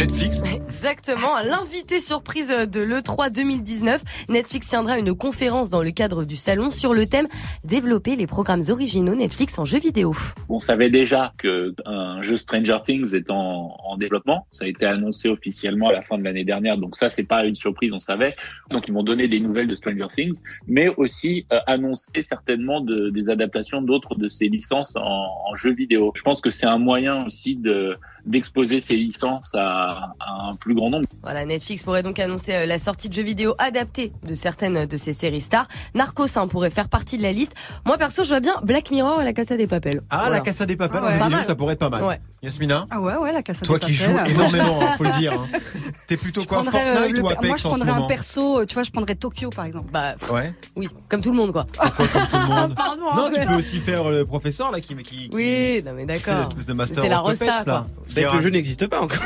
Netflix 0.00 0.40
Exactement, 0.54 1.28
l'invité 1.44 2.00
surprise 2.00 2.48
de 2.48 2.80
l'E3 2.80 3.30
2019, 3.34 4.02
Netflix 4.30 4.68
tiendra 4.70 4.98
une 4.98 5.14
conférence 5.14 5.68
dans 5.68 5.82
le 5.82 5.90
cadre 5.90 6.24
du 6.24 6.36
salon 6.36 6.70
sur 6.70 6.94
le 6.94 7.04
thème 7.04 7.26
Développer 7.64 8.16
les 8.16 8.26
programmes 8.26 8.62
originaux 8.70 9.14
Netflix 9.14 9.58
en 9.58 9.64
jeux 9.64 9.78
vidéo. 9.78 10.14
On 10.48 10.58
savait 10.58 10.88
déjà 10.88 11.34
que 11.36 11.74
un 11.84 12.22
jeu 12.22 12.38
Stranger 12.38 12.78
Things 12.82 13.14
est 13.14 13.30
en, 13.30 13.76
en 13.84 13.98
développement. 13.98 14.46
Ça 14.52 14.64
a 14.64 14.68
été 14.68 14.86
annoncé 14.86 15.28
officiellement 15.28 15.88
à 15.88 15.92
la 15.92 16.00
fin 16.00 16.16
de 16.16 16.24
l'année 16.24 16.44
dernière, 16.44 16.78
donc 16.78 16.96
ça 16.96 17.10
c'est 17.10 17.24
pas 17.24 17.44
une 17.44 17.54
surprise, 17.54 17.90
on 17.92 17.98
savait. 17.98 18.34
Donc 18.70 18.88
ils 18.88 18.94
vont 18.94 19.02
donner 19.02 19.28
des 19.28 19.40
nouvelles 19.40 19.68
de 19.68 19.74
Stranger 19.74 20.06
Things, 20.16 20.38
mais 20.66 20.88
aussi 20.96 21.44
euh, 21.52 21.58
annoncer 21.66 22.22
certainement 22.22 22.80
de- 22.80 23.10
des 23.10 23.28
adaptations 23.28 23.82
d'autres 23.82 24.14
de 24.14 24.28
ces 24.28 24.46
licences 24.48 24.96
en, 24.96 25.02
en 25.50 25.56
jeux 25.56 25.74
vidéo. 25.74 26.12
Je 26.16 26.22
pense 26.22 26.40
que 26.40 26.48
c'est 26.50 26.66
un 26.66 26.78
moyen 26.78 27.26
aussi 27.26 27.54
de 27.54 27.98
d'exposer 28.26 28.80
ces 28.80 28.96
licences 28.96 29.54
à, 29.54 29.89
à 30.20 30.48
un 30.48 30.54
plus 30.54 30.74
grand 30.74 30.90
nombre. 30.90 31.06
Voilà, 31.22 31.44
Netflix 31.44 31.82
pourrait 31.82 32.02
donc 32.02 32.18
annoncer 32.18 32.54
euh, 32.54 32.66
la 32.66 32.78
sortie 32.78 33.08
de 33.08 33.14
jeux 33.14 33.22
vidéo 33.22 33.54
adaptés 33.58 34.12
de 34.26 34.34
certaines 34.34 34.86
de 34.86 34.96
ses 34.96 35.12
séries 35.12 35.40
stars. 35.40 35.66
Narcos 35.94 36.26
hein, 36.36 36.46
pourrait 36.48 36.70
faire 36.70 36.88
partie 36.88 37.18
de 37.18 37.22
la 37.22 37.32
liste. 37.32 37.54
Moi 37.84 37.98
perso, 37.98 38.22
je 38.24 38.28
vois 38.28 38.40
bien 38.40 38.54
Black 38.64 38.90
Mirror 38.90 39.22
et 39.22 39.24
la 39.24 39.32
Casa 39.32 39.56
des 39.56 39.66
Papel. 39.66 40.00
Ah, 40.10 40.28
la 40.30 40.40
Casa 40.40 40.66
des 40.66 40.76
Papel 40.76 41.00
Ah 41.02 41.04
en 41.04 41.06
ouais. 41.08 41.12
jeu 41.14 41.18
Pas 41.18 41.24
vidéo, 41.24 41.38
mal. 41.38 41.46
ça 41.46 41.54
pourrait 41.54 41.72
être 41.74 41.78
pas 41.80 41.90
mal. 41.90 42.04
Ouais. 42.04 42.20
Yasmina 42.42 42.86
Ah 42.90 43.00
ouais, 43.00 43.16
ouais, 43.16 43.32
la 43.32 43.42
casse 43.42 43.62
à 43.62 43.66
Toi 43.66 43.78
des 43.78 43.86
qui 43.86 43.94
joues 43.94 44.12
papels. 44.14 44.32
énormément, 44.32 44.80
hein, 44.82 44.92
faut 44.96 45.04
le 45.04 45.18
dire. 45.18 45.32
hein. 45.34 45.46
T'es 46.06 46.16
plutôt 46.16 46.40
Je 46.40 46.46
quoi 46.46 46.60
euh, 46.60 46.62
Fortnite 46.64 47.16
le- 47.16 47.22
ou 47.22 47.28
Apex 47.28 47.46
moi, 47.48 47.56
je 47.56 47.68
en 47.68 47.70
ce 47.74 47.76
prendrais 47.78 47.90
un 47.90 48.06
perso, 48.06 48.64
tu 48.64 48.74
vois, 48.74 48.82
je 48.82 48.90
prendrais 48.90 49.14
Tokyo 49.14 49.50
par 49.50 49.64
exemple. 49.66 49.90
Bah, 49.92 50.14
Ouais. 50.32 50.52
oui, 50.76 50.88
comme 51.08 51.20
tout 51.20 51.30
le 51.30 51.36
monde 51.36 51.52
quoi. 51.52 51.64
Pourquoi 51.72 52.06
comme 52.08 52.22
tout 52.26 52.36
le 52.36 52.46
monde 52.54 52.74
Pardon, 52.74 53.02
Non, 53.02 53.24
hein, 53.26 53.30
tu 53.32 53.40
mais- 53.40 53.46
peux 53.46 53.54
aussi 53.56 53.78
faire 53.78 54.08
le 54.10 54.24
professeur 54.24 54.70
là 54.72 54.80
qui 54.80 54.94
qui, 54.96 55.02
qui 55.02 55.30
Oui, 55.32 55.82
non 55.84 55.92
mais 55.94 56.00
c'est 56.00 56.06
d'accord. 56.06 56.40
l'espèce 56.40 56.66
de 56.66 56.72
master 56.72 57.02
C'est 57.04 57.08
la 57.08 57.18
rosta, 57.18 57.64
là. 57.66 57.84
C'est 58.06 58.22
que 58.24 58.34
le 58.34 58.40
jeu 58.40 58.50
n'existe 58.50 58.86
pas 58.86 59.00
encore. 59.02 59.18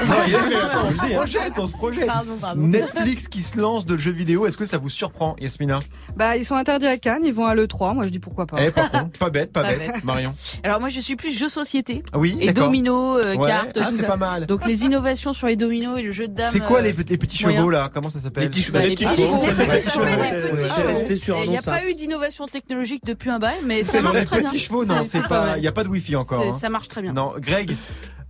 Attends, 0.62 0.87
on 0.88 0.90
se 0.93 0.97
projette, 1.14 1.53
on 1.59 1.67
se 1.67 1.73
projette. 1.73 2.07
Pardon, 2.07 2.37
pardon. 2.40 2.62
Netflix 2.67 3.29
qui 3.29 3.43
se 3.43 3.59
lance 3.61 3.85
de 3.87 3.97
jeux 3.97 4.11
vidéo, 4.12 4.47
est-ce 4.47 4.57
que 4.57 4.67
ça 4.67 4.79
vous 4.79 4.90
surprend, 4.90 5.37
Yasmina? 5.40 5.81
Bah, 6.17 6.37
ils 6.37 6.45
sont 6.45 6.55
interdits 6.55 6.87
à 6.87 6.97
Cannes, 6.97 7.23
ils 7.25 7.33
vont 7.35 7.47
à 7.47 7.55
l'E3, 7.55 7.95
moi 7.95 8.05
je 8.05 8.09
dis 8.11 8.19
pourquoi 8.19 8.47
pas. 8.47 8.57
Eh, 8.64 8.71
par 8.71 8.90
contre, 8.90 9.19
pas 9.19 9.31
bête, 9.31 9.53
pas, 9.53 9.62
Pas 9.62 9.71
bête. 9.75 9.93
bête. 9.93 10.05
Marion. 10.05 10.35
Alors 10.62 10.81
moi 10.81 10.88
je 10.88 11.01
suis 11.01 11.17
plus 11.17 11.31
jeu 11.37 11.49
société. 11.49 12.03
Ah 12.12 12.19
oui, 12.19 12.37
Et 12.40 12.47
d'accord. 12.53 12.67
domino, 12.69 13.19
euh, 13.19 13.37
Ouais. 13.37 13.47
cartes, 13.47 13.79
Ah, 13.81 13.90
c'est 13.95 14.07
pas 14.07 14.17
mal. 14.17 14.47
Donc 14.47 14.67
les 14.67 14.83
innovations 14.85 15.33
sur 15.33 15.47
les 15.47 15.57
dominos 15.57 15.99
et 15.99 16.03
le 16.03 16.12
jeu 16.12 16.29
de 16.29 16.35
dames. 16.35 16.49
C'est 16.51 16.61
quoi 16.61 16.79
euh, 16.79 16.83
les, 16.83 16.93
petits- 16.93 17.12
les 17.12 17.19
petits 17.19 17.43
moyen. 17.43 17.59
chevaux 17.59 17.71
là? 17.71 17.90
Comment 17.93 18.11
ça 18.11 18.21
s'appelle? 18.21 18.45
Les 18.45 18.49
petits 18.51 18.62
chevaux. 18.62 18.79
les 18.79 18.95
petits 18.95 19.07
chevaux. 19.07 19.43
Il 21.45 21.51
n'y 21.51 21.59
a 21.59 21.62
pas 21.62 21.87
eu 21.88 21.95
d'innovation 21.95 22.47
technologique 22.47 23.03
depuis 23.05 23.31
un 23.31 23.38
bail, 23.38 23.57
mais 23.64 23.85
ça 23.85 24.01
marche 24.03 24.25
très 24.25 24.40
bien. 24.40 24.51
petits 24.51 24.61
chevaux, 24.61 24.85
non, 24.85 25.05
c'est 25.05 25.27
pas. 25.29 25.45
mal. 25.47 25.59
Il 25.59 25.64
y 25.64 25.69
a 25.69 25.73
pas 25.73 25.85
de 25.85 25.88
wifi 25.88 26.17
encore. 26.17 26.43
Hein. 26.47 26.53
Ça 26.53 26.69
marche 26.69 26.88
très 26.88 27.03
bien. 27.03 27.12
Non, 27.12 27.33
Greg? 27.38 27.75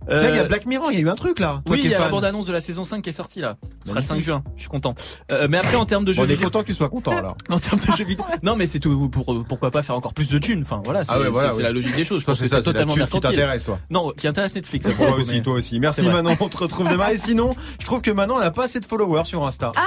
Euh, 0.09 0.17
Tiens, 0.19 0.29
il 0.29 0.35
y 0.35 0.39
a 0.39 0.43
Black 0.43 0.65
Mirror, 0.65 0.91
il 0.91 0.95
y 0.95 0.97
a 0.99 1.01
eu 1.05 1.09
un 1.09 1.15
truc 1.15 1.39
là. 1.39 1.61
Toi 1.65 1.75
oui, 1.75 1.81
il 1.83 1.89
y 1.89 1.95
a 1.95 1.99
la 1.99 2.09
bande-annonce 2.09 2.45
de 2.45 2.53
la 2.53 2.59
saison 2.59 2.83
5 2.83 3.01
qui 3.01 3.09
est 3.09 3.13
sortie 3.13 3.41
là. 3.41 3.55
Ce 3.83 3.89
sera 3.89 3.99
le 3.99 4.05
5 4.05 4.09
Magnifique. 4.11 4.25
juin. 4.25 4.43
Je 4.55 4.61
suis 4.61 4.69
content. 4.69 4.93
Euh, 5.31 5.47
mais 5.49 5.57
après 5.57 5.75
en 5.75 5.85
termes 5.85 6.05
de 6.05 6.11
Bon, 6.11 6.17
jeux 6.17 6.21
on 6.21 6.25
est 6.25 6.33
vidéo, 6.35 6.45
content 6.47 6.61
que 6.61 6.67
tu 6.67 6.73
sois 6.73 6.89
content 6.89 7.17
alors. 7.17 7.35
en 7.49 7.59
termes 7.59 7.79
de 7.79 7.91
jeux 7.95 8.03
vidéo, 8.05 8.25
non 8.43 8.55
mais 8.55 8.67
c'est 8.67 8.79
tout 8.79 9.09
pour 9.09 9.43
pourquoi 9.47 9.71
pas 9.71 9.81
faire 9.83 9.95
encore 9.95 10.13
plus 10.13 10.29
de 10.29 10.37
thunes. 10.37 10.61
Enfin 10.61 10.81
voilà, 10.85 11.03
c'est 11.03 11.11
Ah 11.11 11.19
ouais, 11.19 11.29
voilà, 11.29 11.55
oui. 11.55 11.63
la 11.63 11.71
logique 11.71 11.95
des 11.95 12.05
choses. 12.05 12.19
Je 12.21 12.25
Toi, 12.25 12.33
pense 12.33 12.41
que 12.41 12.47
c'est 12.47 12.55
la 12.55 12.61
totalement 12.61 12.93
thune 12.93 13.05
qui 13.07 13.19
t'intéresse, 13.19 13.63
toi. 13.65 13.79
Non, 13.89 14.11
qui 14.11 14.27
intéresse 14.27 14.55
Netflix. 14.55 14.85
Toi 14.85 14.93
mais- 14.99 15.13
aussi, 15.13 15.41
toi 15.41 15.53
aussi. 15.53 15.79
Merci. 15.79 16.03
Manon, 16.07 16.35
on 16.39 16.49
te 16.49 16.57
retrouve 16.57 16.87
demain. 16.89 17.07
Et 17.09 17.17
sinon, 17.17 17.55
je 17.79 17.85
trouve 17.85 18.01
que 18.01 18.11
Manon, 18.11 18.37
elle 18.39 18.47
a 18.47 18.51
pas 18.51 18.65
assez 18.65 18.79
de 18.79 18.85
followers 18.85 19.25
sur 19.25 19.45
Insta. 19.45 19.71
Ah 19.75 19.81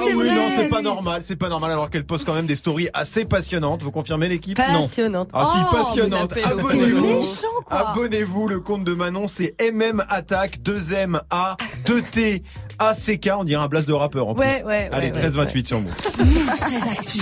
oui, 0.00 0.04
c'est 0.08 0.14
oui, 0.14 0.26
vrai, 0.26 0.34
non, 0.34 0.42
c'est 0.56 0.68
pas 0.68 0.82
normal, 0.82 1.22
c'est 1.22 1.36
pas 1.36 1.48
normal 1.48 1.70
alors 1.72 1.90
qu'elle 1.90 2.04
poste 2.06 2.24
quand 2.24 2.34
même 2.34 2.46
des 2.46 2.56
stories 2.56 2.88
assez 2.94 3.24
passionnantes. 3.24 3.82
Vous 3.82 3.90
confirmez 3.90 4.28
l'équipe? 4.28 4.56
Passionnante. 4.56 5.28
Ah 5.32 5.46
si, 5.52 5.58
Oh, 5.70 5.74
passionnante. 5.74 6.32
Abonnez-vous. 6.44 7.22
Abonnez-vous, 7.70 8.48
le 8.48 8.60
compte 8.60 8.84
de 8.84 8.94
Manon, 8.94 9.28
c'est 9.28 9.54
MM 9.60 10.04
Attack, 10.08 10.58
2M 10.64 11.20
A, 11.30 11.56
2T, 11.86 12.42
ACK, 12.78 13.30
on 13.36 13.44
dirait 13.44 13.62
un 13.62 13.68
blast 13.68 13.88
de 13.88 13.92
rappeur 13.92 14.28
en 14.28 14.34
plus. 14.34 14.40
Ouais, 14.40 14.62
ouais, 14.64 14.88
Allez, 14.92 15.06
ouais, 15.08 15.12
13 15.12 15.36
28 15.36 15.66
sur 15.66 15.80
Move. 15.80 15.92
Move 16.18 16.58
très 16.60 16.90
actu. 16.90 17.18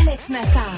Alex 0.00 0.28
Nassar. 0.30 0.70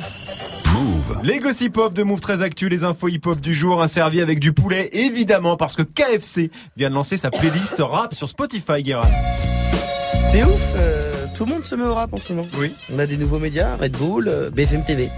Move. 0.75 1.21
Les 1.23 1.39
gossip 1.39 1.77
hop 1.77 1.95
de 1.95 2.03
Move 2.03 2.21
très 2.21 2.43
Actu, 2.43 2.69
les 2.69 2.85
infos 2.85 3.09
hip 3.09 3.21
hop 3.27 3.41
du 3.41 3.55
jour, 3.55 3.81
un 3.83 3.87
servi 3.87 4.21
avec 4.21 4.41
du 4.41 4.53
poulet, 4.53 4.89
évidemment, 4.93 5.57
parce 5.57 5.77
que 5.77 5.83
KFC 5.83 6.51
vient 6.77 6.91
de 6.91 6.95
lancer 6.95 7.17
sa 7.17 7.31
playlist 7.31 7.77
rap 7.79 8.13
sur 8.15 8.29
Spotify, 8.29 8.83
Guérin. 8.83 9.09
C'est 10.31 10.43
ouf. 10.43 10.51
euh, 10.77 11.04
tout 11.35 11.45
le 11.45 11.53
monde 11.53 11.65
se 11.65 11.75
met 11.75 11.85
au 11.85 11.95
rap 11.95 12.13
en 12.13 12.19
ce 12.19 12.33
moment. 12.33 12.49
Oui. 12.59 12.75
On 12.93 12.99
a 12.99 13.07
des 13.07 13.17
nouveaux 13.17 13.39
médias, 13.39 13.77
Red 13.77 13.93
Bull, 13.93 14.29
euh, 14.29 14.51
BFM 14.51 14.85
TV, 14.85 15.11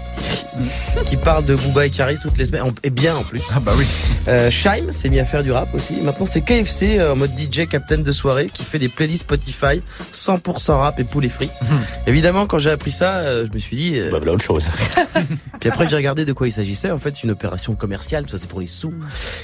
qui 1.05 1.17
parlent 1.17 1.45
de 1.45 1.55
Booba 1.55 1.85
et 1.85 1.89
Karis 1.89 2.17
toutes 2.21 2.37
les 2.37 2.45
semaines, 2.45 2.63
et 2.83 2.89
bien 2.89 3.15
en 3.15 3.23
plus. 3.23 3.43
Ah 3.53 3.59
bah 3.59 3.73
oui. 3.77 3.85
Euh, 4.27 4.49
Shaim 4.51 4.91
s'est 4.91 5.09
mis 5.09 5.19
à 5.19 5.25
faire 5.25 5.43
du 5.43 5.51
rap 5.51 5.73
aussi. 5.73 6.01
Maintenant, 6.01 6.25
c'est 6.25 6.41
KFC 6.41 6.99
euh, 6.99 7.13
en 7.13 7.15
mode 7.15 7.31
DJ 7.37 7.67
captain 7.67 7.99
de 7.99 8.11
soirée 8.11 8.47
qui 8.47 8.63
fait 8.63 8.79
des 8.79 8.89
playlists 8.89 9.21
Spotify 9.21 9.81
100% 10.13 10.71
rap 10.73 10.99
et 10.99 11.03
poulet 11.03 11.29
frits. 11.29 11.49
Évidemment, 12.07 12.45
quand 12.45 12.59
j'ai 12.59 12.69
appris 12.69 12.91
ça, 12.91 13.17
euh, 13.17 13.45
je 13.47 13.53
me 13.53 13.57
suis 13.57 13.77
dit. 13.77 14.01
Bah, 14.11 14.17
voilà 14.19 14.33
autre 14.33 14.43
chose. 14.43 14.67
Puis 15.59 15.69
après, 15.69 15.89
j'ai 15.89 15.95
regardé 15.95 16.25
de 16.25 16.33
quoi 16.33 16.47
il 16.47 16.51
s'agissait. 16.51 16.91
En 16.91 16.97
fait, 16.97 17.15
c'est 17.15 17.23
une 17.23 17.31
opération 17.31 17.75
commerciale. 17.75 18.25
Tout 18.25 18.31
ça, 18.31 18.37
c'est 18.37 18.49
pour 18.49 18.59
les 18.59 18.67
sous. 18.67 18.93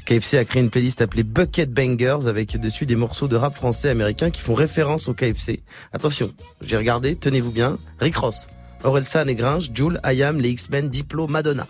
KFC 0.05 0.38
a 0.38 0.45
créé 0.45 0.62
une 0.62 0.69
playlist 0.69 1.01
appelée 1.01 1.23
Bucket 1.23 1.71
Bangers 1.71 2.27
avec 2.27 2.59
dessus 2.59 2.86
des 2.86 2.95
morceaux 2.95 3.27
de 3.27 3.36
rap 3.36 3.55
français 3.55 3.89
américain 3.89 4.29
qui 4.31 4.41
font 4.41 4.53
référence 4.53 5.07
au 5.07 5.13
KFC. 5.13 5.62
Attention, 5.93 6.33
j'ai 6.65 6.78
regardé, 6.78 7.15
tenez-vous 7.15 7.52
bien. 7.52 7.78
Rick 7.99 8.15
Ross, 8.17 8.47
Orelsan 8.84 9.28
et 9.28 9.36
Gringe, 9.36 9.71
Jules, 9.73 9.99
IAM, 10.06 10.39
les 10.39 10.49
X-Men, 10.49 10.89
Diplo, 10.89 11.28
Madonna. 11.28 11.67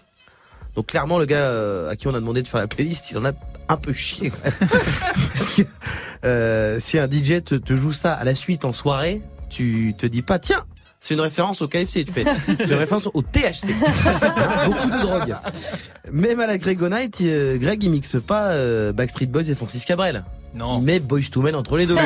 Donc 0.76 0.88
clairement, 0.88 1.20
le 1.20 1.26
gars 1.26 1.38
euh, 1.38 1.90
à 1.90 1.96
qui 1.96 2.08
on 2.08 2.14
a 2.16 2.20
demandé 2.20 2.42
de 2.42 2.48
faire 2.48 2.60
la 2.60 2.68
playlist, 2.68 3.12
il 3.12 3.18
en 3.18 3.26
a 3.26 3.32
un 3.70 3.78
peu 3.78 3.94
chié. 3.94 4.32
Parce 4.44 5.56
que 5.56 5.62
euh, 6.26 6.80
si 6.80 6.98
un 6.98 7.08
DJ 7.08 7.44
te, 7.44 7.56
te 7.56 7.76
joue 7.76 7.94
ça 7.94 8.14
à 8.14 8.24
la 8.24 8.36
suite 8.36 8.66
en 8.66 8.74
soirée, 8.74 9.22
tu 9.50 9.94
te 9.98 10.06
dis 10.06 10.22
pas, 10.22 10.40
tiens, 10.40 10.64
c'est 11.00 11.14
une 11.14 11.20
référence 11.20 11.62
au 11.62 11.68
KFC, 11.68 12.06
tu 12.06 12.14
fais. 12.14 12.24
C'est 12.58 12.70
une 12.70 12.76
référence 12.76 13.10
au 13.14 13.22
THC. 13.22 13.68
Beaucoup 14.66 14.90
de 14.90 15.02
drogue. 15.02 15.36
Même 16.12 16.40
à 16.40 16.48
la 16.48 16.58
Gregonite, 16.58 17.20
il, 17.20 17.30
euh, 17.30 17.58
Greg, 17.58 17.84
il 17.84 17.92
mixe 17.92 18.16
pas 18.26 18.54
Backstreet 18.94 19.28
Boys 19.28 19.50
et 19.50 19.56
Francis 19.56 19.86
Cabrel. 19.86 20.24
Non. 20.56 20.80
Il 20.80 20.84
met 20.84 21.00
Boys 21.00 21.22
to 21.32 21.42
Men 21.42 21.56
entre 21.56 21.78
les 21.78 21.86
deux. 21.86 21.96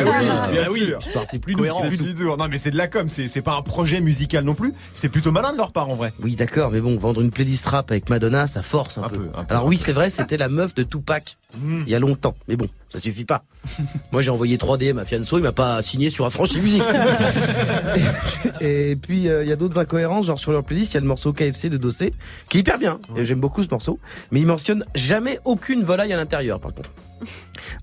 Oui, 0.69 0.85
bien 0.85 0.97
bah 0.97 1.01
sûr. 1.01 1.23
C'est 1.29 1.39
plus 1.39 1.55
Cohérent. 1.55 1.81
doux, 1.81 1.89
C'est 1.91 1.97
c'est 1.97 2.03
plus 2.03 2.13
dur. 2.13 2.37
Non 2.37 2.47
mais 2.49 2.57
c'est 2.57 2.71
de 2.71 2.77
la 2.77 2.87
com, 2.87 3.07
c'est 3.07 3.41
pas 3.41 3.55
un 3.55 3.61
projet 3.61 4.01
musical 4.01 4.43
non 4.43 4.53
plus. 4.53 4.73
C'est 4.93 5.09
plutôt 5.09 5.31
malin 5.31 5.51
de 5.51 5.57
leur 5.57 5.71
part 5.71 5.89
en 5.89 5.93
vrai. 5.93 6.13
Oui, 6.21 6.35
d'accord, 6.35 6.71
mais 6.71 6.81
bon, 6.81 6.97
vendre 6.97 7.21
une 7.21 7.31
playlist 7.31 7.65
rap 7.65 7.91
avec 7.91 8.09
Madonna, 8.09 8.47
ça 8.47 8.61
force 8.61 8.97
un, 8.97 9.09
peu. 9.09 9.29
Alors 9.49 9.65
oui, 9.65 9.77
c'est 9.77 9.93
vrai, 9.93 10.09
c'était 10.09 10.37
la 10.37 10.49
meuf 10.49 10.75
de 10.75 10.83
Tupac 10.83 11.37
il 11.55 11.89
y 11.89 11.95
a 11.95 11.99
longtemps, 11.99 12.35
mais 12.47 12.55
bon, 12.55 12.67
ça 12.89 12.99
suffit 12.99 13.25
pas. 13.25 13.43
Moi, 14.11 14.21
j'ai 14.21 14.31
envoyé 14.31 14.57
3 14.57 14.77
DM 14.77 14.97
à 14.99 15.05
Fianso, 15.05 15.37
il 15.37 15.43
m'a 15.43 15.53
pas 15.53 15.81
signé 15.81 16.09
sur 16.09 16.25
Affranchi 16.25 16.59
Musique. 16.59 16.83
et 18.61 18.95
puis 18.95 19.29
euh, 19.29 19.43
il 19.43 19.49
y 19.49 19.51
a 19.51 19.55
d'autres 19.55 19.79
incohérences, 19.79 20.27
genre 20.27 20.39
sur 20.39 20.51
leur 20.51 20.63
playlist, 20.63 20.93
il 20.93 20.95
y 20.95 20.97
a 20.97 21.01
le 21.01 21.07
morceau 21.07 21.33
KFC 21.33 21.69
de 21.69 21.77
Dossé, 21.77 22.13
qui 22.49 22.57
est 22.57 22.59
hyper 22.61 22.77
bien. 22.77 22.99
Et 23.15 23.23
j'aime 23.23 23.39
beaucoup 23.39 23.63
ce 23.63 23.69
morceau, 23.71 23.99
mais 24.31 24.39
il 24.41 24.45
mentionne 24.45 24.83
jamais 24.93 25.39
aucune 25.45 25.83
volaille 25.83 26.13
à 26.13 26.17
l'intérieur, 26.17 26.59
par 26.59 26.73
contre. 26.73 26.91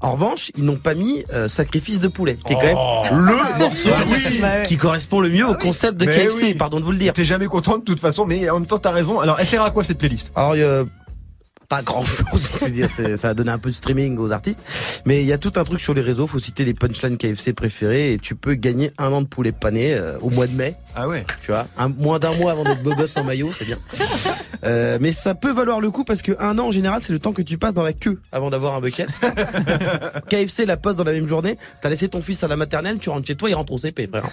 En 0.00 0.12
revanche, 0.12 0.53
ils 0.57 0.64
n'ont 0.64 0.77
pas 0.77 0.95
mis 0.95 1.25
euh, 1.33 1.49
Sacrifice 1.49 2.01
de 2.01 2.09
poulet, 2.09 2.37
qui 2.47 2.53
est 2.53 2.57
quand 2.57 2.75
Oh. 3.11 3.14
même 3.14 3.27
le 3.27 3.59
morceau 3.59 3.90
Bah 3.90 4.05
oui. 4.11 4.38
Bah 4.40 4.61
qui 4.62 4.77
correspond 4.77 5.21
le 5.21 5.29
mieux 5.29 5.47
au 5.49 5.55
concept 5.55 5.97
de 5.99 6.07
Mais 6.07 6.14
KFC. 6.14 6.43
oui. 6.45 6.55
Pardon 6.55 6.81
de 6.81 6.85
vous 6.85 6.93
le 6.93 6.99
dire. 6.99 7.12
T'es 7.12 7.25
jamais 7.25 7.47
content 7.47 7.79
de 7.79 7.83
toute 7.85 8.01
façon, 8.01 8.25
mais 8.25 8.49
en 8.51 8.55
même 8.61 8.67
temps 8.67 8.79
t'as 8.79 8.90
raison. 8.93 9.21
Alors 9.21 9.37
elle 9.40 9.47
sert 9.47 9.62
à 9.62 9.71
quoi 9.71 9.83
cette 9.85 9.99
playlist? 9.99 10.33
Alors, 10.37 10.53
a 10.53 10.85
pas 11.74 11.82
grand 11.82 12.04
chose, 12.04 12.48
je 12.60 12.64
veux 12.66 12.70
dire, 12.70 12.88
ça 13.16 13.30
a 13.30 13.34
donné 13.34 13.50
un 13.50 13.58
peu 13.58 13.68
de 13.68 13.74
streaming 13.74 14.16
aux 14.18 14.30
artistes. 14.30 14.60
Mais 15.06 15.22
il 15.22 15.26
y 15.26 15.32
a 15.32 15.38
tout 15.38 15.50
un 15.56 15.64
truc 15.64 15.80
sur 15.80 15.92
les 15.92 16.02
réseaux, 16.02 16.28
faut 16.28 16.38
citer 16.38 16.64
les 16.64 16.72
punchlines 16.72 17.16
KFC 17.16 17.52
préférés 17.52 18.12
et 18.12 18.18
tu 18.18 18.37
peux 18.37 18.54
gagner 18.54 18.92
un 18.96 19.12
an 19.12 19.22
de 19.22 19.26
poulet 19.26 19.50
pané 19.50 19.92
euh, 19.92 20.16
au 20.20 20.30
mois 20.30 20.46
de 20.46 20.52
mai. 20.52 20.76
Ah 20.94 21.08
ouais. 21.08 21.24
Tu 21.42 21.50
vois, 21.50 21.66
un, 21.76 21.88
moins 21.88 22.20
d'un 22.20 22.32
mois 22.34 22.52
avant 22.52 22.62
d'être 22.62 22.84
beau 22.84 22.94
gosse 22.94 23.16
en 23.16 23.24
maillot, 23.24 23.50
c'est 23.52 23.64
bien. 23.64 23.78
Euh, 24.64 24.98
mais 25.00 25.12
ça 25.12 25.34
peut 25.34 25.52
valoir 25.52 25.80
le 25.80 25.90
coup 25.90 26.04
parce 26.04 26.22
que 26.22 26.32
un 26.38 26.58
an 26.58 26.68
en 26.68 26.70
général, 26.70 27.02
c'est 27.02 27.12
le 27.12 27.18
temps 27.18 27.32
que 27.32 27.42
tu 27.42 27.58
passes 27.58 27.74
dans 27.74 27.82
la 27.82 27.92
queue 27.92 28.20
avant 28.32 28.50
d'avoir 28.50 28.74
un 28.74 28.80
bucket. 28.80 29.08
KFC 30.28 30.64
la 30.64 30.76
poste 30.76 30.98
dans 30.98 31.04
la 31.04 31.12
même 31.12 31.28
journée. 31.28 31.58
T'as 31.82 31.90
laissé 31.90 32.08
ton 32.08 32.22
fils 32.22 32.42
à 32.44 32.48
la 32.48 32.56
maternelle, 32.56 32.98
tu 32.98 33.10
rentres 33.10 33.26
chez 33.26 33.34
toi, 33.34 33.50
il 33.50 33.54
rentre 33.54 33.72
au 33.72 33.78
CP, 33.78 34.06
frère. 34.06 34.24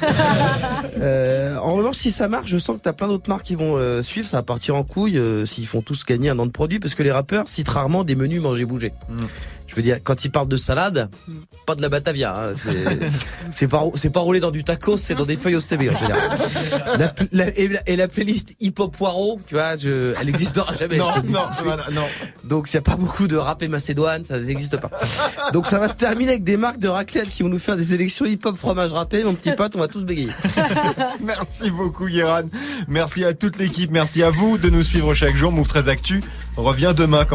Euh, 0.99 1.57
en 1.57 1.73
revanche, 1.73 1.95
si 1.97 2.11
ça 2.11 2.27
marche, 2.27 2.49
je 2.49 2.57
sens 2.57 2.77
que 2.77 2.81
t'as 2.81 2.93
plein 2.93 3.07
d'autres 3.07 3.29
marques 3.29 3.43
qui 3.43 3.55
vont 3.55 3.75
euh, 3.77 4.01
suivre. 4.01 4.27
Ça 4.27 4.37
va 4.37 4.43
partir 4.43 4.75
en 4.75 4.83
couille 4.83 5.19
s'ils 5.45 5.65
font 5.65 5.81
tous 5.81 6.05
gagner 6.05 6.29
un 6.29 6.37
an 6.37 6.45
de 6.45 6.51
produit 6.51 6.79
parce 6.79 6.95
que 6.95 7.01
les 7.01 7.11
rappeurs 7.11 7.30
citent 7.45 7.69
rarement 7.69 8.03
des 8.03 8.15
menus 8.15 8.41
manger 8.41 8.65
bouger. 8.65 8.93
Je 9.71 9.75
veux 9.77 9.81
dire, 9.81 9.99
quand 10.03 10.25
ils 10.25 10.29
parlent 10.31 10.47
de 10.49 10.57
salade, 10.57 11.09
pas 11.65 11.75
de 11.75 11.81
la 11.81 11.89
Batavia. 11.89 12.35
hein, 12.37 12.53
c'est- 13.51 13.67
pas 14.11 14.19
roulé 14.19 14.39
dans 14.41 14.51
du 14.51 14.63
tacos, 14.65 14.97
c'est 14.97 15.15
dans 15.15 15.25
des 15.25 15.37
feuilles 15.37 15.55
au 15.55 15.61
CB. 15.61 15.89
La 16.99 17.13
la- 17.31 17.57
et, 17.57 17.67
la, 17.69 17.79
et 17.89 17.95
la 17.95 18.07
playlist 18.07 18.53
hip 18.59 18.73
hop 18.79 18.95
poireau, 18.95 19.39
tu 19.47 19.55
vois, 19.55 19.77
je, 19.77 20.13
elle 20.19 20.27
existera 20.29 20.75
jamais. 20.75 20.97
Non, 20.97 21.07
non, 21.29 21.39
non. 21.93 22.01
Donc 22.43 22.67
s'il 22.67 22.75
n'y 22.79 22.79
a 22.85 22.91
pas 22.91 22.97
beaucoup 22.97 23.27
de 23.27 23.37
rap 23.37 23.63
et 23.63 23.67
macédoine, 23.69 24.25
ça 24.25 24.37
n'existe 24.39 24.77
pas. 24.77 24.89
Donc 25.53 25.65
ça 25.67 25.79
va 25.79 25.87
se 25.87 25.95
terminer 25.95 26.31
avec 26.31 26.43
des 26.43 26.57
marques 26.57 26.79
de 26.79 26.87
raclette 26.89 27.29
qui 27.29 27.43
vont 27.43 27.49
nous 27.49 27.57
faire 27.59 27.77
des 27.77 27.93
élections 27.93 28.25
hip-hop 28.25 28.57
fromage 28.57 28.91
râpé. 28.91 29.23
Mon 29.23 29.33
petit 29.33 29.51
pote, 29.53 29.73
on 29.75 29.79
va 29.79 29.87
tous 29.87 30.03
bégayer. 30.03 30.31
Merci 31.21 31.71
beaucoup 31.71 32.07
Guéran. 32.07 32.43
Merci 32.87 33.23
à 33.23 33.33
toute 33.33 33.57
l'équipe. 33.57 33.91
Merci 33.91 34.23
à 34.23 34.29
vous 34.29 34.57
de 34.57 34.69
nous 34.69 34.83
suivre 34.83 35.13
chaque 35.13 35.35
jour. 35.37 35.51
Move 35.51 35.67
13 35.67 35.87
Actu 35.89 36.21
revient 36.57 36.93
demain. 36.95 37.25